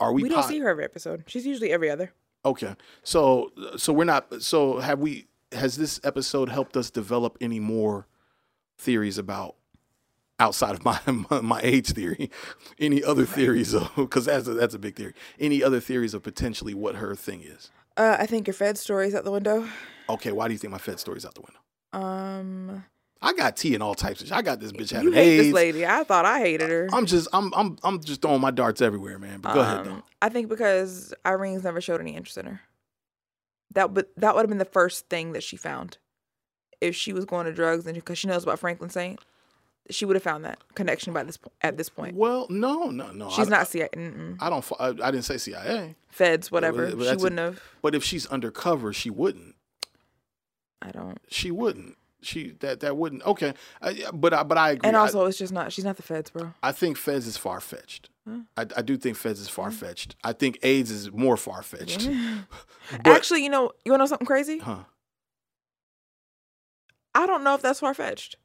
[0.00, 1.24] are we We, don't see her every episode.
[1.26, 2.12] She's usually every other.
[2.44, 2.74] Okay.
[3.02, 8.06] So so we're not so have we has this episode helped us develop any more
[8.78, 9.56] theories about
[10.38, 11.00] outside of my
[11.30, 12.30] my, my age theory?
[12.78, 15.14] Any other theories of cuz that's a, that's a big theory.
[15.38, 17.70] Any other theories of potentially what her thing is?
[17.96, 19.68] Uh, I think your Fed story's out the window.
[20.08, 21.58] Okay, why do you think my Fed story's out the window?
[21.92, 22.84] Um,
[23.20, 24.36] I got tea and all types of shit.
[24.36, 25.44] I got this bitch having you hate AIDS.
[25.46, 25.86] this lady.
[25.86, 26.88] I thought I hated her.
[26.92, 29.40] I'm just I'm I'm I'm just throwing my darts everywhere, man.
[29.40, 29.92] But go ahead though.
[29.92, 32.60] Um, I think because Irene's never showed any interest in her.
[33.74, 35.98] That but that would have been the first thing that she found,
[36.80, 39.20] if she was going to drugs and because she knows about Franklin Saint,
[39.90, 42.16] she would have found that connection by this po- at this point.
[42.16, 43.30] Well, no, no, no.
[43.30, 43.88] She's I, not CIA.
[43.94, 44.36] Mm-mm.
[44.40, 44.64] I don't.
[44.78, 45.96] I, I didn't say CIA.
[46.08, 46.94] Feds, whatever.
[46.94, 47.60] but she wouldn't have.
[47.82, 49.56] But if she's undercover, she wouldn't.
[50.80, 51.18] I don't.
[51.28, 51.97] She wouldn't.
[52.20, 53.22] She that that wouldn't.
[53.24, 54.88] Okay, I, yeah, but I, but I agree.
[54.88, 55.72] And I- also, it's just not.
[55.72, 56.52] She's not the Feds, bro.
[56.62, 58.10] I, think Feds is far fetched.
[58.28, 58.40] Huh?
[58.56, 60.16] I, I do think Feds is far fetched.
[60.24, 62.08] I think AIDS is more far fetched.
[62.90, 64.58] But- Actually, you know, you want to know something crazy?
[64.58, 64.78] huh?
[67.14, 68.36] I don't know if that's far fetched.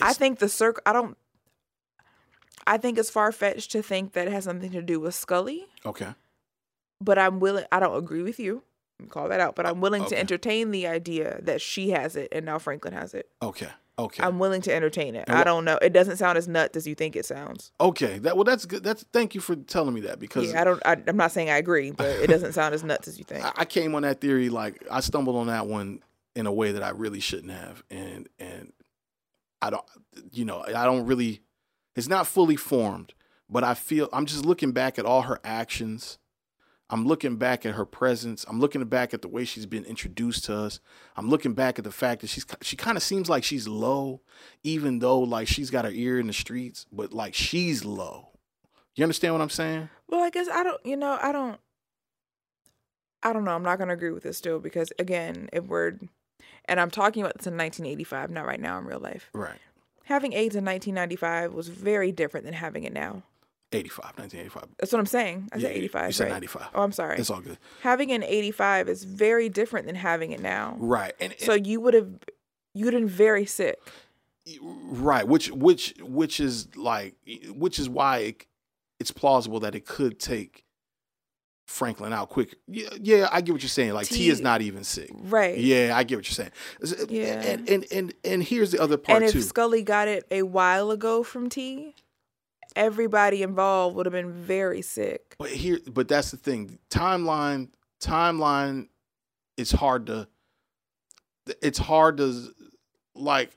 [0.00, 0.82] I think the circle.
[0.86, 1.16] I don't.
[2.66, 5.66] I think it's far fetched to think that it has something to do with Scully.
[5.84, 6.14] Okay.
[7.00, 7.64] but I'm willing.
[7.72, 8.62] I don't agree with you.
[9.08, 9.56] Call that out.
[9.56, 10.10] But I'm willing Okay.
[10.16, 13.28] to entertain the idea that she has it and now Franklin has it.
[13.42, 13.68] Okay.
[13.96, 14.24] Okay.
[14.24, 15.30] I'm willing to entertain it.
[15.30, 15.76] I don't know.
[15.80, 17.70] It doesn't sound as nuts as you think it sounds.
[17.80, 18.18] okay.
[18.18, 18.82] That well, that's good.
[18.82, 20.82] That's thank you for telling me that because Yeah, I don't.
[20.84, 23.44] I, I'm not saying I agree, but it doesn't sound as nuts as you think.
[23.56, 26.00] I came on that theory like I stumbled on that one
[26.34, 28.72] in a way that I really shouldn't have, and and
[29.62, 29.84] I don't,
[30.32, 31.42] you know, I don't really.
[31.94, 33.14] It's not fully formed,
[33.48, 36.18] but I feel I'm just looking back at all her actions.
[36.90, 38.44] I'm looking back at her presence.
[38.48, 40.80] I'm looking back at the way she's been introduced to us.
[41.16, 44.20] I'm looking back at the fact that she's she kind of seems like she's low,
[44.62, 48.28] even though like she's got her ear in the streets, but like she's low.
[48.96, 49.88] You understand what I'm saying?
[50.08, 50.84] Well, I guess I don't.
[50.84, 51.58] You know, I don't.
[53.22, 53.52] I don't know.
[53.52, 55.98] I'm not gonna agree with this still because again, if we're,
[56.66, 59.30] and I'm talking about this in 1985, not right now in real life.
[59.32, 59.58] Right.
[60.04, 63.22] Having AIDS in 1995 was very different than having it now.
[63.74, 64.64] 85, 1985.
[64.78, 65.48] That's what I'm saying.
[65.52, 66.06] I Yeah, said 85.
[66.06, 66.32] You said right?
[66.32, 66.62] 95.
[66.74, 67.18] Oh, I'm sorry.
[67.18, 67.58] It's all good.
[67.82, 70.76] having an 85 is very different than having it now.
[70.78, 71.12] Right.
[71.20, 72.08] And So you would have
[72.74, 73.78] you'd been very sick.
[74.62, 77.14] right, which which which is like
[77.50, 78.46] which is why it,
[79.00, 80.64] it's plausible that it could take
[81.66, 82.56] Franklin out quick.
[82.68, 83.94] Yeah, yeah, I get what you're saying.
[83.94, 85.10] Like T, T- is not even sick.
[85.14, 85.56] Right.
[85.58, 87.08] Yeah, I get what you're saying.
[87.08, 87.40] Yeah.
[87.40, 89.40] And and and and here's the other part and if too.
[89.40, 91.94] Scully got it a while ago from T,
[92.76, 95.34] everybody involved would have been very sick.
[95.38, 96.78] But here, but that's the thing.
[96.90, 97.68] Timeline,
[98.00, 98.88] timeline
[99.56, 100.26] it's hard to
[101.62, 102.48] it's hard to
[103.14, 103.56] like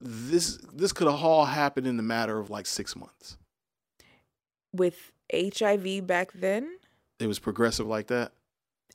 [0.00, 3.36] this this could have all happened in the matter of like six months.
[4.72, 6.78] With HIV back then,
[7.18, 8.32] It was progressive like that.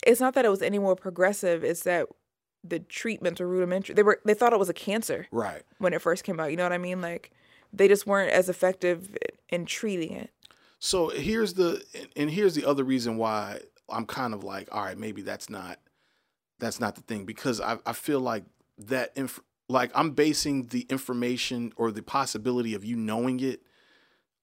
[0.05, 1.63] it's not that it was any more progressive.
[1.63, 2.07] It's that
[2.63, 3.93] the treatments were rudimentary.
[3.93, 5.61] They were they thought it was a cancer Right.
[5.77, 6.49] when it first came out.
[6.51, 7.01] You know what I mean?
[7.01, 7.31] Like
[7.77, 9.15] they just weren't as effective
[9.49, 10.31] in treating it.
[10.79, 11.83] So here's the
[12.15, 15.79] and here's the other reason why I'm kind of like, all right, maybe that's not
[16.59, 18.43] that's not the thing because I I feel like
[18.77, 23.61] that inf- like I'm basing the information or the possibility of you knowing it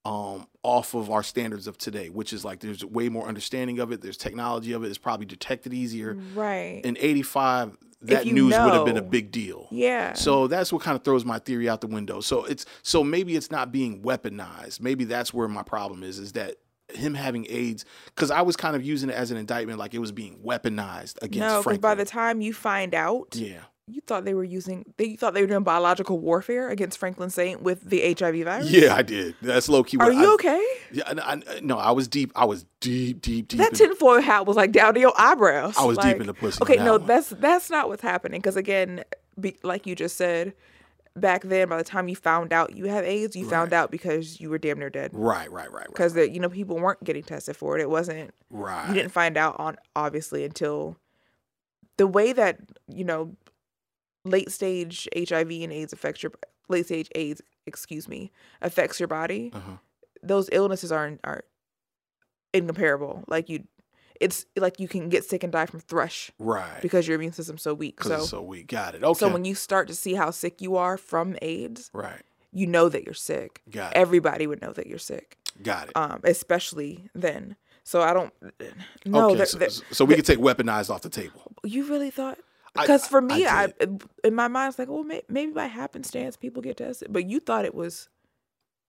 [0.04, 3.92] um off of our standards of today, which is like there's way more understanding of
[3.92, 6.16] it, there's technology of it, it's probably detected easier.
[6.34, 6.80] Right.
[6.84, 9.68] In 85 that news would have been a big deal.
[9.70, 10.12] yeah.
[10.14, 12.20] So that's what kind of throws my theory out the window.
[12.20, 14.80] So it's so maybe it's not being weaponized.
[14.80, 16.18] Maybe that's where my problem is.
[16.18, 16.56] Is that
[16.92, 17.84] him having AIDS?
[18.06, 21.22] Because I was kind of using it as an indictment, like it was being weaponized
[21.22, 24.84] against no, because by the time you find out, yeah, you thought they were using
[24.96, 28.70] they thought they were doing biological warfare against Franklin Saint with the HIV virus.
[28.70, 29.34] yeah, I did.
[29.42, 29.96] That's low key.
[29.98, 30.64] Are you I, okay?
[30.92, 32.30] Yeah, I, I- no, I was deep.
[32.36, 33.58] I was deep, deep, deep.
[33.58, 35.76] That in- tinfoil hat was like down to your eyebrows.
[35.76, 37.06] I was deep in the pussy Okay, no, one.
[37.06, 38.40] that's that's not what's happening.
[38.40, 39.02] Because again,
[39.40, 40.54] be, like you just said,
[41.16, 44.40] back then, by the time you found out you have AIDS, you found out because
[44.40, 45.10] you were damn near dead.
[45.12, 47.82] right, right, right, right, Because you know people weren't getting tested for it.
[47.82, 48.32] It wasn't.
[48.48, 48.86] right.
[48.88, 50.96] You didn't find out on obviously until
[51.96, 53.34] the way that you know
[54.24, 56.32] late stage HIV and AIDS affects your
[56.68, 58.30] late stage AIDS, excuse me,
[58.60, 59.50] affects your body.
[59.54, 59.72] Uh-huh.
[60.22, 61.44] Those illnesses are are
[62.52, 63.24] incomparable.
[63.28, 63.64] Like you,
[64.20, 66.80] it's like you can get sick and die from thrush Right.
[66.80, 68.02] because your immune system's so weak.
[68.02, 68.68] So, it's so weak.
[68.68, 69.02] Got it.
[69.02, 69.18] Okay.
[69.18, 72.20] so when you start to see how sick you are from AIDS, right.
[72.52, 73.62] you know that you're sick.
[73.70, 73.98] Got it.
[73.98, 75.96] Everybody would know that you're sick, Got it.
[75.96, 77.56] um, especially then.
[77.84, 78.32] So I don't.
[79.04, 79.36] No, okay.
[79.38, 81.52] there- so, there- so we can take weaponized off the table.
[81.64, 82.38] You really thought?
[82.74, 83.72] Because for me, I I,
[84.24, 87.38] in my mind, it's like, well, may, maybe by happenstance people get tested, but you
[87.40, 88.08] thought it was.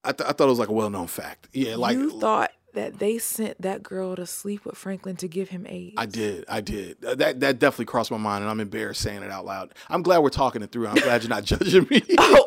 [0.05, 1.47] I, th- I thought it was like a well-known fact.
[1.53, 5.49] Yeah, like you thought that they sent that girl to sleep with Franklin to give
[5.49, 5.95] him AIDS.
[5.97, 6.99] I did, I did.
[7.01, 9.73] That that definitely crossed my mind, and I'm embarrassed saying it out loud.
[9.89, 10.87] I'm glad we're talking it through.
[10.87, 12.01] I'm glad you're not judging me.
[12.17, 12.45] Oh,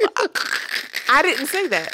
[1.08, 1.92] I didn't say that.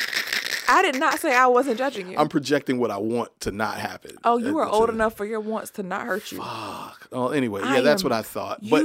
[0.69, 2.17] I did not say I wasn't judging you.
[2.17, 4.17] I'm projecting what I want to not happen.
[4.25, 6.39] oh, you were old enough for your wants to not hurt you.
[6.39, 7.09] Fuck.
[7.13, 8.61] Oh, anyway, yeah, I that's am- what I thought.
[8.69, 8.85] But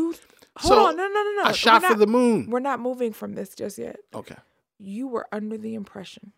[0.60, 1.44] hold so, on, no, no, no, no.
[1.46, 2.50] We're for not- the moon.
[2.50, 3.98] We're not moving from this just yet.
[4.14, 4.36] Okay.
[4.80, 6.34] You were under the impression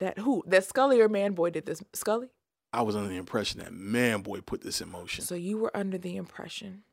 [0.00, 1.82] that who that Scully or Man Boy did this.
[1.92, 2.28] Scully.
[2.72, 5.22] I was under the impression that man boy put this in motion.
[5.24, 6.84] So you were under the impression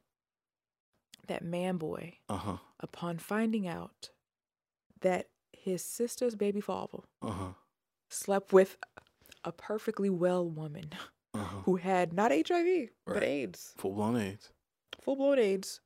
[1.27, 2.57] that Man Boy, Uh huh.
[2.81, 4.09] upon finding out
[5.01, 7.49] that his sister's baby father Uh huh.
[8.09, 8.77] slept with
[9.45, 10.89] a perfectly well woman
[11.33, 11.57] Uh huh.
[11.63, 14.49] who had not HIV but AIDS, Full blown AIDS.
[15.01, 15.81] Full blown AIDS,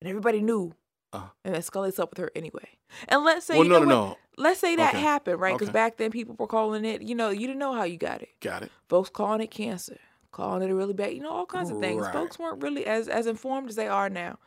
[0.00, 0.74] and everybody knew.
[1.12, 1.28] Uh-huh.
[1.44, 2.68] And that Scully slept with her anyway.
[3.08, 4.18] And let's say, well, you no, know no, what?
[4.36, 4.42] no.
[4.42, 5.00] Let's say that Okay.
[5.02, 5.54] happened, right?
[5.54, 5.74] Because Okay.
[5.74, 8.28] back then people were calling it, you know, you didn't know how you got it.
[8.40, 8.72] Got it.
[8.88, 9.98] Folks calling it cancer,
[10.30, 12.02] calling it a really bad, you know, all kinds of things.
[12.02, 12.12] Right.
[12.12, 14.38] Folks weren't really as as informed as they are now.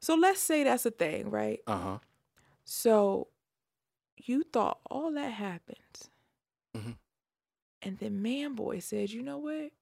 [0.00, 1.60] So let's say that's a thing, right?
[1.66, 1.98] Uh huh.
[2.64, 3.28] So
[4.16, 5.78] you thought all that happened.
[6.74, 6.96] Mhm.
[7.82, 9.72] And then Man Boy said, you know what?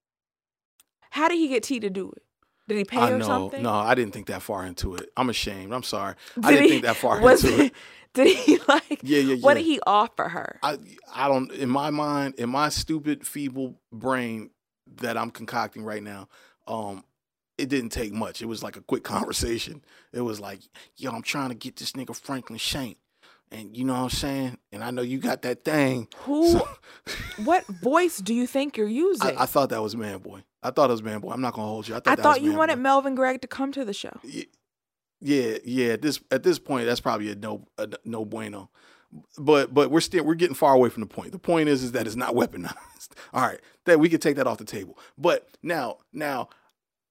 [1.10, 2.24] How did he get T to do it?
[2.68, 3.24] Did he pay I or know.
[3.26, 3.62] something?
[3.62, 5.10] No, I didn't think that far into it.
[5.16, 5.72] I'm ashamed.
[5.74, 6.14] I'm sorry.
[6.36, 7.72] Did I didn't he- think that far into it.
[8.14, 9.42] Did he like Yeah, yeah, yeah.
[9.42, 10.58] what did he offer her?
[10.62, 10.76] I
[11.14, 14.50] I don't in my mind, in my stupid, feeble brain
[14.96, 16.28] that I'm concocting right now,
[16.66, 17.04] um,
[17.56, 18.42] it didn't take much.
[18.42, 19.82] It was like a quick conversation.
[20.12, 20.60] It was like,
[20.96, 22.98] yo, I'm trying to get this nigga Franklin Shank.
[23.50, 24.58] And you know what I'm saying?
[24.72, 26.06] And I know you got that thing.
[26.24, 26.68] Who So-
[27.44, 29.26] what voice do you think you're using?
[29.38, 30.42] I, I thought that was Man Boy.
[30.62, 31.32] I thought it was Man Boy.
[31.32, 31.94] I'm not gonna hold you.
[31.94, 32.82] I thought, I thought you wanted Boy.
[32.82, 34.18] Melvin Gregg to come to the show.
[35.20, 35.92] Yeah, yeah.
[35.92, 38.70] At this at this point, that's probably a no a no bueno.
[39.38, 41.32] But but we're still we're getting far away from the point.
[41.32, 43.10] The point is is that it's not weaponized.
[43.32, 44.98] All right, that we could take that off the table.
[45.18, 46.48] But now now,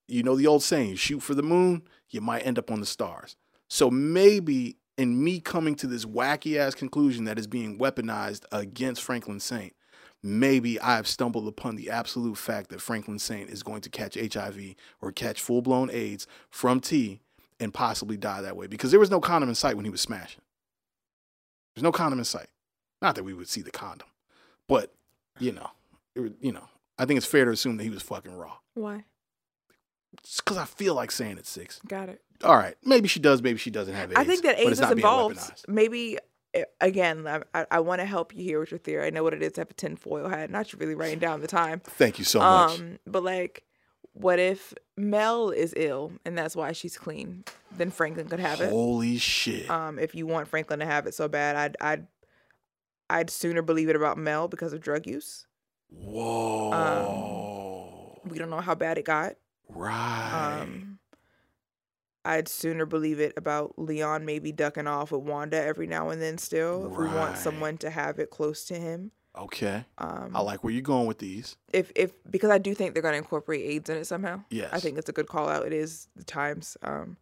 [0.08, 2.86] you know the old saying: shoot for the moon, you might end up on the
[2.86, 3.36] stars.
[3.70, 9.02] So maybe in me coming to this wacky ass conclusion that is being weaponized against
[9.02, 9.74] Franklin Saint,
[10.24, 14.16] maybe I have stumbled upon the absolute fact that Franklin Saint is going to catch
[14.16, 17.22] HIV or catch full blown AIDS from T
[17.60, 20.02] and possibly die that way because there was no condom in sight when he was
[20.02, 20.42] smashing.
[21.76, 22.48] There's no condom in sight.
[23.02, 24.08] Not that we would see the condom,
[24.68, 24.94] but
[25.40, 25.72] you know,
[26.16, 26.68] it, you know,
[27.00, 28.54] I think it's fair to assume that he was fucking raw.
[28.76, 29.06] Why?
[30.24, 31.80] Just because I feel like saying it's six.
[31.88, 32.22] Got it.
[32.44, 34.20] All right, maybe she does, maybe she doesn't have AIDS.
[34.20, 35.40] I think that AIDS is involved.
[35.68, 36.18] Maybe
[36.80, 39.08] again, I, I, want to help you here with your theory.
[39.08, 40.50] I know what it is to have a tinfoil hat.
[40.50, 41.80] Not you really writing down the time.
[41.80, 42.80] Thank you so much.
[42.80, 43.64] Um, but like,
[44.14, 47.46] what if Mel is ill and that's why she's clean?
[47.72, 48.70] Then Franklin could have it.
[48.70, 49.70] Holy shit.
[49.70, 52.08] Um, if you want Franklin to have it so bad, I'd I'd
[53.10, 55.46] I'd sooner believe it about Mel because of drug use.
[55.90, 57.42] Whoa.
[58.26, 59.36] We don't know how bad it got.
[59.70, 60.60] right.
[60.62, 60.91] Um,
[62.24, 66.38] I'd sooner believe it about Leon maybe ducking off with Wanda every now and then.
[66.38, 69.12] Still, if we want someone to have it close to him.
[69.36, 69.86] okay.
[69.98, 71.56] Um, I like where you're going with these.
[71.74, 74.44] if if because I do think they're gonna incorporate AIDS in it somehow.
[74.50, 74.70] Yes.
[74.72, 75.66] I think it's a good call out.
[75.66, 76.78] It is the times.
[76.84, 77.18] Um,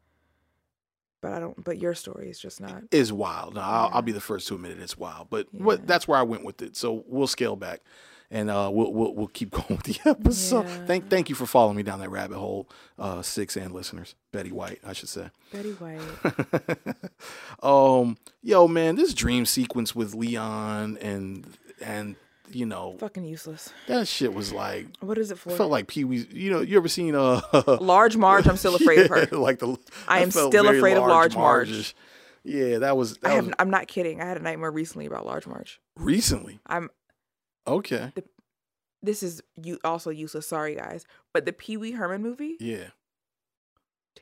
[1.21, 1.63] but I don't.
[1.63, 2.83] But your story is just not.
[2.91, 3.55] Is wild.
[3.55, 4.79] No, I'll, I'll be the first to admit it.
[4.79, 6.75] It's wild, but what that's where I went with it.
[6.77, 7.81] So we'll scale back,
[8.31, 10.65] and uh, we'll we'll we'll keep going with the episode.
[10.67, 10.85] Yeah.
[10.85, 14.15] Thank thank you for following me down that rabbit hole, uh, six and listeners.
[14.31, 15.29] Betty White, I should say.
[15.51, 15.99] Betty White.
[17.63, 21.45] um, yo, man, this dream sequence with Leon and
[21.81, 22.15] and
[22.51, 23.71] you know Fucking useless.
[23.87, 25.51] that shit was like What is it for?
[25.51, 26.27] felt like Pee Wee's.
[26.31, 27.41] You know, you ever seen uh
[27.79, 28.47] Large Marge.
[28.47, 29.27] I'm still afraid of her.
[29.31, 29.77] Yeah, Like the
[30.07, 31.69] I am still afraid of Large Marge.
[31.69, 31.95] Marge-ish.
[32.43, 33.17] Yeah, that was.
[33.17, 33.53] That I was have.
[33.59, 34.21] I'm not kidding.
[34.21, 35.79] I had a nightmare recently about Large Marge.
[35.97, 36.59] recently.
[36.65, 36.89] I'm.
[37.69, 38.11] Okay.
[39.01, 40.47] This is you also useless.
[40.47, 42.89] Sorry guys, but the Pee Wee Herman movie Yeah.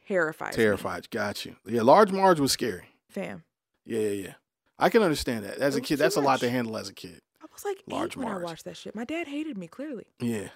[0.08, 0.50] terrified.
[0.52, 0.56] me.
[0.56, 1.10] Terrified.
[1.10, 1.56] Got you.
[1.66, 2.90] Yeah, Large Marge was scary.
[3.10, 3.44] Fam.
[3.86, 4.34] Yeah, yeah, yeah.
[4.80, 5.58] I can understand that.
[5.58, 7.22] As a kid, that's a lot to handle as a kid.
[7.42, 8.42] I was like Large eight when Marge.
[8.42, 8.94] I watched that shit.
[8.96, 10.06] My dad hated me clearly.
[10.20, 10.50] Yeah.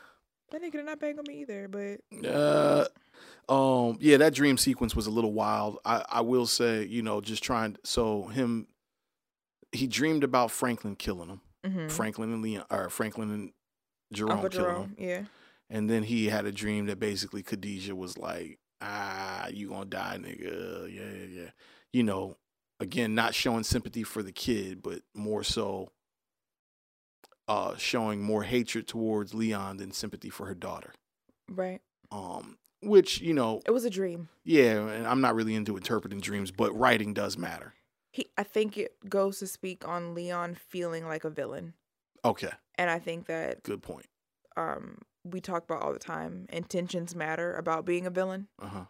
[0.52, 1.68] That nigga did not bang on me either.
[1.68, 2.86] But Uh,
[3.50, 5.80] um, yeah, that dream sequence was a little wild.
[5.86, 7.78] I, I will say, you know, just trying.
[7.84, 8.68] So him,
[9.72, 11.42] he dreamed about Franklin killing him.
[11.66, 11.92] Mhm.
[11.92, 13.52] Franklin and Leon, or Franklin and
[14.14, 14.52] Jerome Uncle him.
[14.52, 14.96] Jerome.
[14.98, 15.24] Yeah.
[15.70, 20.18] And then he had a dream that basically Khadijah was like, ah, you gonna die,
[20.20, 20.94] nigga.
[20.94, 21.50] Yeah, yeah, yeah.
[21.94, 22.38] You know,
[22.80, 25.90] again, not showing sympathy for the kid, but more so
[27.48, 30.94] uh showing more hatred towards Leon than sympathy for her daughter.
[31.50, 31.82] Right.
[32.12, 34.30] Um, which, you know, It was a dream.
[34.44, 37.74] yeah, and I'm not really into interpreting dreams, but writing does matter.
[38.12, 38.28] He.
[38.38, 41.74] I think it goes to speak on Leon feeling like a villain,
[42.26, 44.08] Okay, and I think that good point.
[44.58, 46.46] um we talk about all the time.
[46.50, 48.48] Intentions matter about being a villain.
[48.60, 48.86] Uh-huh.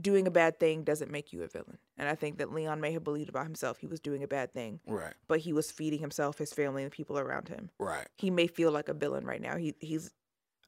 [0.00, 2.92] Doing a bad thing doesn't make you a villain, and I think that Leon may
[2.92, 6.00] have believed about himself he was doing a bad thing, Right, but he was feeding
[6.00, 7.68] himself, his family, and the people around him.
[7.78, 8.08] right.
[8.16, 9.56] He may feel like a villain right now.
[9.58, 10.10] He he's.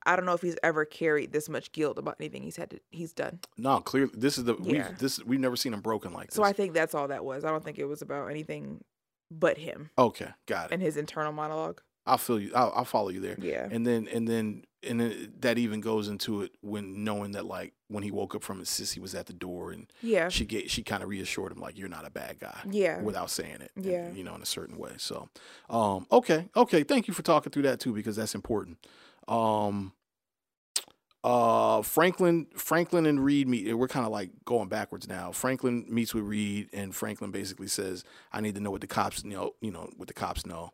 [0.06, 2.80] I don't know if he's ever carried this much guilt about anything he's had to
[2.90, 3.40] he's done.
[3.56, 4.88] No, clearly this is the Yeah.
[4.88, 6.36] we've this we've never seen him broken like this.
[6.36, 7.44] So I think that's all that was.
[7.44, 8.82] I don't think it was about anything
[9.30, 10.72] but him okay, got it.
[10.74, 11.80] and his internal monologue.
[12.06, 12.52] I'll feel you.
[12.54, 13.36] I'll, I'll follow you there.
[13.40, 13.66] Yeah.
[13.70, 17.72] And then and then and then that even goes into it when knowing that like
[17.88, 20.28] when he woke up from his Cissy was at the door and Yeah.
[20.28, 22.60] she get she kind of reassured him like you're not a bad guy.
[22.70, 23.00] Yeah.
[23.00, 23.70] Without saying it.
[23.74, 24.10] and, Yeah.
[24.12, 24.92] you know, in a certain way.
[24.98, 25.30] So,
[25.70, 26.82] um, okay, okay.
[26.82, 28.86] Thank you for talking through that too because that's important.
[29.26, 29.93] Um,
[31.24, 33.72] uh, Franklin, Franklin and Reed meet.
[33.74, 35.32] We're kind of like going backwards now.
[35.32, 39.24] Franklin meets with Reed, and Franklin basically says, "I need to know what the cops
[39.24, 39.54] know.
[39.62, 40.72] You know what the cops know."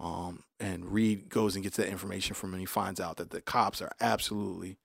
[0.00, 2.54] Um, and Reed goes and gets that information from him.
[2.54, 4.76] And he finds out that the cops are absolutely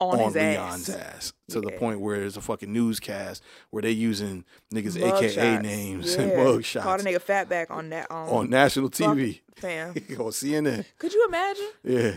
[0.00, 0.96] on, on, his Leon's ass.
[0.96, 4.44] ass to the point where there's a fucking newscast where they using
[4.74, 5.62] niggas Mug AKA shots.
[5.62, 6.22] names Yeah.
[6.22, 6.84] and mug shots.
[6.84, 9.88] Called a nigga fatback on that um, on national TV Fam.
[9.90, 9.94] on
[10.32, 10.84] CNN.
[10.98, 11.68] Could you imagine?
[11.84, 12.14] Yeah.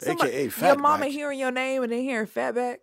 [0.00, 0.78] Somebody- AKA your fatback.
[0.80, 2.78] mama hearing your name and then hearing fatback.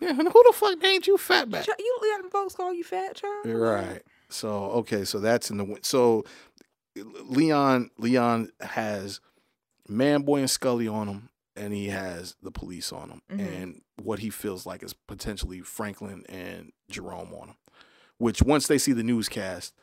[0.00, 1.66] Yeah, who the fuck named you fatback?
[1.78, 3.46] You let them folks call you fat child.
[3.46, 4.02] Right.
[4.28, 6.24] So okay, so that's in the win- so
[6.96, 9.20] Leon Leon has
[9.88, 13.40] Manboy and Scully on him, and he has the police on him, Mhm.
[13.62, 17.56] and what he feels like is potentially Franklin and Jerome on him.
[18.18, 19.74] Which once they see the newscast,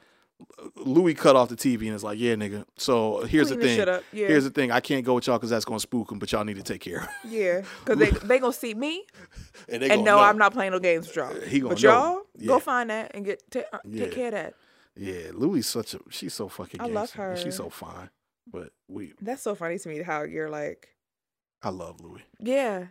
[0.76, 2.66] Louie cut off the TV and is like, "Yeah, nigga.
[2.78, 3.90] So here's Clean the thing.
[3.90, 4.04] up.
[4.12, 4.28] Yeah.
[4.28, 4.72] Here's the thing.
[4.72, 6.82] I can't go with y'all because that's gonna spook them, but y'all need to take
[6.82, 7.00] care.
[7.02, 9.06] of it." Yeah, because they they gonna see me
[9.70, 10.24] And, they and no, know.
[10.24, 11.34] I'm not playing no games with y'all.
[11.42, 12.48] He gonna but y'all Yeah.
[12.48, 14.06] go find that and get ta- uh, Yeah.
[14.06, 14.54] take care of that.
[14.96, 16.80] Yeah, Louie such a she's so fucking.
[16.82, 18.10] I love and She's so fine,
[18.46, 20.90] but we That's so funny to me how you're like,
[21.62, 22.24] I love Louie.
[22.40, 22.88] yeah,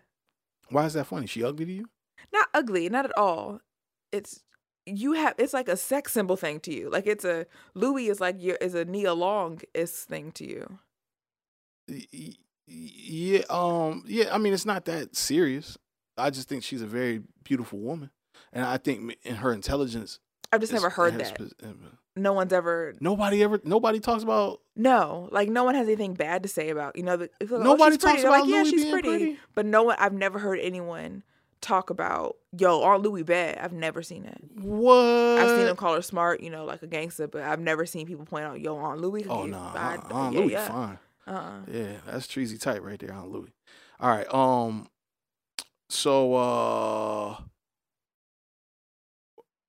[0.71, 1.27] Why is that funny?
[1.27, 1.89] She ugly to you?
[2.33, 3.61] not ugly, not at all.
[4.11, 4.43] It's
[4.87, 6.91] you have it's like a sex symbol thing to you.
[6.91, 10.79] Like it's a Louie is like your is a Nia Long is thing to you.
[12.67, 14.35] Yeah, um, yeah.
[14.35, 15.77] I mean, it's not that serious.
[16.17, 18.11] I just think she's a very beautiful woman,
[18.53, 20.21] and I think in her intelligence.
[20.53, 21.41] I've just never heard that.
[21.41, 21.69] uh,
[22.15, 23.59] No one's ever Nobody ever.
[23.65, 24.61] Nobody talks about.
[24.77, 27.17] no like no one has anything bad to say about you know.
[27.17, 28.17] The, like, oh, Nobody she's pretty.
[28.23, 29.09] talks like about yeah, Louie she's being pretty.
[29.09, 29.39] pretty.
[29.55, 29.97] but no one.
[29.99, 31.23] I've never heard anyone
[31.63, 33.57] talk about yo aren't Louie bad.
[33.59, 34.39] I've never seen that.
[34.61, 34.95] What?
[35.39, 38.07] I've seen them call her smart, you know, like a gangster, but I've never seen
[38.07, 39.25] people point out, yo, Aunt Louie.
[39.29, 40.69] Oh no, I- uh, Aunt yeah, Louie yeah.
[40.69, 40.99] fine.
[41.27, 41.61] Uh-uh.
[41.69, 43.53] Yeah, that's treasy tight right there, Aunt Louie.
[44.01, 44.27] All right.
[44.35, 44.89] Um.
[45.89, 47.37] So uh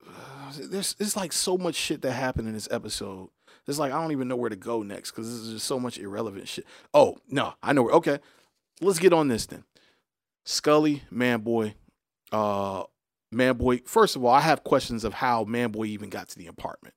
[0.59, 3.29] there's there's like so much shit that happened in this episode.
[3.67, 5.79] It's like I don't even know where to go next because this is just so
[5.79, 6.65] much irrelevant shit.
[6.93, 7.83] Oh no, I know.
[7.83, 8.19] Where, okay,
[8.81, 9.63] let's get on this then.
[10.45, 11.75] Scully, Manboy,
[12.33, 12.83] uh,
[13.33, 13.87] Manboy.
[13.87, 16.95] First of all, I have questions of how Manboy even got to the apartment.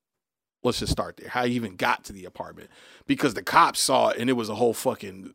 [0.64, 1.28] Let's just start there.
[1.28, 2.70] How he even got to the apartment
[3.06, 5.34] because the cops saw it and it was a whole fucking,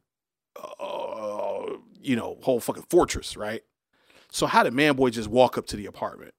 [0.60, 1.65] uh,
[2.02, 3.61] you know, whole fucking fortress, right?
[4.32, 6.34] So how did Manboy just walk up to the apartment?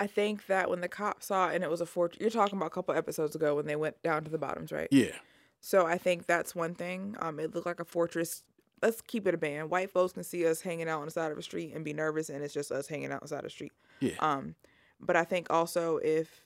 [0.00, 2.56] I think that when the cops saw it and it was a fortress, you're talking
[2.56, 4.88] about a couple episodes ago when they went down to the bottoms, right?
[4.90, 5.16] Yeah,
[5.60, 7.16] So I think that's one thing.
[7.20, 8.42] Um, it looked like a fortress.
[8.82, 9.70] Let's keep it a band.
[9.70, 11.92] White folks can see us hanging out on the side of the street and be
[11.92, 13.72] nervous, and it's just us hanging out on the side of the street.
[14.00, 14.12] yeah.
[14.18, 14.54] Um,
[15.00, 16.44] but I think also if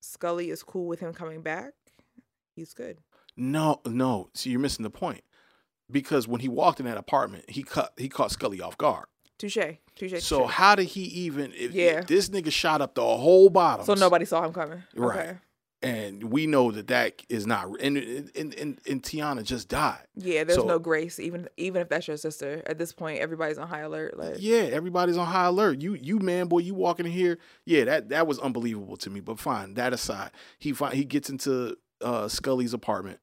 [0.00, 1.72] Scully is cool with him coming back,
[2.54, 2.98] he's good.
[3.36, 4.28] No, no.
[4.34, 5.22] See, you're missing the point.
[5.90, 9.06] Because when he walked in that apartment, he cut he caught Scully off guard.
[9.36, 9.58] Touche,
[9.96, 10.22] touche.
[10.22, 11.52] So how did he even?
[11.54, 12.00] If, Yeah.
[12.00, 13.84] this nigga shot up the whole bottom.
[13.84, 14.82] so nobody saw him coming.
[14.94, 15.18] Right.
[15.18, 15.38] Okay.
[15.84, 17.68] And we know that that is not.
[17.80, 20.06] And and and, and Tiana just died.
[20.16, 22.62] Yeah, there's So- no grace, even even if that's your sister.
[22.66, 24.16] At this point, everybody's on high alert.
[24.18, 25.80] Like, Yeah, everybody's on high alert.
[25.80, 27.38] You you man boy, you walking in here.
[27.64, 29.20] Yeah, that that was unbelievable to me.
[29.20, 33.20] But fine, that aside, he fi- he gets into uh, Scully's apartment,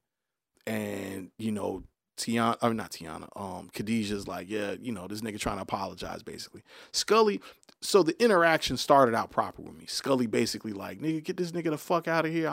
[0.66, 1.82] and you know
[2.22, 6.22] Tiana, or not Tiana, um, Khadijah's like, yeah, you know, this nigga trying to apologize,
[6.22, 6.62] basically.
[6.92, 7.40] Scully,
[7.80, 9.86] so the interaction started out proper with me.
[9.86, 12.48] Scully basically like, nigga, get this nigga the fuck out of here,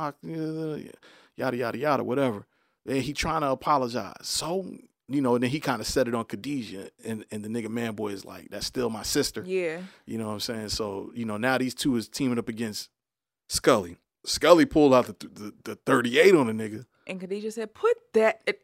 [1.36, 2.46] yada yada yada, whatever.
[2.86, 4.16] And he trying to apologize.
[4.24, 4.66] So
[5.12, 7.68] you know, and then he kind of set it on Khadijah, and, and the nigga
[7.68, 9.44] man boy is like, that's still my sister.
[9.44, 10.70] yeah, You know what I'm saying?
[10.70, 12.90] So, you know, now these two is teaming up against
[13.48, 13.98] Scully.
[14.24, 16.86] Scully pulled out the the, the 38 on the nigga.
[17.08, 18.62] and Khadijah said, "Put that." It,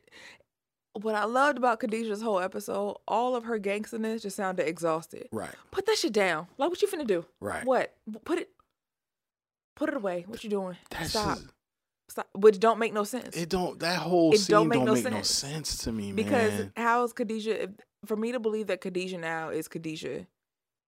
[1.01, 5.27] what I loved about Khadijah's whole episode, all of her gangsterness just sounded exhausted.
[5.31, 6.47] Right, Put that shit down.
[6.57, 7.25] Like, what you finna do?
[7.39, 7.65] right.
[7.65, 7.93] What?
[8.23, 8.49] Put it.
[9.75, 10.23] Put it away.
[10.27, 10.77] What you doing?
[10.89, 11.37] That's Stop.
[11.37, 11.49] just-
[12.07, 12.27] Stop.
[12.35, 13.35] Which don't make no sense.
[13.35, 15.29] it don't that whole It scene don't don't make make, no no, sense.
[15.29, 15.77] sense.
[15.85, 16.15] to me, man.
[16.15, 17.69] because how is Khadijah?
[18.05, 20.27] For me to believe that Khadijah now is Khadijah,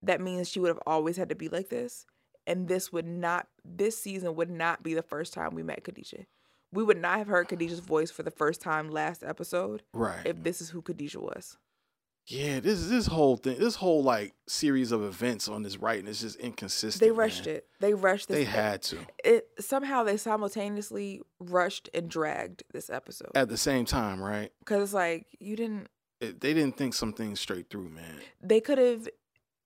[0.03, 2.05] that means she would have always had to be like this,
[2.45, 3.47] and this would not.
[3.65, 6.27] This season would not be the first time we met Khadijah.
[6.73, 10.25] We would not have heard Khadijah's voice for the first time last episode Right.
[10.25, 11.57] if this is who Khadijah was.
[12.25, 16.19] yeah, this this whole thing, this whole like series of events on this writing is
[16.19, 16.99] just inconsistent.
[16.99, 17.55] They rushed man.
[17.55, 17.67] it.
[17.79, 18.37] They rushed this.
[18.37, 18.97] They had to.
[19.23, 19.47] it.
[19.59, 24.51] Somehow they simultaneously rushed and dragged this episode At the same time, right?
[24.59, 25.87] because it's like you didn't.
[26.19, 28.19] It, they didn't think some things straight through, man.
[28.41, 29.07] They could have.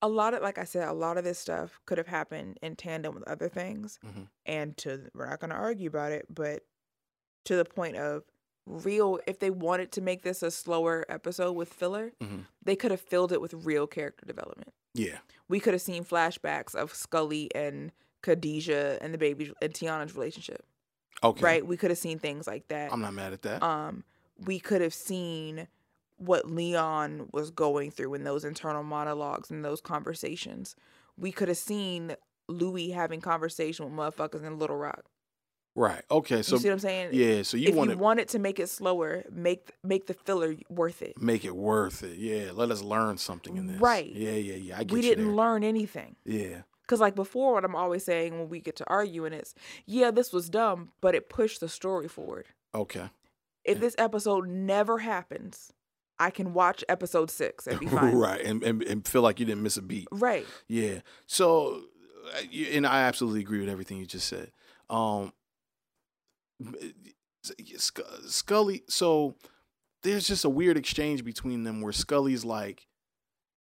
[0.04, 2.76] A lot of, like I said, a lot of this stuff could have happened in
[2.76, 4.28] tandem with other things, Mhm.
[4.48, 6.64] and to we're not going to argue about it, but
[7.46, 8.24] to the point of
[8.66, 9.20] real.
[9.28, 12.46] If they wanted to make this a slower episode with filler, Mhm.
[12.64, 14.74] they could have filled it with real character development.
[14.94, 15.20] Yeah.
[15.48, 17.92] We could have seen flashbacks of Scully and
[18.22, 20.66] Khadijah and the baby and Tiana's relationship.
[21.24, 21.44] Okay.
[21.44, 21.66] right?
[21.68, 22.92] We could have seen things like that.
[22.92, 23.62] I'm not mad at that.
[23.62, 24.04] Um,
[24.40, 25.68] we could have seen
[26.18, 30.76] what Leon was going through in those internal monologues and those conversations.
[31.18, 32.16] We could have seen
[32.48, 35.11] Louie having conversation with motherfuckers in Little Rock.
[35.76, 36.02] Right.
[36.12, 36.42] Okay.
[36.42, 37.10] So you see what I'm saying?
[37.14, 37.44] yeah.
[37.44, 40.56] So you if want you to wanted to make it slower, make make the filler
[40.70, 41.22] worth it.
[41.22, 42.18] make it worth it.
[42.18, 42.52] Yeah.
[42.54, 43.80] Let us learn something in this.
[43.80, 44.12] Right.
[44.14, 44.32] Yeah.
[44.32, 44.56] Yeah.
[44.56, 44.76] Yeah.
[44.80, 45.34] I get We didn't there.
[45.36, 46.16] learn anything.
[46.26, 46.62] Yeah.
[46.88, 50.34] Cause like before, what I'm always saying when we get to arguing is, yeah, this
[50.34, 52.48] was dumb, but it pushed the story forward.
[52.76, 53.10] Okay.
[53.64, 55.72] If this episode never happens,
[56.20, 58.14] I can watch episode six and be fine.
[58.16, 58.42] right.
[58.42, 60.08] And, and and feel like you didn't miss a beat.
[60.12, 60.46] Right.
[60.68, 61.00] Yeah.
[61.28, 61.82] So,
[62.36, 62.42] uh,
[62.74, 64.52] and I absolutely agree with everything you just said.
[64.90, 65.32] Um,
[68.28, 68.84] Scully.
[68.88, 69.36] So
[70.04, 72.88] there's just a weird exchange between them where Scully's like,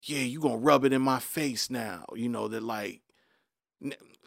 [0.02, 3.02] "Yeah, you gonna rub it in my face now," you know that like.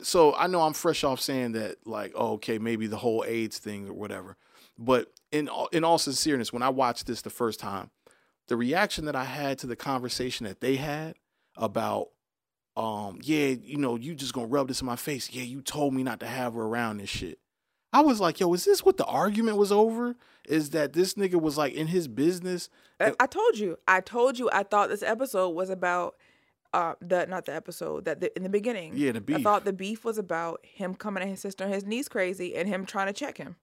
[0.02, 3.60] So I know I'm fresh off saying that like, oh, okay, maybe the whole AIDS
[3.60, 4.38] thing or whatever.
[4.78, 7.92] But in all, in all sincereness, when I watched this the first time,
[8.48, 11.16] the reaction that I had to the conversation that they had
[11.56, 12.08] about
[12.78, 15.30] um, yeah, you know, you just gonna rub this in my face.
[15.32, 17.40] Yeah, you told me not to have her around and shit.
[17.94, 20.16] I was like, yo, is this what the argument was over?
[20.48, 22.70] Is that this nigga was like in his business?
[23.00, 23.78] I, I told you.
[23.88, 24.50] I told you.
[24.52, 26.16] I thought this episode was about
[26.74, 28.94] uh the not the episode that the, in the beginning.
[28.96, 29.38] Yeah, the beef.
[29.38, 32.56] I thought the beef was about him coming at his sister and his niece crazy
[32.56, 33.56] and him trying to check him.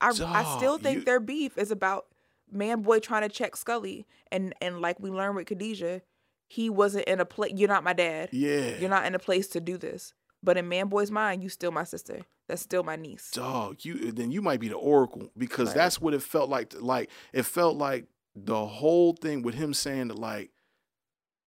[0.00, 2.06] I I still think you- their beef is about
[2.50, 6.02] man boy trying to check Scully and and like we learned with Khadijah,
[6.48, 7.52] he wasn't in a place.
[7.56, 8.28] You're not my dad.
[8.32, 8.78] Yeah.
[8.78, 10.14] You're not in a place to do this.
[10.42, 12.22] But in man boy's mind, you still my sister.
[12.48, 13.30] That's still my niece.
[13.30, 15.76] dog, you then you might be the oracle because Right.
[15.76, 16.74] that's what it felt like.
[16.80, 20.50] Like it felt like the whole thing with him saying that, like,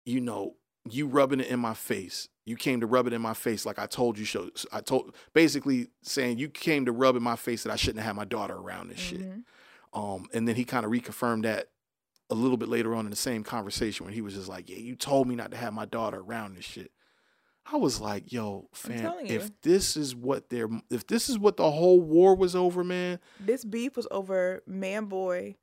[0.04, 0.56] you know,
[0.88, 2.28] you rubbing it in my face.
[2.44, 4.24] You came to rub it in my face like I told you.
[4.24, 7.98] Show I told basically saying you came to rub in my face that I shouldn't
[7.98, 9.20] have had my daughter around this shit.
[9.20, 9.42] Mhm.
[9.92, 11.70] Um, and then he kind of reconfirmed that
[12.30, 14.76] a little bit later on in the same conversation when he was just like, "Yeah,
[14.76, 16.92] you told me not to have my daughter around this shit."
[17.72, 19.50] I was like, "Yo, fam, if you.
[19.62, 23.64] this is what they're, if this is what the whole war was over, man, This
[23.64, 25.56] beef was over man boy.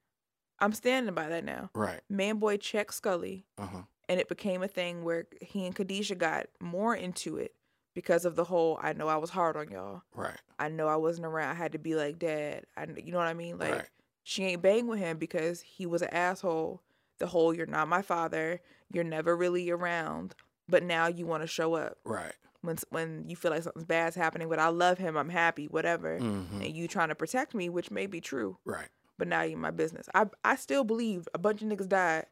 [0.59, 1.69] I'm standing by that now.
[1.75, 2.01] right?
[2.09, 3.81] Man boy checked Scully, Uh huh.
[4.09, 7.55] and it became a thing where he and Khadijah got more into it
[7.93, 8.79] because of the whole.
[8.81, 10.03] I know I was hard on y'all.
[10.15, 10.39] Right.
[10.59, 11.51] I know I wasn't around.
[11.51, 12.65] I had to be like dad.
[12.77, 13.57] I, you know what I mean?
[13.57, 13.87] Like Right.
[14.23, 16.81] she ain't bang with him because he was an asshole.
[17.19, 18.59] The whole you're not my father.
[18.91, 20.35] You're never really around.
[20.73, 22.33] But now you want to show up Right.
[22.61, 24.49] when when you feel like something's bad's happening.
[24.49, 25.15] But I love him.
[25.15, 25.67] I'm happy.
[25.67, 26.17] Whatever.
[26.17, 28.57] hmm And you trying to protect me, which may be true.
[28.65, 28.89] Right.
[29.19, 30.07] But now you're my business.
[30.15, 32.25] I I still believe a bunch of niggas died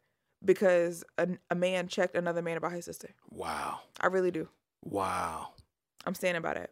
[0.43, 3.09] because a, a man checked another man about his sister.
[3.29, 3.81] Wow.
[3.99, 4.49] I really do.
[4.83, 5.49] Wow.
[6.05, 6.71] I'm standing by that.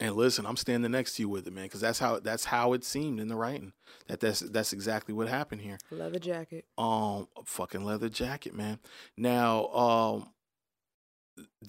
[0.00, 2.72] And listen, I'm standing next to you with it, man, because that's how that's how
[2.72, 3.72] it seemed in the writing.
[4.08, 5.78] That that's that's exactly what happened here.
[5.92, 6.64] Leather jacket.
[6.76, 8.80] Um, fucking leather jacket, man.
[9.16, 10.28] Now, um,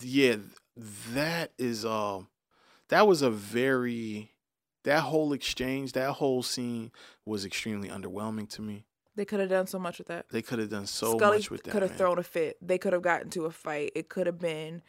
[0.02, 0.36] yeah,
[1.14, 2.28] that is um,
[2.90, 4.32] that was a very
[4.84, 6.92] that whole exchange, that whole scene
[7.26, 8.86] was extremely underwhelming to me.
[9.16, 10.26] They could have done so much with that.
[10.30, 11.72] They could have done so Scully much with that.
[11.72, 12.58] could have thrown a fit.
[12.62, 13.92] They could have gotten to a fight.
[13.96, 14.82] It could have been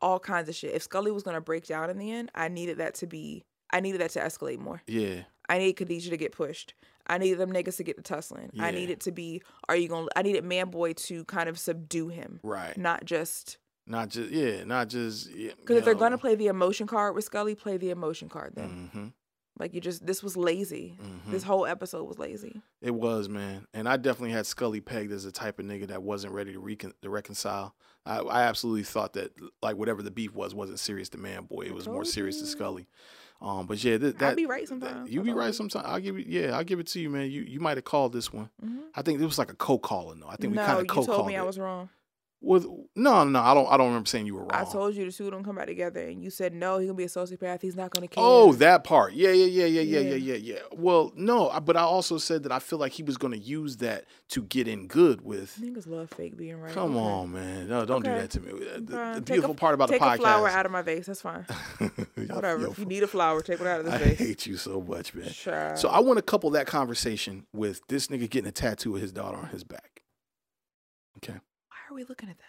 [0.00, 0.74] all kinds of shit.
[0.74, 3.44] If Scully was gonna break down in the end, I needed that to be.
[3.70, 4.82] I needed that to escalate more.
[4.86, 6.74] Yeah, I needed Khadijah to get pushed.
[7.06, 8.50] I needed them niggas to get to tussling.
[8.58, 8.78] I Yeah.
[8.78, 9.42] needed to be.
[9.68, 10.08] Are you gonna?
[10.16, 12.76] I needed Manboy to kind of subdue him, right.
[12.76, 16.86] not just Not just yeah, not just yeah, because if they're gonna play the emotion
[16.86, 18.90] card with Scully, play the emotion card then.
[18.92, 19.06] hmm
[19.58, 20.98] Like you just this was lazy.
[21.00, 21.30] Mhm.
[21.30, 22.60] This whole episode was lazy.
[22.82, 23.66] It was, man.
[23.72, 26.58] And I definitely had Scully pegged as a type of nigga that wasn't ready to,
[26.58, 27.74] recon- to reconcile.
[28.04, 29.32] I, I absolutely thought that,
[29.62, 31.62] like, whatever the beef was, wasn't serious to Man Boy.
[31.62, 32.46] It was more serious to.
[32.46, 32.86] Scully.
[33.40, 35.10] Um, but yeah, th- that, be right that- sometimes.
[35.10, 35.84] you be right sometimes.
[35.88, 37.30] I'll give you, yeah, I'll give it to you, man.
[37.30, 38.50] You you might have called this one.
[38.64, 38.80] Mhm.
[38.94, 40.28] I think it was like a co-calling though.
[40.28, 41.38] I think we kind of co-called told me it.
[41.38, 41.88] I was wrong.
[42.42, 43.66] With no, no, I don't.
[43.66, 44.50] I don't remember saying you were wrong.
[44.52, 46.76] I told you the two them come back together, and you said no.
[46.78, 47.62] He's gonna be a sociopath.
[47.62, 48.22] He's not gonna care.
[48.22, 49.14] Oh, that part.
[49.14, 50.34] Yeah, yeah, yeah, yeah, yeah, yeah, Yeah.
[50.34, 50.58] yeah.
[50.72, 53.78] Well, no, but I also said that I feel like he was going to use
[53.78, 55.56] that to get in good with.
[55.58, 56.74] niggas love fake being right.
[56.74, 57.04] Come Okay.
[57.06, 57.68] on, man.
[57.68, 58.52] No, don't do that to me.
[58.52, 60.14] The, the Take beautiful a- part about the take podcast.
[60.16, 61.06] a flower out of my vase.
[61.06, 61.46] That's fine.
[62.28, 62.60] Whatever.
[62.64, 64.20] yo, if you need a flower, take one out of this I vase.
[64.20, 65.30] I hate you so much, man.
[65.30, 65.78] Child.
[65.78, 69.10] So I want to couple that conversation with this nigga getting a tattoo of his
[69.10, 70.02] daughter on his back.
[71.16, 71.38] Okay.
[71.88, 72.44] Why are we looking at that?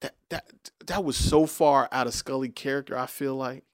[0.00, 2.96] That that that was so far out of Scully character.
[2.96, 3.64] I feel like.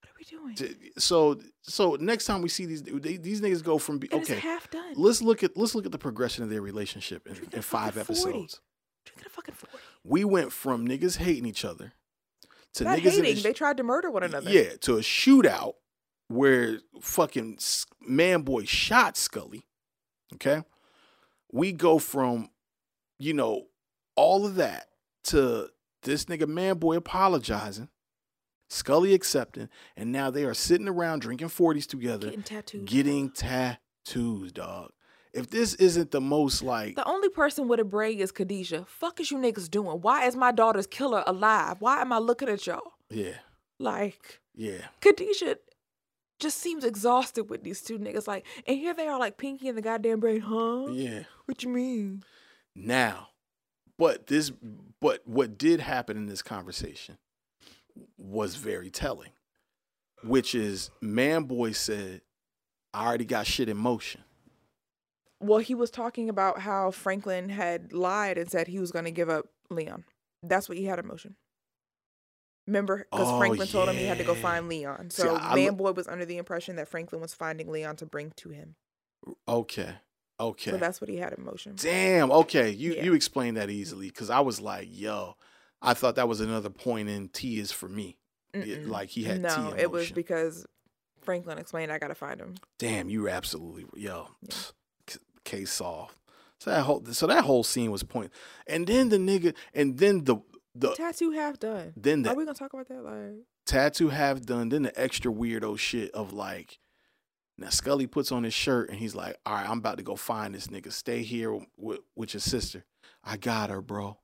[0.00, 0.90] What are we doing?
[0.98, 4.36] So so next time we see these they, these niggas go from be, okay.
[4.38, 4.94] half done.
[4.96, 8.14] Let's look at let's look at the progression of their relationship in, in five fucking
[8.14, 8.20] 40.
[8.30, 8.60] episodes.
[9.04, 9.76] Drinking a fucking forty.
[10.04, 11.92] We went from niggas hating each other
[12.74, 13.36] to Not niggas in hating.
[13.36, 14.50] sh- they tried to murder one another.
[14.50, 15.74] yeah to a shootout
[16.28, 17.58] where fucking
[18.06, 19.66] man boy shot Scully.
[20.34, 20.62] Okay,
[21.52, 22.50] we go from
[23.18, 23.64] you know
[24.16, 24.86] all of that
[25.24, 25.68] to
[26.02, 27.88] this nigga man boy apologizing,
[28.70, 32.84] Scully accepting, and now they are sitting around drinking forties together, Getting tattoos.
[32.90, 34.90] getting tattoos, dog.
[35.32, 38.86] If this isn't the most like The only person with a brain is Khadijah.
[38.88, 40.00] Fuck is you niggas doing?
[40.00, 41.76] Why is my daughter's killer alive?
[41.80, 42.92] Why am I looking at y'all?
[43.10, 43.34] yeah,
[43.78, 45.56] Like, yeah, Khadijah
[46.40, 48.26] just seems exhausted with these two niggas.
[48.28, 50.86] Like, and here they are, like Pinky and the goddamn brain, huh?
[50.92, 51.22] yeah.
[51.46, 52.22] What you mean?
[52.86, 53.28] Now
[53.98, 54.52] but this
[55.00, 57.18] but what did happen in this conversation
[58.16, 59.30] was very telling
[60.22, 62.20] which is man boy said
[62.94, 64.22] i already got shit in motion
[65.40, 69.12] Well, he was talking about how Franklin had lied and said he was going to
[69.12, 70.04] give up Leon.
[70.42, 71.36] That's what he had in motion.
[72.66, 75.10] Remember, because Oh, Franklin told him he had to go find Leon.
[75.10, 77.94] See, So I Man look- Boy was under the impression that Franklin was finding Leon
[77.96, 78.74] to bring to him.
[79.46, 79.94] okay
[80.40, 81.74] okay So that's what he had in motion.
[81.76, 83.04] damn okay you Yeah.
[83.04, 85.36] you explained that easily because i was like yo
[85.82, 88.16] i thought that was another point in t is for me
[88.54, 88.88] Yeah, Mm-mm.
[88.88, 90.66] like he had no, it was because
[91.22, 92.54] Franklin explained I got to find him.
[92.78, 94.28] Damn, you were absolutely yo.
[94.48, 96.14] c- Case solved.
[96.58, 98.32] So that whole so that whole scene was point.
[98.66, 100.36] And then the nigga, and then the
[100.74, 101.92] the Tattoo half done.
[101.96, 103.02] then the, Are we gonna talk about that?
[103.04, 104.70] Like, tattoo half done.
[104.70, 106.78] Then the extra weirdo shit of like.
[107.58, 110.14] Now Scully puts on his shirt and he's like, "All right, I'm about to go
[110.16, 110.92] find this nigga.
[110.92, 112.84] Stay here with, with your sister.
[113.24, 114.18] I got her, bro."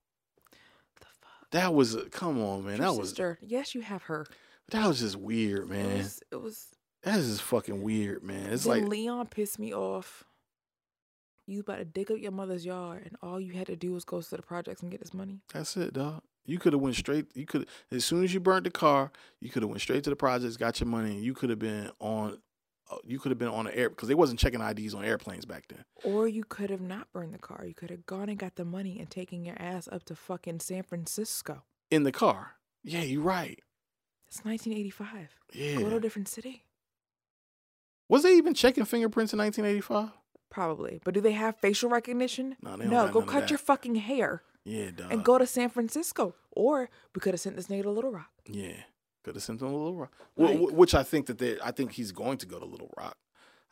[1.00, 1.50] the fuck?
[1.50, 2.76] That was a, come on, man.
[2.78, 3.38] Your That was sister.
[3.42, 4.26] Yes, you have her.
[4.70, 5.98] that was just weird, It man.
[5.98, 6.20] was.
[6.30, 6.68] It was
[7.02, 8.52] That is just fucking weird, man.
[8.52, 10.24] It's like Leon pissed me off.
[11.46, 14.04] You about to dig up your mother's yard, and all you had to do was
[14.04, 15.40] go to the projects and get this money.
[15.52, 16.22] That's it, dog.
[16.46, 17.26] You could have went straight.
[17.34, 20.10] You could as soon as you burnt the car, you could have went straight to
[20.10, 22.38] the projects, got your money, and you could have been on.
[22.90, 25.44] Uh, You could have been on an air because they wasn't checking IDs on airplanes
[25.44, 25.84] back then.
[26.04, 27.64] Or you could have not burned the car.
[27.66, 30.60] You could have gone and got the money and taken your ass up to fucking
[30.60, 31.62] San Francisco.
[31.90, 32.52] In the car.
[32.82, 33.58] Yeah, you're right.
[34.28, 35.28] It's 1985.
[35.52, 35.76] Yeah.
[35.80, 36.64] Go to a different city.
[38.08, 40.10] Was they even checking fingerprints in 1985?
[40.50, 41.00] Probably.
[41.04, 42.56] But do they have facial recognition?
[42.62, 45.10] No, they don't no go cut your fucking hair Yeah, dog.
[45.12, 46.34] and go to San Francisco.
[46.52, 48.30] Or we could have sent this nigga to Little Rock.
[48.46, 48.76] Yeah,
[49.24, 50.12] could have sent him to Little Rock.
[50.36, 53.16] Like- which I think that they, I think he's going to go to Little Rock.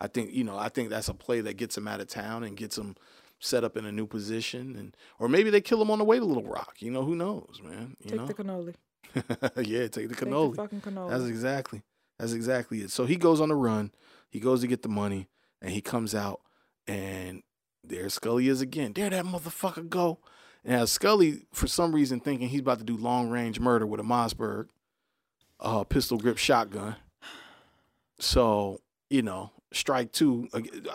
[0.00, 2.42] I think you know, I think that's a play that gets him out of town
[2.42, 2.96] and gets him
[3.38, 6.18] set up in a new position, and or maybe they kill him on the way
[6.18, 6.76] to Little Rock.
[6.80, 7.96] You know, who knows, man?
[8.00, 8.74] You Take know, the cannoli.
[9.66, 10.50] yeah, take the Take cannoli.
[10.56, 11.10] the fucking cannoli.
[11.10, 11.82] That's exactly.
[12.18, 12.90] That's exactly it.
[12.90, 13.92] So he goes on the run.
[14.30, 15.28] He goes to get the money,
[15.60, 16.40] and he comes out,
[16.86, 17.42] and
[17.84, 18.92] there Scully is again.
[18.94, 20.18] There that motherfucker go.
[20.64, 24.00] And as Scully, for some reason, thinking he's about to do long range murder with
[24.00, 24.68] a Mossberg,
[25.62, 26.96] uh, pistol grip shotgun.
[28.18, 30.48] So you know, strike two.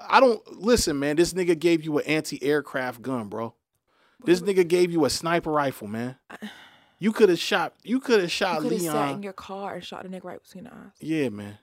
[0.09, 1.15] I don't listen, man.
[1.15, 3.53] This nigga gave you an anti aircraft gun, bro.
[4.23, 6.17] This nigga gave you a sniper rifle, man.
[6.99, 7.73] You could have shot.
[7.83, 8.93] You could have shot have Leon.
[8.93, 10.91] sat in your car and shot a nigga right between the eyes.
[10.99, 11.59] Yeah, man.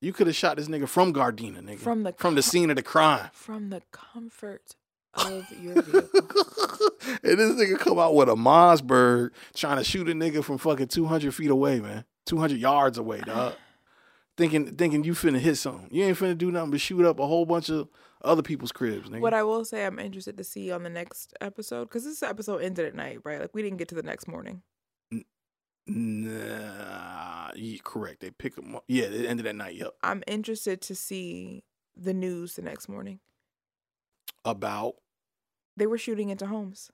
[0.00, 1.78] You could have shot this nigga from Gardena, nigga.
[1.78, 3.30] From the from the scene of the crime.
[3.32, 4.74] From the comfort
[5.14, 6.10] of your vehicle.
[7.22, 10.88] and this nigga come out with a Mossberg trying to shoot a nigga from fucking
[10.88, 12.04] 200 feet away, man.
[12.26, 13.54] 200 yards away, dog.
[14.36, 15.88] thinking thinking you finna hit something.
[15.90, 17.88] You ain't finna do nothing but shoot up a whole bunch of
[18.24, 19.20] other people's cribs, nigga.
[19.20, 22.62] What I will say, I'm interested to see on the next episode because this episode
[22.62, 23.40] ended at night, right?
[23.40, 24.62] Like we didn't get to the next morning.
[25.86, 28.20] Nah, yeah, correct.
[28.20, 28.84] They pick them up.
[28.86, 29.74] Yeah, it ended at night.
[29.74, 29.94] Yep.
[30.02, 31.64] I'm interested to see
[31.96, 33.18] the news the next morning.
[34.44, 34.94] About
[35.76, 36.90] They were shooting into homes.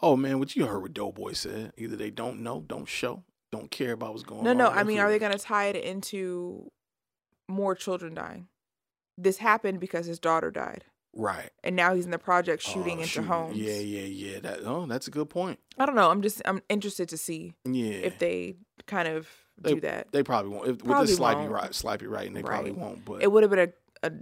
[0.00, 1.72] oh man, what you heard what Doughboy said?
[1.76, 3.24] Either they don't know, don't show,
[3.56, 4.56] don't care about what's going No, on.
[4.58, 4.70] no.
[4.72, 6.70] in I mean, are they going to tie it into
[7.48, 8.48] more children dying?
[9.18, 10.84] This happened because his daughter died,
[11.14, 11.50] right?
[11.64, 13.28] and now he's in the project shooting Oh, into shooting.
[13.28, 13.56] homes.
[13.56, 14.02] Yeah, yeah,
[14.32, 14.40] yeah.
[14.40, 15.58] That oh, that's a good point.
[15.78, 16.10] I don't know.
[16.10, 18.56] I'm just I'm interested to see Yeah, if they
[18.86, 19.26] kind of
[19.58, 20.08] They- do that.
[20.12, 20.64] They probably won't.
[20.68, 21.50] If, with Probably this Slappy won't.
[21.50, 23.04] right, Slappy right, and they probably won't.
[23.06, 23.72] But it would have been
[24.02, 24.12] a, a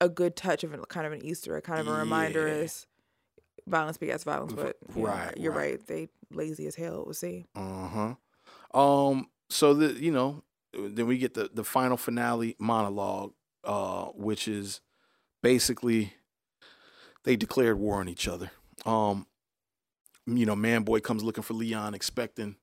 [0.00, 2.54] a good touch of a, kind of an Easter, egg, kind of a reminder Yeah.
[2.54, 2.86] as
[3.68, 4.52] violence begets violence.
[4.52, 5.78] But right, you're right.
[5.78, 5.86] right.
[5.86, 7.04] They lazy as hell.
[7.04, 7.46] We'll see.
[7.54, 8.14] uh huh.
[8.74, 9.28] Um.
[9.50, 10.44] So the you know
[10.74, 13.32] then we get the the final finale monologue,
[13.64, 14.80] uh, which is
[15.42, 16.14] basically
[17.24, 18.50] they declared war on each other.
[18.86, 19.26] Um.
[20.26, 22.56] You know, man boy comes looking for Leon, expecting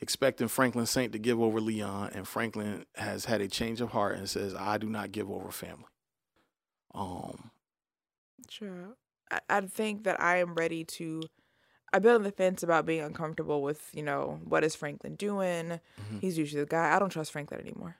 [0.00, 4.16] expecting Franklin Saint to give over Leon, and Franklin has had a change of heart
[4.16, 5.86] and says, "I do not give over family."
[6.94, 7.50] Um.
[8.48, 8.96] Sure.
[9.30, 11.22] I, I think that I am ready to.
[11.94, 15.80] I've been on the fence about being uncomfortable with, you know, what is Franklin doing?
[16.10, 16.20] Mhm.
[16.20, 16.94] He's usually the guy.
[16.94, 17.96] I don't trust Franklin anymore.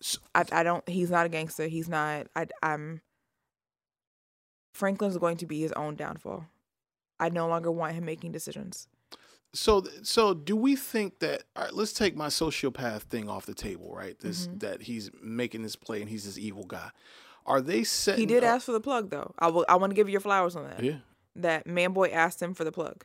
[0.00, 0.88] So- I, I don't.
[0.88, 1.66] He's not a gangster.
[1.68, 2.26] He's not.
[2.34, 3.02] I, I'm.
[4.72, 6.46] Franklin's going to be his own downfall.
[7.20, 8.86] I no longer want him making decisions.
[9.52, 11.44] So, so do we think that?
[11.56, 14.18] All right, let's take my sociopath thing off the table, right?
[14.20, 14.60] This Mhm.
[14.60, 16.90] that he's making this play and he's this evil guy.
[17.46, 18.20] Are they setting?
[18.20, 19.34] He did up- ask for the plug, though.
[19.38, 19.64] I will.
[19.68, 20.82] I want to give you your flowers on that.
[20.84, 20.98] Yeah,
[21.34, 23.04] That man boy asked him for the plug,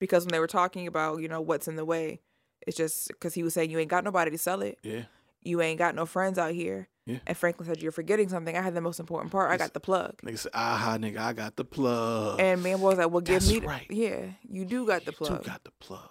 [0.00, 2.20] because when they were talking about, you know, what's in the way,
[2.66, 4.78] it's just because he was saying you ain't got nobody to sell it.
[4.82, 5.02] yeah,
[5.42, 6.88] You ain't got no friends out here.
[7.06, 7.18] Yeah.
[7.26, 8.56] And Franklin said, You're forgetting something.
[8.56, 9.50] I had the most important part.
[9.50, 10.16] I got the plug.
[10.22, 13.50] nigga said, "Aha, nigga, I got the plug." And man was like, Well, give That's
[13.52, 13.86] me the right.
[13.90, 15.44] Yeah, you do got the plug.
[15.44, 16.08] You got the plug.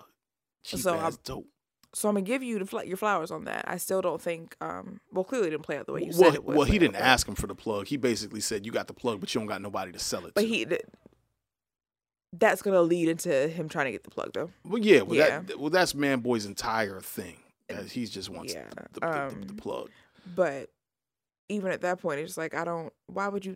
[0.63, 1.47] Cheap So, ass I'm- dope.
[1.93, 3.63] so I'm gonna give you the fl- your flowers on that.
[3.67, 6.31] I still don't think um well clearly it didn't play out the way you Well,
[6.31, 6.57] said it would.
[6.57, 7.85] well, he didn't ask him for the plug.
[7.87, 10.33] He basically said, "You got the plug, but you don't got nobody to sell it."
[10.33, 10.47] But to.
[10.47, 10.65] he
[12.33, 14.51] that's gonna lead into him trying to get the plug though.
[14.65, 15.41] well, yeah, well, Yeah.
[15.41, 17.37] That, well, that's Man Boy's entire thing.
[17.91, 19.89] He just wants Yeah, the, the, the, um, the plug.
[20.35, 20.69] But
[21.49, 22.91] even at that point, it's like I don't.
[23.07, 23.55] Why would you?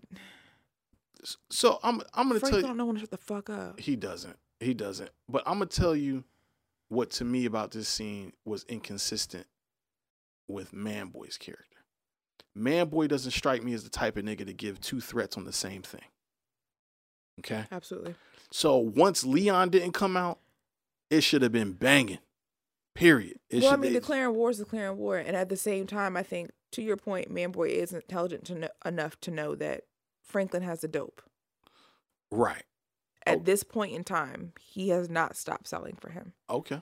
[1.49, 2.67] So I'm, I'm gonna Frank tell you.
[2.67, 3.79] don't know when to shut the fuck up.
[3.79, 4.37] He doesn't.
[4.59, 5.09] He doesn't.
[5.29, 6.23] But I'm gonna tell you
[6.89, 9.47] what to me about this scene was inconsistent
[10.47, 11.67] with Manboy's character.
[12.57, 15.53] Manboy doesn't strike me as the type of nigga to give two threats on the
[15.53, 16.03] same thing.
[17.39, 17.65] Okay.
[17.71, 18.15] Absolutely.
[18.51, 20.39] So once Leon didn't come out,
[21.09, 22.19] it should have been banging.
[22.95, 23.39] Period.
[23.49, 26.15] It well, I mean, be- declaring war is declaring war, and at the same time,
[26.15, 29.85] I think to your point, Manboy is intelligent to know, enough to know that
[30.23, 31.21] Franklin has the dope.
[32.31, 32.63] right.
[33.25, 33.41] At Oh.
[33.43, 36.33] this point in time, he has not stopped selling for him.
[36.49, 36.81] Okay.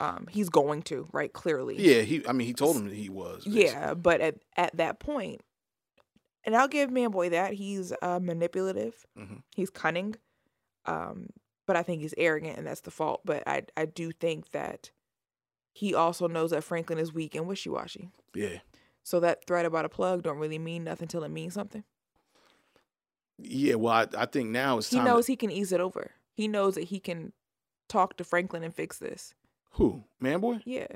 [0.00, 1.76] Um, he's going to right clearly.
[1.78, 2.00] Yeah.
[2.00, 2.26] He.
[2.26, 3.46] I mean, he told him that he was.
[3.46, 5.42] Yeah, but at at that point,
[6.46, 9.42] and I'll give Man Boy that he's uh, manipulative, Mhm.
[9.54, 10.14] he's cunning,
[10.86, 11.28] um,
[11.66, 13.20] but I think he's arrogant, and that's the fault.
[13.24, 14.90] But I I do think that
[15.72, 18.10] he also knows that Franklin is weak and wishy washy.
[18.34, 18.60] Yeah.
[19.02, 21.84] So that threat about a plug don't really mean nothing till it means something.
[23.38, 23.74] Yeah.
[23.74, 26.12] Well, I, I think now it's He knows to, he can ease it over.
[26.32, 27.32] He knows that he can
[27.88, 29.34] talk to Franklin and fix this.
[29.72, 30.62] who Manboy?
[30.64, 30.86] Yeah.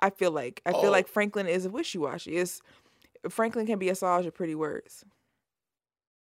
[0.00, 0.90] I feel like I feel Oh.
[0.90, 2.36] like Franklin is wishy washy.
[2.36, 2.60] It's
[3.28, 5.04] Franklin can be Assange of pretty words.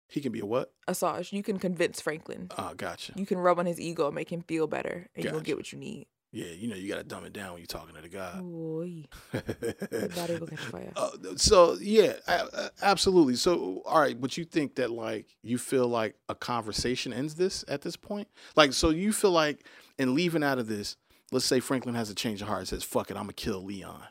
[0.08, 0.72] He can be a what?
[0.88, 2.48] Assange, you can convince Franklin.
[2.56, 3.12] Oh, gotcha.
[3.14, 5.44] You can rub on his ego and make him feel better, and you'll Gotcha.
[5.44, 6.06] get what you need.
[6.30, 8.34] Yeah, you know you gotta dumb it down when you're talking to the guy.
[10.14, 10.92] Body will catch fire.
[10.94, 13.34] Uh, so yeah, a- absolutely.
[13.36, 17.64] So all right, but you think that like you feel like a conversation ends this
[17.66, 18.28] at this point?
[18.56, 19.64] Like, so you feel like
[19.98, 20.96] in leaving out of this,
[21.32, 24.02] let's say Franklin has a change of heart, says "fuck it, I'm gonna kill Leon."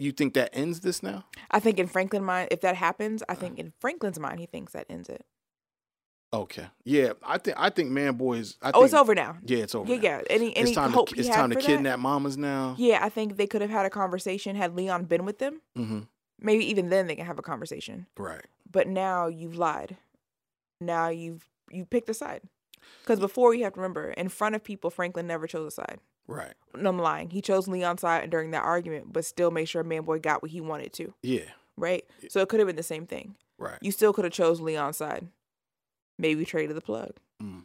[0.00, 1.26] You think that ends this now?
[1.50, 4.72] I think in Franklin's mind, if that happens, I think in Franklin's mind, he thinks
[4.72, 5.26] that ends it.
[6.32, 8.56] Okay, yeah, I think I think Man Boy is.
[8.62, 9.36] I oh, think, it's over now.
[9.44, 9.92] Yeah, it's over.
[9.92, 10.02] Yeah, now.
[10.02, 10.22] yeah.
[10.30, 11.66] Any any it's time hope to it's time to for that?
[11.66, 12.76] kidnap mamas now.
[12.78, 15.60] Yeah, I think they could have had a conversation had Leon been with them.
[15.76, 16.00] Mm-hmm.
[16.40, 18.06] Maybe even then they can have a conversation.
[18.16, 18.46] Right.
[18.70, 19.98] But now you've lied.
[20.80, 22.42] Now you've you picked a side.
[23.02, 25.98] Because before you have to remember, in front of people, Franklin never chose a side.
[26.30, 26.54] Right.
[26.76, 27.30] No, I'm lying.
[27.30, 30.60] He chose Leon's side during that argument, but still made sure Manboy got what he
[30.60, 31.12] wanted to.
[31.22, 31.50] Yeah.
[31.76, 32.04] Right.
[32.28, 33.34] So it could have been the same thing.
[33.58, 33.78] Right.
[33.80, 35.26] You still could have chose Leon's side.
[36.18, 37.12] Maybe traded the plug.
[37.42, 37.64] Mm.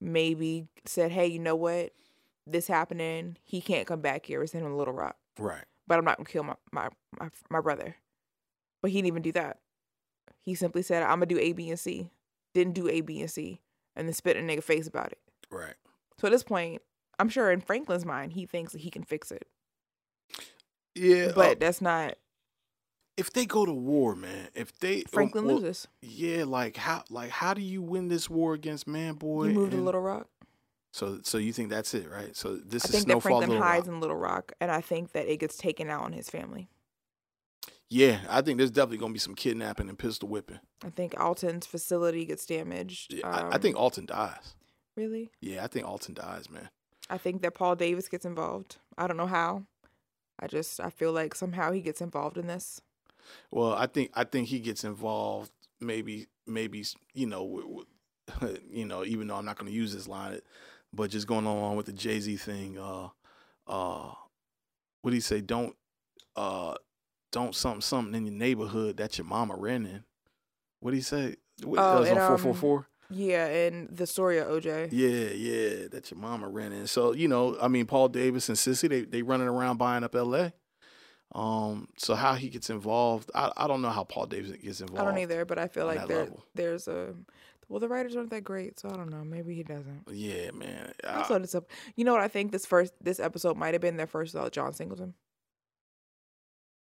[0.00, 1.92] Maybe said, "Hey, you know what?
[2.46, 3.36] This happening.
[3.44, 4.46] He can't come back here.
[4.46, 5.64] Sending him to Little Rock." Right.
[5.86, 6.88] but I'm not gonna kill my, my
[7.20, 7.96] my my brother.
[8.80, 9.58] But he didn't even do that.
[10.40, 12.10] He simply said, "I'm gonna do A, B, and C."
[12.54, 13.60] Didn't do A, B, and C,
[13.94, 15.18] and then spit in a nigga face about it.
[15.50, 15.74] Right.
[16.18, 16.80] So at this point,
[17.18, 19.46] I'm sure in Franklin's mind, he thinks that he can fix it,
[20.94, 21.32] Yeah.
[21.34, 22.16] but uh, that's not.
[23.16, 25.88] if they go to war, man, if they Franklin well, loses.
[26.02, 29.48] Yeah, like how like how do you win this war against Man Boy?
[29.48, 30.28] You move to Little Rock.
[30.92, 32.34] So so you think that's it, right?
[32.36, 33.94] So this I is think that Snowfall Franklin Little hides Rock.
[33.94, 36.68] in Little Rock, and I think that it gets taken out on his family.
[37.88, 40.58] Yeah, I think there's definitely gonna be some kidnapping and pistol whipping.
[40.84, 43.14] I think Alton's facility gets damaged.
[43.14, 44.54] Yeah, I, I Um, think Alton dies.
[44.96, 45.30] really.
[45.40, 46.68] Yeah, I think Alton dies, man.
[47.08, 48.76] I think that Paul Davis gets involved.
[48.98, 49.64] I don't know how.
[50.38, 52.80] I just I feel like somehow he gets involved in this.
[53.50, 55.50] Well, I think I think he gets involved.
[55.80, 56.84] Maybe maybe
[57.14, 57.84] you know
[58.70, 60.40] you know even though I'm not going to use this line,
[60.92, 62.78] but just going along with the Jay Z thing.
[62.78, 63.08] Uh,
[63.66, 64.12] uh,
[65.02, 65.40] what do you say?
[65.40, 65.74] Don't
[66.34, 66.74] uh,
[67.32, 70.04] don't something something in your neighborhood that your mama ran in.
[70.80, 71.36] What do you say?
[71.64, 72.88] What, Oh, that was on um, four four four.
[73.10, 74.88] Yeah, and the story of OJ.
[74.90, 76.86] Yeah, yeah, that your mama ran in.
[76.86, 80.14] So you know, I mean, Paul Davis and Cissy, they they running around buying up
[80.14, 80.52] L.A.
[81.34, 85.00] Um, so how he gets involved, I I don't know how Paul Davis gets involved.
[85.00, 86.44] I don't either, but I feel like there level.
[86.54, 87.14] there's a
[87.68, 89.24] well the writers aren't that great, so I don't know.
[89.24, 90.04] Maybe he doesn't.
[90.10, 90.92] Yeah, man.
[91.04, 91.66] I- so disap-
[91.96, 94.52] You know what I think this first this episode might have been their first without
[94.52, 95.14] John Singleton.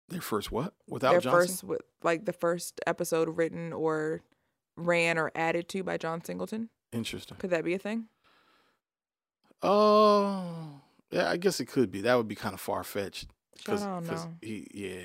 [0.08, 1.68] their first what without their Johnson?
[1.68, 4.22] first like the first episode written or
[4.78, 6.70] ran or added to by John Singleton.
[6.92, 7.36] Interesting.
[7.38, 8.06] Could that be a thing?
[9.62, 10.80] Oh,
[11.10, 11.30] yeah.
[11.30, 12.02] I guess it could be.
[12.02, 13.28] That would be kind of far fetched.
[13.66, 14.34] I don't know.
[14.40, 15.02] he, yeah.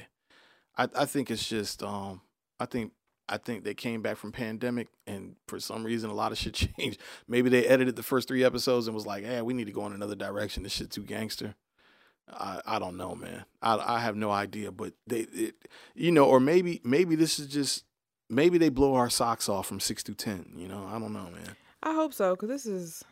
[0.78, 2.22] I I think it's just um.
[2.60, 2.94] I think
[3.28, 6.54] I think they came back from pandemic and for some reason a lot of shit
[6.78, 7.00] changed.
[7.28, 9.86] Maybe they edited the first three episodes and was like, "Hey, we need to go
[9.88, 10.64] in another direction.
[10.64, 11.56] This shit too gangster."
[12.30, 13.46] I I don't know, man.
[13.62, 15.56] I I have no idea, but they it,
[15.96, 17.86] you know, or maybe maybe this is just
[18.30, 20.54] maybe they blow our socks off from six to ten.
[20.56, 21.56] You know, I don't know, man.
[21.82, 23.04] I hope so, because this is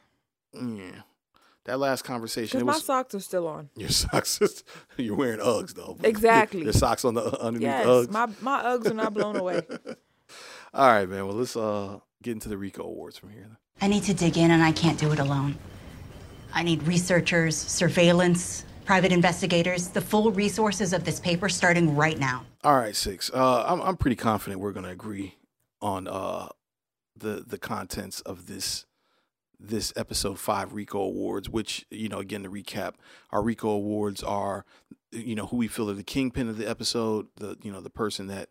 [0.53, 1.01] Yeah,
[1.65, 2.59] that last conversation.
[2.59, 3.69] because It my was socks are still on.
[3.75, 4.41] your socks.
[4.41, 4.63] is-
[4.97, 5.97] You're wearing Uggs though.
[6.03, 6.63] Exactly.
[6.63, 8.11] Your socks on the underneath Yes, Uggs.
[8.11, 9.61] my my Uggs are not blown away.
[10.73, 11.27] All right, man.
[11.27, 13.57] Well, let's uh get into the Rico Awards from here.
[13.81, 15.57] I need to dig in, and I can't do it alone.
[16.53, 22.45] I need researchers, surveillance, private investigators, the full resources of this paper starting right now.
[22.63, 23.31] All right, six.
[23.33, 25.35] Uh, I'm I'm pretty confident we're gonna agree
[25.81, 26.49] on uh
[27.15, 28.85] the the contents of this
[29.59, 31.49] this episode five Rico Awards.
[31.49, 32.93] Which you know, again to recap,
[33.31, 34.65] our Rico Awards are
[35.11, 37.89] you know who we feel are the kingpin of the episode, the you know the
[37.89, 38.49] person that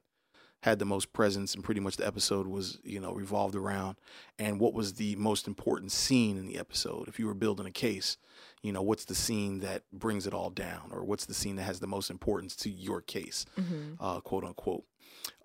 [0.63, 3.97] had the most presence and pretty much the episode was you know revolved around
[4.39, 7.71] and what was the most important scene in the episode if you were building a
[7.71, 8.19] case
[8.63, 11.63] you know what's the scene that brings it all down or what's the scene that
[11.63, 14.85] has the most importance to your case hmm uh, quote unquote.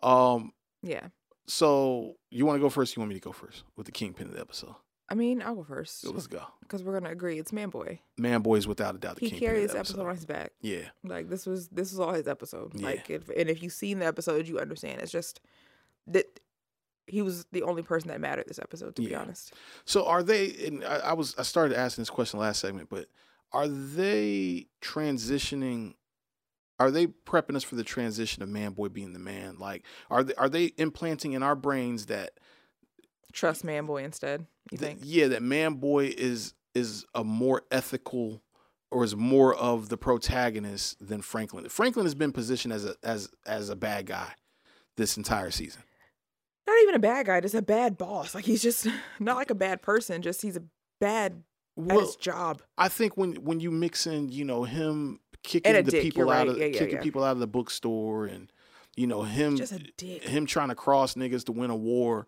[0.04, 0.52] Um,
[0.82, 1.08] Yeah,
[1.48, 2.96] so you want to go first?
[2.96, 4.76] You want me to go first with the kingpin of the episode?
[5.08, 6.42] I mean I'll go first So let's go.
[6.62, 8.00] because we're gonna agree it's Man Boy.
[8.18, 10.08] Man, boy is without a doubt the He kingpin carried this the episode episode.
[10.10, 10.52] on his back.
[10.62, 12.74] Yeah, Like this was this was all his episode.
[12.76, 12.88] Yeah.
[12.88, 15.02] Like if and if you've seen the episode, you understand.
[15.02, 15.42] It's just
[16.08, 16.40] that
[17.08, 18.96] he was the only person that mattered this episode.
[18.96, 19.54] To be honest,
[19.86, 20.52] So are they?
[20.68, 23.06] And I, I was I started asking this question last segment, but
[23.52, 25.94] are they transitioning?
[26.80, 29.58] Are they prepping us for the transition of man boy being the man?
[29.60, 32.32] Like, are they are they implanting in our brains that
[33.32, 34.46] trust Man Boy instead.
[34.72, 35.00] You that- think?
[35.04, 38.42] yeah, that man boy is is a more ethical
[38.92, 41.68] or is more of the protagonist than Franklin.
[41.70, 44.34] Franklin has been positioned as a as as a bad guy
[44.98, 45.84] this entire season.
[46.68, 48.34] Not even a bad guy, just a bad boss.
[48.34, 48.88] Like he's just
[49.20, 50.22] not like a bad person.
[50.22, 50.64] Just he's a
[51.00, 51.44] bad
[51.90, 52.62] at his job.
[52.78, 56.34] I think when when you mix in, you know, him kicking the dick, people you're
[56.34, 56.48] out right.
[56.48, 57.02] of Yeah, yeah, kicking yeah.
[57.04, 58.52] people out of the bookstore and
[58.96, 60.24] you know him Just a dick.
[60.24, 62.28] him trying to cross niggas to win a war.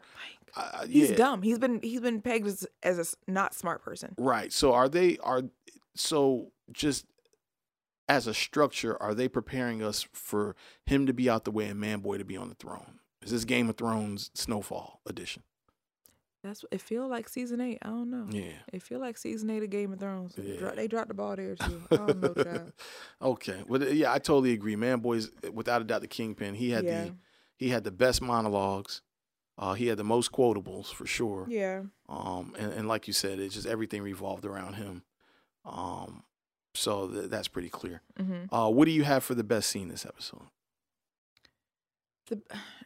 [0.55, 1.41] Uh, He's dumb.
[1.41, 4.13] He's been he's been pegged as as a not smart person.
[4.17, 4.51] Right.
[4.53, 5.43] So are they are
[5.95, 7.05] so just
[8.09, 10.55] as a structure, are they preparing us for
[10.85, 12.96] him to be out the way and Manboy to be on the throne?
[13.27, 15.43] Is this Game of Thrones Snowfall edition?
[16.45, 16.79] That's it.
[16.79, 17.79] Feel like season eight.
[17.81, 18.25] I don't know.
[18.31, 18.53] Yeah.
[18.71, 20.33] It feel like season eight of Game of Thrones.
[20.35, 20.71] They, Yeah.
[20.75, 21.81] they dropped the ball there too.
[21.91, 22.71] I don't know, child.
[23.21, 23.63] okay.
[23.67, 24.77] Well, yeah, I totally agree.
[24.77, 26.55] Man Boy's without a doubt the kingpin.
[26.55, 27.03] He had Yeah.
[27.05, 27.15] the
[27.57, 29.01] he had the best monologues.
[29.57, 31.47] Uh, he had the most quotables for sure.
[31.49, 31.81] Yeah.
[32.07, 35.01] Um, and, and like you said, it's just everything revolved around him.
[35.65, 36.23] Um,
[36.75, 38.03] so th- that's pretty clear.
[38.17, 40.43] hmm Uh, what do you have for the best scene this episode?
[42.27, 42.41] The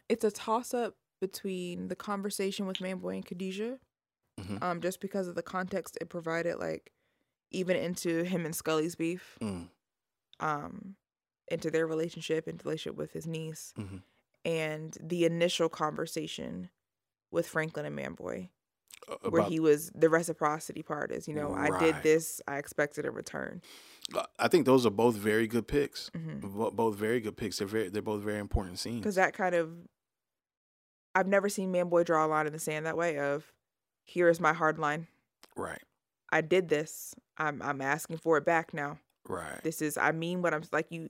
[0.08, 3.78] it's a toss up between the conversation with Manboy and Khadijah,
[4.40, 4.62] Mhm.
[4.62, 6.92] um, just because of the context it provided, like
[7.50, 9.68] even into him and Scully's beef, Mm,
[10.40, 10.96] um,
[11.48, 14.02] into their relationship, into relationship with his niece, mhm.
[14.44, 16.70] and the initial conversation
[17.30, 18.48] with Franklin and Manboy,
[19.08, 23.04] Uh, where he was the reciprocity part is, you know, I did this, I expected
[23.04, 23.60] a return.
[24.38, 26.10] I think those are both very good picks.
[26.10, 26.40] Mhm.
[26.76, 27.58] Both very good picks.
[27.58, 29.00] They're very, they're both very important scenes.
[29.00, 29.70] because that kind of
[31.14, 33.52] I've never seen Manboy draw a line in the sand that way of
[34.04, 35.08] here is my hard line.
[35.56, 35.82] Right,
[36.30, 37.14] I did this.
[37.38, 38.98] I'm I'm asking for it back now.
[39.28, 41.08] right, This is I mean what I'm like you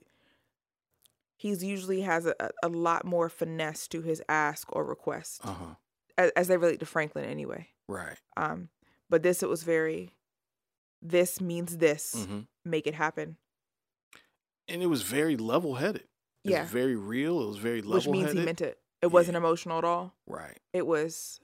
[1.37, 5.75] he's usually has a, a- lot more finesse to his ask or request uh huh,
[6.17, 7.67] as, as they relate to Franklin anyway.
[7.87, 8.17] Right.
[8.37, 8.69] Um
[9.09, 10.11] but this it was very
[11.01, 12.25] this means this.
[12.27, 13.37] hmm Make it happen.
[14.69, 16.03] And it was very level headed.
[16.45, 16.61] It Yeah.
[16.61, 17.41] was very real.
[17.43, 18.07] It was very level headed.
[18.11, 18.79] Which means he meant it.
[19.01, 20.15] It wasn't emotional at all.
[20.27, 21.39] Right, it was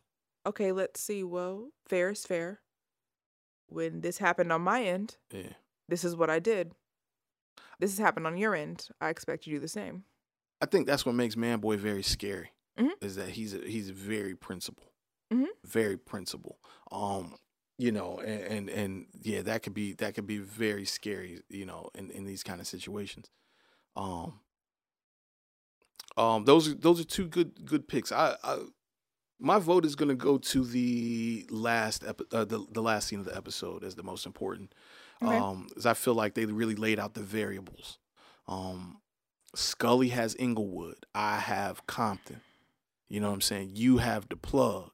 [0.46, 2.62] okay let's see well fair is fair
[3.68, 5.52] when this happened on my end yeah.
[5.90, 6.72] this is what i did
[7.80, 10.06] this has happened on your end i expect you to do the same
[10.62, 12.52] I think that's what makes Man Boy very scary.
[12.78, 12.90] Mhm.
[13.02, 14.89] Is that he's a, he's very principled,
[15.32, 15.46] Mhm.
[15.64, 16.58] very principled.
[16.92, 17.36] Um,
[17.78, 21.42] you know, and, and and yeah, that could be that could be very scary.
[21.50, 23.30] You know, in in these kind of situations.
[23.96, 24.40] Um,
[26.18, 28.12] um, those are those are two good good picks.
[28.12, 28.60] I, I
[29.40, 33.20] my vote is going to go to the last epi- uh, the the last scene
[33.20, 34.74] of the episode as the most important.
[35.22, 35.36] Okay.
[35.38, 37.98] Um, as I feel like they really laid out the variables.
[38.48, 39.02] Um,
[39.56, 41.06] Scully has Inglewood.
[41.14, 42.42] I have Compton.
[43.10, 43.72] You know what I'm saying?
[43.74, 44.92] You have the plug.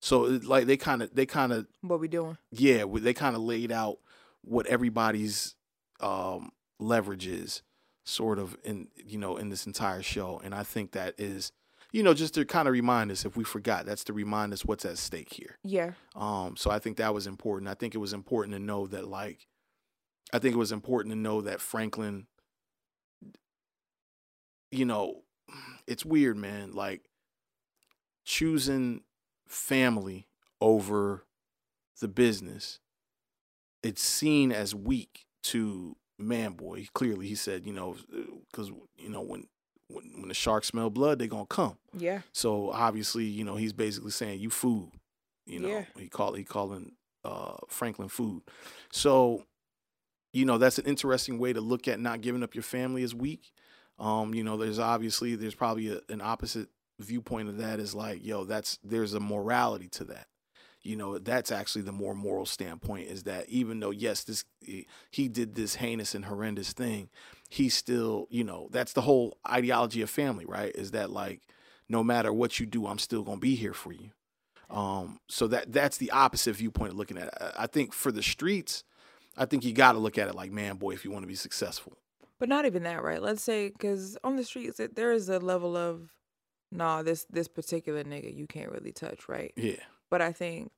[0.00, 2.36] So like they kind of they kind of what we doing.
[2.50, 3.98] Yeah they kind of laid out
[4.42, 5.54] what everybody's
[6.00, 7.62] um, leverage is
[8.04, 10.40] sort of in you know in this entire show.
[10.44, 11.52] And i think that is
[11.92, 14.64] you know just to kind of remind us if we forgot that's to remind us
[14.64, 15.58] what's at stake here.
[15.64, 15.92] Yeah.
[16.14, 17.68] Um so i think that was important.
[17.68, 19.46] I think it was important to know that like
[20.32, 22.26] i think it was important to know that franklin
[24.70, 25.22] you know
[25.86, 27.02] it's weird man like
[28.24, 29.02] choosing
[29.46, 30.26] family
[30.60, 31.24] over
[32.00, 32.80] the business
[33.86, 36.86] it's seen as weak to man boy.
[36.94, 37.96] Clearly he said you know
[38.50, 39.46] because you know when,
[39.88, 41.76] when when the sharks smell blood they're gonna come.
[41.96, 42.22] Yeah.
[42.32, 44.90] So obviously you know he's basically saying you food
[45.46, 45.68] you know.
[45.68, 45.84] Yeah.
[45.96, 46.92] he call he calling
[47.24, 48.42] uh franklin food.
[48.90, 49.44] So
[50.32, 53.14] you know that's an interesting way to look at not giving up your family as
[53.14, 53.52] weak.
[53.98, 56.68] Um you know there's obviously there's probably a, an opposite
[56.98, 60.26] viewpoint of that is like yo that's there's a morality to that.
[60.82, 64.44] You know that's actually the more moral standpoint is that even though yes this
[65.10, 67.08] he did this heinous and horrendous thing
[67.48, 70.72] he still you know that's the whole ideology of family right?
[70.74, 71.42] Is that like
[71.88, 74.10] no matter what you do i'm still going to be here for you.
[74.70, 77.34] Um so that that's the opposite viewpoint of looking at it.
[77.58, 78.84] I- think for the streets
[79.36, 81.28] i think you got to look at it like man boy if you want to
[81.28, 81.98] be successful.
[82.38, 83.20] But not even that right?
[83.22, 86.10] Let's say because on the streets there is a level of
[86.76, 90.70] nah this this particular nigga you can't really touch right yeah but i think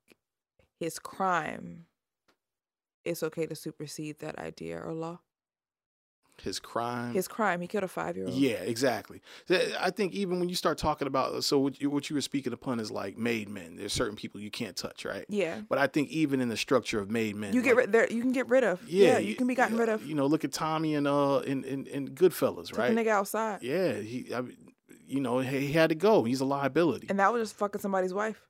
[0.81, 1.87] his crime
[3.05, 5.19] it's okay to supersede that idea or law
[6.43, 7.15] his crime.
[7.15, 7.61] His crime.
[7.61, 8.35] He killed a five year old.
[8.35, 9.21] Yeah, exactly.
[9.51, 12.53] I think even when you start talking about, so what you, what you were speaking
[12.53, 13.77] upon is like made men.
[13.77, 15.25] There's certain people you can't touch, right?
[15.29, 15.63] Yeah.
[15.69, 18.11] But I think even in the structure of made men, You get like, rid there.
[18.11, 18.81] You can get rid of.
[18.89, 19.19] Yeah.
[19.19, 20.07] you can be gotten rid of.
[20.07, 22.95] You know, look at Tommy and uh in in, in Goodfellas, Took right?
[22.95, 23.63] the nigga outside.
[23.63, 24.57] Yeah, he, I, mean,
[25.09, 26.25] you know, he, he had to go.
[26.25, 27.07] He's a liability.
[27.11, 28.41] And that was just fucking somebody's wife.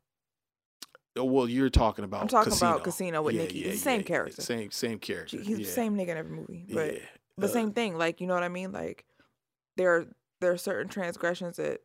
[1.17, 2.23] Oh, well, you're talking about.
[2.23, 2.71] I'm talking Casino.
[2.73, 3.59] about Casino with Yeah, Nikki.
[3.61, 4.43] yeah, It's the same yeah, character.
[4.43, 5.39] Same same character.
[5.39, 6.65] He's the same nigga in every movie.
[6.73, 7.01] But Yeah.
[7.37, 7.97] the Uh, same thing.
[7.99, 8.71] Like, you know what I mean?
[8.73, 9.05] Like
[9.77, 10.07] there are
[10.41, 11.81] there are certain transgressions that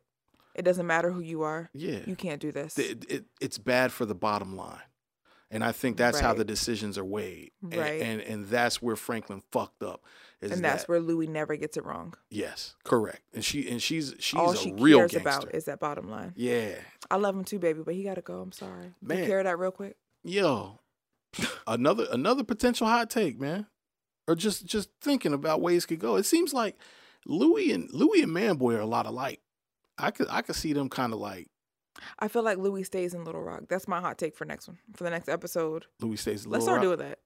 [0.54, 1.68] it doesn't matter who you are.
[1.74, 2.00] Yeah.
[2.06, 2.78] You can't do this.
[2.78, 4.78] It, it, it's bad for the bottom line.
[5.50, 7.50] And I think that's how the decisions are weighed.
[7.62, 8.00] And- Right.
[8.02, 10.04] And, and that's where Franklin fucked up.
[10.44, 12.14] Is and that's that- where Louie never gets it wrong.
[12.30, 13.22] Yes, correct.
[13.32, 15.28] And she and she's she's All a she real cares gangster.
[15.28, 16.32] about is that bottom line.
[16.36, 16.74] yeah.
[17.10, 18.40] I love him too, baby, but he gotta go.
[18.40, 18.94] I'm sorry.
[19.02, 19.18] Man.
[19.18, 19.96] Take care of that real quick.
[20.22, 20.80] Yo.
[21.66, 23.66] another another potential hot take, man.
[24.26, 26.16] Or just just thinking about ways could go.
[26.16, 26.76] It seems like
[27.26, 29.40] Louie and Louie and Manboy are a lot alike.
[29.98, 31.48] I could I could see them kind of like
[32.18, 33.64] I feel like Louie stays in Little Rock.
[33.68, 34.78] That's my hot take for next one.
[34.94, 35.86] For the next episode.
[36.00, 36.46] Louie stays.
[36.46, 36.82] Let's start Rock.
[36.84, 37.18] doing that.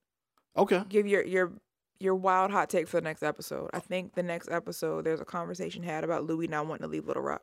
[0.57, 0.82] Okay.
[0.89, 1.53] Give your your
[2.00, 3.70] your wild hot take for the next episode.
[3.72, 7.06] I think the next episode there's a conversation had about Louie not wanting to leave
[7.06, 7.42] Little Rock.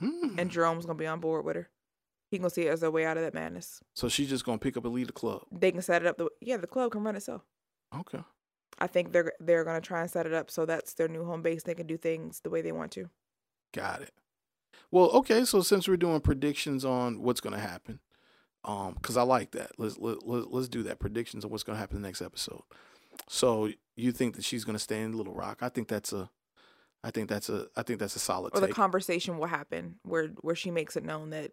[0.00, 0.38] Hmm.
[0.38, 1.68] And Jerome's gonna be on board with her.
[2.30, 3.80] He gonna see it as a way out of that madness.
[3.94, 5.42] So she's just gonna pick up and lead the club.
[5.50, 7.42] They can set it up the yeah, the club can run itself.
[7.98, 8.22] Okay.
[8.78, 11.42] I think they're they're gonna try and set it up so that's their new home
[11.42, 11.64] base.
[11.64, 13.10] They can do things the way they want to.
[13.72, 14.12] Got it.
[14.90, 15.44] Well, okay.
[15.44, 18.00] So since we're doing predictions on what's going to happen,
[18.64, 19.72] um, because I like that.
[19.78, 20.98] Let's let, let, let's do that.
[20.98, 22.62] Predictions on what's going to happen in the next episode.
[23.28, 23.70] So
[24.02, 25.58] you think that she's going to stay in Little Rock?
[25.62, 26.30] I think that's a,
[27.04, 28.74] I think that's a, I think that's a solid Or the take.
[28.76, 31.52] conversation will happen where where she makes it known that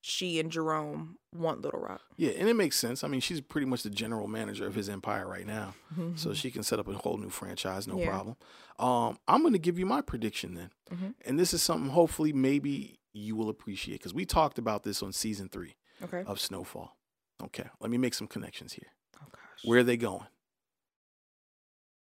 [0.00, 2.00] she and Jerome want Little Rock.
[2.16, 3.02] yeah, and it makes sense.
[3.02, 5.74] I mean, she's pretty much the general manager of his empire right now,
[6.14, 8.02] so she can set up a whole new franchise, no Mm-hmm.
[8.02, 8.10] Yeah.
[8.10, 8.36] problem.
[8.78, 11.14] Um, I'm going to give you my prediction then, Mhm.
[11.26, 15.12] and this is something hopefully maybe you will appreciate because we talked about this on
[15.12, 15.74] season three.
[16.00, 16.22] Okay.
[16.26, 16.96] of Snowfall.
[17.42, 18.86] Okay, let me make some connections here.
[19.20, 19.64] Oh gosh.
[19.64, 20.26] Where are they going?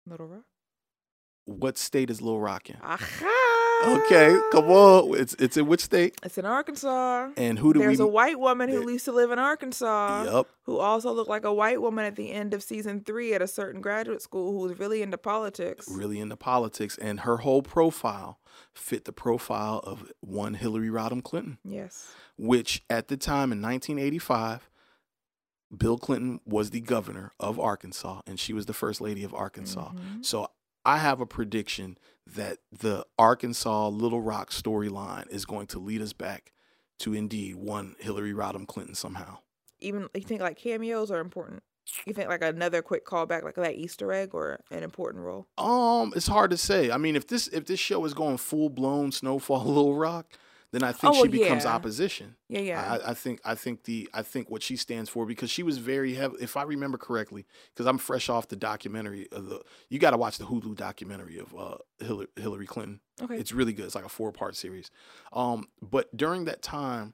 [0.06, 0.44] Little Rock?
[1.46, 2.78] What state is Little Rock in?
[2.82, 3.48] Aha!
[3.84, 5.20] Okay, come on.
[5.20, 6.16] It's it's in which state?
[6.24, 7.30] It's in Arkansas.
[7.36, 8.04] And who do There's we?
[8.06, 10.24] a white woman who used to live in Arkansas.
[10.26, 10.48] Yup.
[10.66, 13.48] Who also looked like a white woman at the end of season three at a
[13.48, 15.88] certain graduate school who was really into politics.
[15.90, 18.38] really into politics, and her whole profile
[18.76, 22.14] fit the profile of one Hillary Rodham Clinton, Yes.
[22.38, 24.70] which at the time in 1985,
[25.76, 29.92] Bill Clinton was the governor of Arkansas, and she was the first lady of Arkansas.
[29.92, 30.26] Mhm.
[30.26, 30.48] So
[30.86, 36.14] I have a prediction that the Arkansas Little Rock storyline is going to lead us
[36.14, 36.52] back
[37.00, 39.40] to indeed one Hillary Rodham Clinton somehow.
[39.80, 41.64] Even you think like cameos are important.
[42.06, 45.48] You think like another quick callback, like that Easter egg, or an important role.
[45.58, 46.92] Um, it's hard to say.
[46.92, 50.28] I mean, if this if this show is going full blown Snowfall Little Rock,
[50.72, 51.74] then I think Oh, she becomes yeah.
[51.74, 52.36] opposition.
[52.48, 52.98] Yeah, yeah.
[53.06, 55.78] I, I think I think the I think what she stands for because she was
[55.80, 56.36] very heavy.
[56.40, 59.62] If I remember correctly, because I'm fresh off the documentary of the.
[59.90, 63.02] You got to watch the Hulu documentary of uh, Hillary, Hillary Clinton.
[63.22, 63.36] Okay.
[63.36, 63.86] It's really good.
[63.86, 64.90] It's like a four part series.
[65.34, 67.14] Um, but during that time,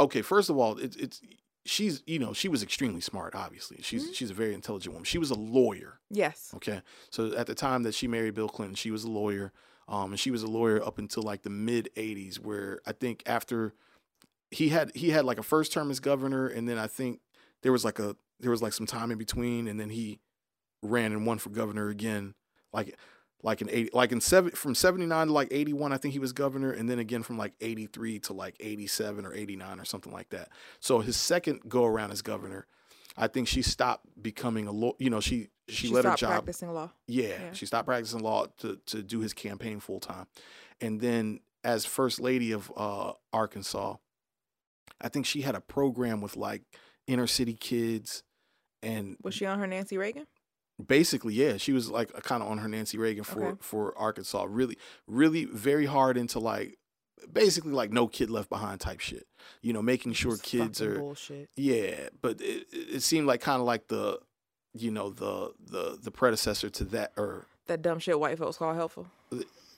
[0.00, 1.20] okay, first of all, it's it's
[1.66, 3.34] she's you know she was extremely smart.
[3.34, 4.12] Obviously, she's Mm-hmm.
[4.12, 5.04] she's a very intelligent woman.
[5.04, 6.00] She was a lawyer.
[6.10, 6.50] yes.
[6.56, 6.82] Okay.
[7.10, 9.52] So at the time that she married Bill Clinton, she was a lawyer.
[9.88, 13.22] Um, and she was a lawyer up until like the mid '80s, where I think
[13.26, 13.74] after
[14.50, 17.20] he had he had like a first term as governor, and then I think
[17.62, 20.20] there was like a there was like some time in between, and then he
[20.82, 22.34] ran and won for governor again,
[22.72, 22.96] like
[23.42, 26.12] like in eighty like in seven from seventy nine to like eighty one, I think
[26.12, 29.34] he was governor, and then again from like eighty three to like eighty seven or
[29.34, 30.50] eighty nine or something like that.
[30.80, 32.66] So his second go around as governor,
[33.18, 34.92] I think she stopped becoming a law.
[34.98, 36.30] You know, she she, She let her job.
[36.30, 36.90] practicing law.
[37.06, 37.52] Yeah, Yeah.
[37.52, 40.26] she stopped practicing law to to do his campaign full time,
[40.80, 43.96] and then as first lady of uh, Arkansas,
[45.00, 46.62] I think she had a program with like
[47.06, 48.22] inner city kids,
[48.82, 50.26] and Was she on her Nancy Reagan?
[50.86, 53.58] basically, yeah, she was like kind of on her Nancy Reagan for Okay.
[53.60, 54.46] for Arkansas.
[54.48, 56.78] Really, really, very hard into like
[57.32, 59.26] basically like no kid left behind type shit.
[59.62, 61.48] You know, making sure It's kids are bullshit.
[61.56, 64.18] yeah, but it, it seemed like kind of like the
[64.74, 68.74] you know the the the predecessor to that or That dumb shit white folks call
[68.74, 69.06] helpful.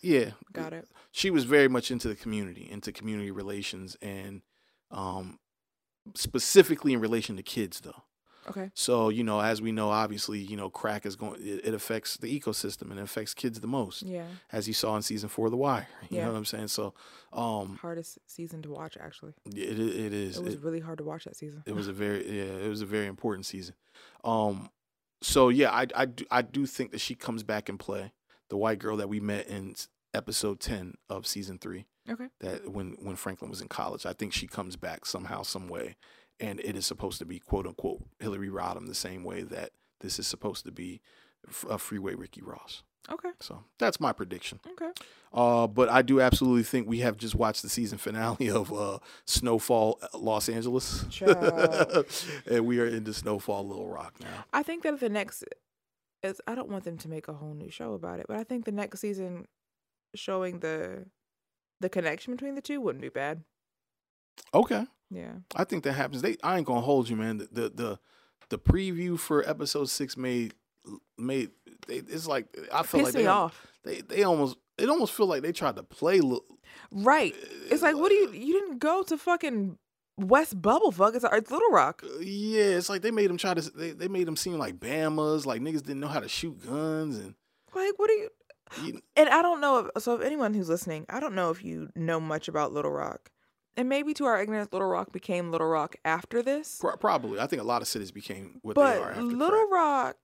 [0.02, 0.88] yeah Got it.
[1.12, 4.42] she was very much into the community, into community relations, and
[4.90, 5.38] um,
[6.14, 8.02] specifically in relation to kids, though.
[8.48, 8.70] Okay.
[8.74, 11.40] So you know, as we know, obviously, you know, crack is going.
[11.40, 14.26] It, it affects the ecosystem and it affects kids the most, Yeah.
[14.52, 15.86] as you saw in season four of The Wire.
[16.10, 16.24] You Yeah.
[16.26, 16.68] know what I'm saying?
[16.68, 16.94] So,
[17.32, 19.34] um, Hardest season to watch actually.
[19.44, 20.38] it it, it is.
[20.38, 21.62] It was It- really hard to watch that season.
[21.66, 23.74] it was a very yeah, it was a very important season.
[24.24, 24.70] Um
[25.22, 28.12] so yeah, I I do, I do think that she comes back and play
[28.48, 29.74] the white girl that we met in
[30.14, 31.86] episode ten of season three.
[32.08, 32.28] Okay.
[32.40, 35.96] That when when Franklin was in college, I think she comes back somehow, some way,
[36.40, 40.18] and it is supposed to be quote unquote Hillary Rodham the same way that this
[40.18, 41.00] is supposed to be
[41.68, 42.82] a freeway Ricky Ross.
[43.10, 43.30] Okay.
[43.40, 44.60] So that's my prediction.
[44.72, 44.90] Okay.
[45.32, 48.98] Uh, but I do absolutely think we have just watched the season finale of uh,
[49.26, 51.04] Snowfall uh, Los Angeles,
[52.50, 54.44] and we are into Snowfall Little Rock now.
[54.52, 55.44] I think that the next
[56.22, 58.44] is I don't want them to make a whole new show about it, but I
[58.44, 59.46] think the next season
[60.14, 61.06] showing the
[61.80, 63.42] the connection between the two wouldn't be bad.
[64.52, 65.32] Okay, Yeah.
[65.54, 66.22] I think that happens.
[66.22, 67.38] They, I ain't gonna hold you, man.
[67.38, 67.98] The the the,
[68.50, 70.54] the preview for episode six made
[71.18, 71.50] made
[71.86, 73.66] they, it's like I feel like they, off.
[73.84, 76.20] they they almost it almost feel like they tried to play.
[76.20, 76.44] Little,
[76.90, 77.34] Right.
[77.70, 79.78] It's like, what do you uh, you didn't go to fucking
[80.16, 81.14] West Bubblefuck.
[81.14, 82.02] It's, it's Little Rock.
[82.04, 84.78] Uh, yeah, it's like they made them try to they, they made them seem like
[84.78, 87.34] Bama's, like niggas didn't know how to shoot guns and.
[87.72, 88.28] Like, what do you
[88.82, 91.64] You, and I don't know if so if anyone who's listening, I don't know if
[91.64, 93.30] you know much about Little Rock.
[93.76, 96.78] And maybe to our ignorance, Little Rock became Little Rock after this.
[96.80, 97.38] Pro- Probably.
[97.40, 99.70] I think a lot of cities became what they are But after Little crack.
[99.72, 100.16] Rock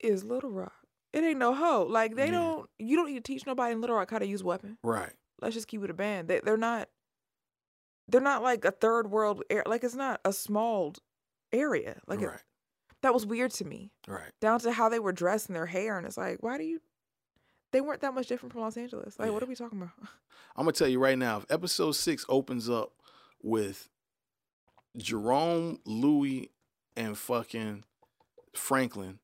[0.00, 0.72] is Little Rock.
[1.12, 1.84] It ain't no hoe.
[1.88, 2.32] Like they Yeah.
[2.32, 2.70] don't.
[2.78, 4.76] You don't need to teach nobody in Little Rock how to use weapon.
[4.82, 5.12] Right.
[5.40, 6.28] Let's just keep it a band.
[6.28, 6.88] They, they're not.
[8.08, 9.42] They're not like a third world.
[9.66, 10.94] Like it's not a small
[11.52, 11.98] area.
[12.06, 12.42] Like it-
[13.02, 13.92] that was weird to me.
[14.06, 14.32] Right.
[14.40, 16.80] Down to how they were dressed and their hair, and it's like, why do you?
[17.72, 19.18] They weren't that much different from Los Angeles.
[19.18, 19.92] Like, what are we talking about?
[20.56, 21.38] I'm gonna tell you right now.
[21.38, 22.92] If episode six opens up
[23.42, 23.88] with
[24.96, 26.50] Jerome, Louie,
[26.96, 27.84] and fucking
[28.54, 29.18] Franklin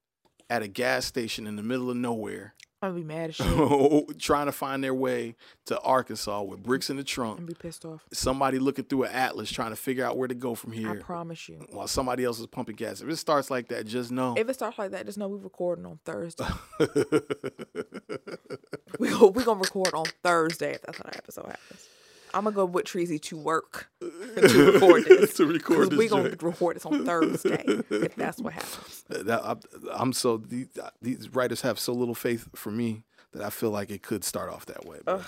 [0.51, 2.55] at a gas station in the middle of nowhere,
[2.91, 5.37] Be mad as shit trying to find their way
[5.67, 7.39] to Arkansas with bricks in the trunk.
[7.39, 8.05] and be pissed off.
[8.13, 10.91] Somebody looking through an atlas trying to figure out where to go from here.
[10.91, 11.65] I promise you.
[11.71, 13.01] while somebody else is pumping gas.
[13.01, 14.35] If it starts like that, just know.
[14.37, 16.47] If it starts like that, just know we're recording on Thursday.
[18.99, 21.89] we go, we gonna record on Thursday if that's how that episode happens.
[22.35, 25.35] I'm gonna go with Treasy to work to record this.
[25.35, 26.43] To record 'Cause this we gonna joint.
[26.43, 29.05] record this on Thursday if that's what happens.
[29.09, 29.61] that I'm,
[29.93, 30.69] I'm so these,
[31.01, 34.51] these writers have so little faith for me that I feel like it could start
[34.51, 34.99] off that way.
[35.05, 35.23] But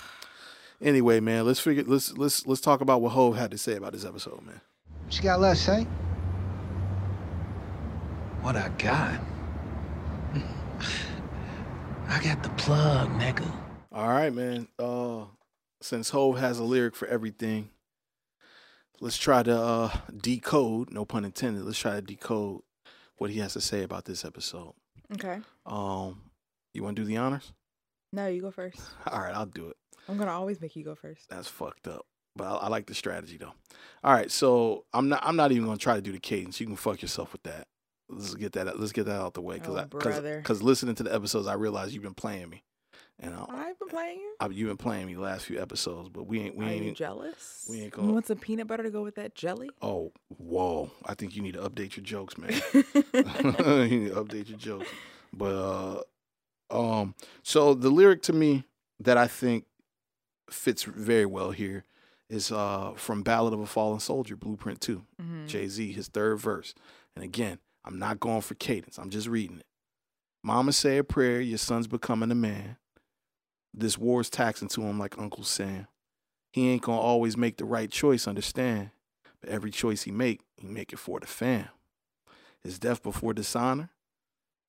[0.81, 3.93] anyway, man, let's figure let's let's let's talk about what Hove had to say about
[3.93, 4.61] this episode, man.
[5.03, 5.83] What you got left, say?
[8.41, 9.19] What I got?
[12.07, 13.49] I got the plug, nigga.
[13.91, 14.67] All right, man.
[14.77, 15.23] Uh,
[15.85, 17.69] since Hove has a lyric for everything,
[18.99, 20.91] let's try to uh, decode.
[20.91, 21.63] No pun intended.
[21.63, 22.61] Let's try to decode
[23.17, 24.73] what he has to say about this episode.
[25.13, 25.39] Okay.
[25.65, 26.23] Um,
[26.73, 27.53] you want to do the honors?
[28.11, 28.81] No, you go first.
[29.07, 29.77] All right, I'll do it.
[30.09, 31.29] I'm gonna always make you go first.
[31.29, 32.05] That's fucked up.
[32.35, 33.53] But I, I like the strategy though.
[34.03, 36.59] All right, so I'm not I'm not even gonna try to do the cadence.
[36.59, 37.67] You can fuck yourself with that.
[38.09, 39.85] Let's get that let's get that out the way because Oh,
[40.37, 42.63] because listening to the episodes, I realize you've been playing me,
[43.19, 44.35] and I, I've been playing you.
[44.39, 46.09] I, you've been playing me the last few episodes.
[46.09, 47.65] But we ain't we Are you jealous?
[47.69, 49.69] we ain't gonna- want some peanut butter to go with that jelly?
[49.81, 50.91] Oh, whoa!
[51.05, 52.51] I think you need to update your jokes, man.
[52.73, 54.87] you need to update your jokes.
[55.33, 56.03] But
[56.71, 58.65] uh, um, so the lyric to me
[58.99, 59.65] that I think
[60.49, 61.83] fits very well here
[62.29, 65.03] is uh from Ballad of a Fallen Soldier, Blueprint 2.
[65.21, 65.47] Mhm.
[65.47, 66.73] Jay Z, his third verse.
[67.15, 68.97] And again, I'm not going for cadence.
[68.97, 69.65] I'm just reading it.
[70.43, 72.77] Mama say a prayer, your son's becoming a man.
[73.77, 75.87] This war's taxing to him like Uncle Sam.
[76.53, 78.91] He ain't gonna always make the right choice, understand.
[79.41, 81.67] But every choice he make, he make it for the fam.
[82.63, 83.89] Is death before dishonor?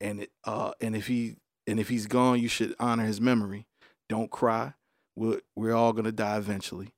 [0.01, 1.37] And it uh and if he
[1.69, 3.67] and if he's gone, you should honor his memory.
[4.09, 4.75] Don't cry.
[5.15, 6.93] We're we're all gonna die eventually.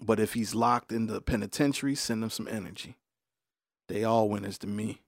[0.00, 2.98] But if he's locked in the penitentiary, send him some energy.
[3.88, 5.00] They all winners to me.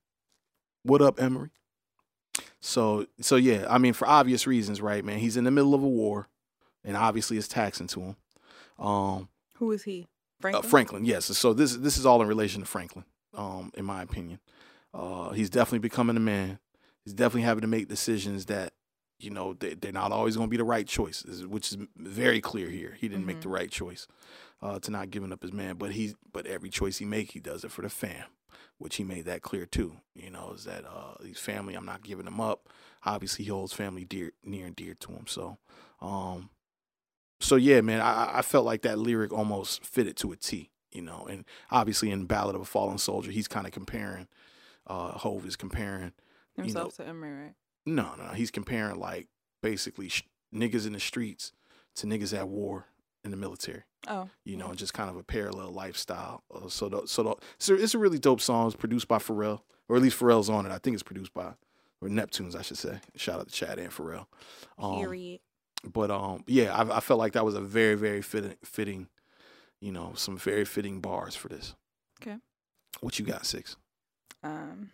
[0.83, 1.51] What up, Emery?
[2.61, 5.19] So so yeah, I mean for obvious reasons, right, man?
[5.19, 6.29] He's in the middle of a war,
[6.85, 8.17] and obviously it's taxing to him.
[8.79, 10.03] Um Who is he?
[10.03, 10.71] uh, Franklin.
[10.71, 11.25] Franklin, yes.
[11.27, 13.05] So this this is all in relation to Franklin,
[13.35, 14.41] um, in my opinion.
[14.93, 16.59] Uh, he's definitely becoming a man.
[17.05, 18.73] He's definitely having to make decisions that,
[19.19, 22.41] you know, they, they're not always going to be the right choices, which is very
[22.41, 22.97] clear here.
[22.99, 24.07] He didn't make the right choice
[24.63, 27.41] uh, to not giving up his man, but he but every choice he make, he
[27.41, 28.25] does it for the fam,
[28.79, 29.97] which he made that clear too.
[30.15, 31.75] You know, is that uh, he's family.
[31.75, 32.69] I'm not giving him up.
[33.05, 35.27] Obviously, he holds family dear, near and dear to him.
[35.27, 35.59] So,
[36.01, 36.51] um,
[37.41, 41.03] so yeah, man, I, I felt like that lyric almost fitted to a T, you
[41.03, 41.27] know.
[41.29, 44.29] And obviously, in Ballad of a Fallen Soldier, he's kind of comparing.
[44.87, 46.13] Uh, Hove is comparing.
[46.57, 47.55] You know, Himself to Emery, right?
[47.87, 49.29] no, no, no, he's comparing like
[49.63, 50.23] basically sh-
[50.55, 51.53] niggas in the streets
[51.97, 52.87] to niggas at war
[53.25, 53.83] in the military.
[54.07, 54.29] Oh.
[54.45, 56.43] You know, and just kind of a parallel lifestyle.
[56.55, 58.67] Uh, so, the, so the, it's, a, it's a really dope song.
[58.67, 60.73] It's produced by Pharrell, or at least Pharrell's on it.
[60.73, 61.55] I think it's produced by
[62.05, 63.01] or Neptunes, I should say.
[63.17, 64.27] Shout out to Chad and Pharrell.
[64.79, 65.41] Um, Period.
[65.91, 69.09] but um, yeah, I, I felt like that was a very, very fitting, fitting,
[69.81, 71.75] you know, some very fitting bars for this.
[72.23, 72.37] Okay.
[73.01, 73.77] What you got, six?
[74.43, 74.91] Um,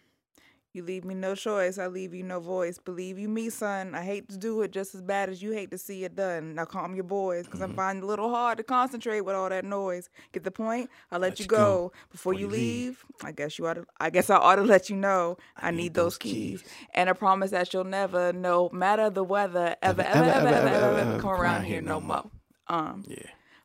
[0.73, 1.79] you leave me no choice.
[1.79, 2.79] I leave you no voice.
[2.79, 3.95] Believe you me, son.
[3.95, 6.55] I hate to do it just as bad as you hate to see it done.
[6.55, 7.71] Now calm your boys, because Mm-hmm.
[7.71, 10.09] I'm finding it a little hard to concentrate with all that noise.
[10.33, 10.89] Get the point?
[11.11, 11.57] I'll let, Let you go.
[11.57, 13.05] go Before, before you leave, leave.
[13.25, 13.87] I guess you ought to.
[14.01, 16.63] I guess I ought to let you know I, need, those keys.
[16.95, 20.99] and a promise that you'll never, no matter the weather, ever, ever, ever, ever, ever,
[20.99, 22.31] ever, come around here no more.
[22.69, 23.19] Um, Yeah,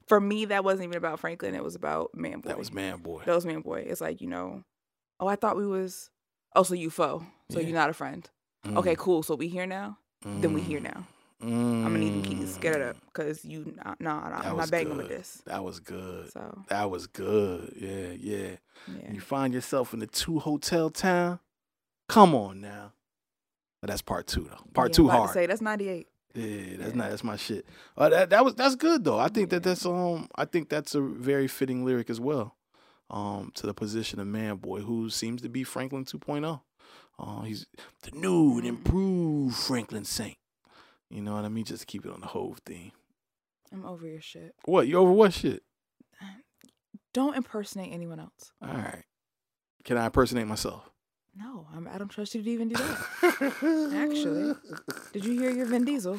[0.08, 1.54] for me, that wasn't even about Franklin.
[1.56, 2.50] It was about Man Boy.
[2.50, 3.22] that was Man Boy.
[3.26, 3.86] That was Man Boy.
[3.88, 4.64] It's like you know,
[5.20, 6.10] oh, I thought we was.
[6.56, 7.26] Oh, so you foe.
[7.50, 7.68] So Yeah.
[7.68, 8.30] you're not a friend.
[8.66, 9.24] Mm, Okay, cool.
[9.24, 9.98] So we here now.
[10.24, 11.06] Then we here mm, now.
[11.42, 11.50] Mm,
[11.86, 12.58] I'm gonna need the keys.
[12.58, 14.98] Get it up, cause you nah, nah, nah I'm not banging good.
[14.98, 15.42] with this.
[15.46, 16.32] That was good.
[16.32, 17.74] So That was good.
[17.80, 18.56] Yeah, yeah.
[18.88, 21.40] yeah, You find yourself in the two hotel town.
[22.08, 22.94] Come on now.
[23.82, 24.64] But that's part two though.
[24.74, 25.34] Part Yeah, two I'm about to hard.
[25.34, 26.08] Say that's 98.
[26.34, 26.96] Yeah, that's Yeah.
[26.96, 27.66] not that's my shit.
[27.96, 29.20] Uh, that that was that's good though.
[29.20, 32.55] I think that that's um I think that's a very fitting lyric as well.
[33.10, 36.62] Um, to the position of man boy who seems to be Franklin 2.0.
[37.20, 37.68] Uh, he's
[38.02, 40.38] the new and improved Franklin Saint.
[41.10, 41.66] You know what I mean?
[41.66, 42.92] Just keep it on the whole thing.
[43.72, 44.56] I'm over your shit.
[44.66, 45.64] What you over what shit?
[47.14, 48.52] Don't impersonate anyone else.
[48.62, 49.04] All right.
[49.84, 50.90] Can I impersonate myself?
[51.38, 53.92] No, I'm, I don't trust you to even do that.
[53.94, 54.56] Actually,
[55.12, 56.18] did you hear your Vin Diesel?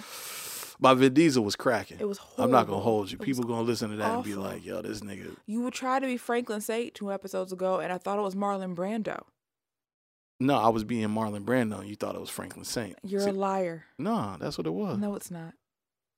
[0.78, 1.98] My Vin Diesel was cracking.
[2.00, 2.44] It was horrible.
[2.44, 3.18] I'm not gonna hold you.
[3.20, 5.98] It People gonna listen to that and be like, "Yo, this nigga." You would try
[6.00, 9.22] to be Franklin Saint two episodes ago, and I thought it was Marlon Brando.
[10.38, 11.80] No, I was being Marlon Brando.
[11.80, 12.96] and You thought it was Franklin Saint.
[13.02, 13.84] You're See- a liar.
[13.98, 14.98] no, that's what it was.
[14.98, 15.54] No, it's not.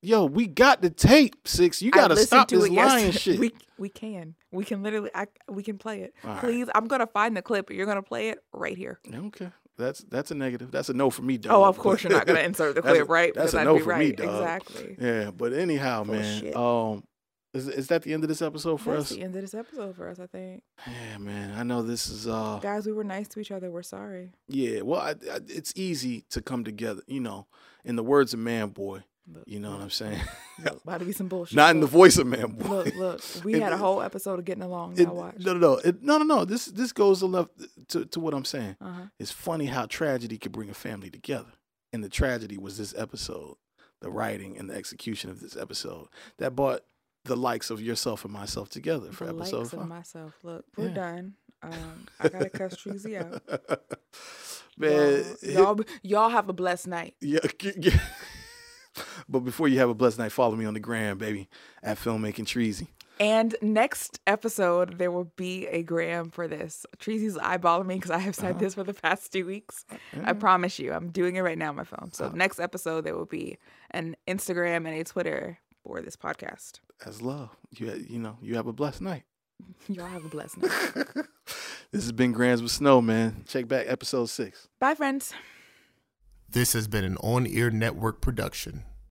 [0.01, 1.83] Yo, we got the tape, six.
[1.83, 3.11] You gotta stop to this lying yesterday.
[3.19, 3.41] shit.
[3.41, 6.15] We we can we can literally I we can play it.
[6.23, 6.41] All right.
[6.41, 7.71] Please, I'm gonna find the clip.
[7.71, 9.01] You're gonna play it right here.
[9.13, 10.71] Okay, that's that's a negative.
[10.71, 11.53] That's a no for me, dog.
[11.53, 13.33] Oh, of course you're not gonna insert the clip, right?
[13.35, 14.01] That's a I'd no for right.
[14.01, 14.43] me, dog.
[14.43, 14.97] Exactly.
[15.01, 16.57] Yeah, but anyhow, man.
[16.57, 17.05] Um,
[17.55, 18.97] is is that the end of this episode for us?
[18.97, 19.17] That's us?
[19.17, 20.19] the end of this episode for us.
[20.19, 21.59] I think, Yeah, man.
[21.59, 22.59] I know this is uh.
[22.63, 23.71] guys, we were nice to each other.
[23.71, 24.33] We're sorry.
[24.49, 27.03] Yeah, well, I, I, it's easy to come together.
[27.07, 27.47] You know,
[27.85, 29.05] in the words of Man Boy.
[29.31, 30.21] Look, You know what I'm saying?
[30.65, 31.55] look, About to be some bullshit.
[31.57, 32.69] Not in the voice of Man Boy.
[32.69, 33.21] Look, look.
[33.45, 34.99] We It- had a whole episode of getting along.
[34.99, 35.35] It- watch.
[35.39, 36.45] no, no, no, it, no, no, no.
[36.45, 37.49] This this goes enough
[37.89, 38.77] to to what I'm saying.
[38.81, 39.03] Uh-huh.
[39.19, 41.53] It's funny how tragedy could bring a family together,
[41.93, 43.57] and the tragedy was this episode,
[44.01, 46.81] the writing and the execution of this episode that brought
[47.25, 49.89] the likes of yourself and myself together for the episode likes of five.
[49.89, 50.33] myself.
[50.43, 50.95] Look, we're Yeah.
[50.95, 51.35] done.
[51.63, 53.43] Um, I gotta cuss Treasy out.
[54.79, 57.15] Man, y'all, y'all, y'all have a blessed night.
[57.21, 57.41] Yeah.
[57.59, 57.93] g-
[59.29, 61.49] but before you have a blessed night, follow me on the gram, baby,
[61.83, 62.89] at filmmaking Treasy.
[63.20, 66.87] And next episode, there will be a gram for this.
[67.01, 68.61] Treasy's eyeballing me because I have said Uh-huh.
[68.61, 69.85] this for the past two weeks.
[70.23, 72.12] I promise you, I'm doing it right now on my phone.
[72.12, 72.37] So Uh-huh.
[72.37, 73.59] next episode, there will be
[73.91, 76.79] an Instagram and a Twitter for this podcast.
[77.05, 77.51] As love.
[77.77, 79.25] You you know you have a blessed night.
[79.89, 80.70] Y'all have a blessed night.
[81.91, 83.43] this has been Grams with Snow, man.
[83.49, 84.69] Check back episode six.
[84.79, 85.35] Bye, friends.
[86.49, 88.85] This has been an on air network production.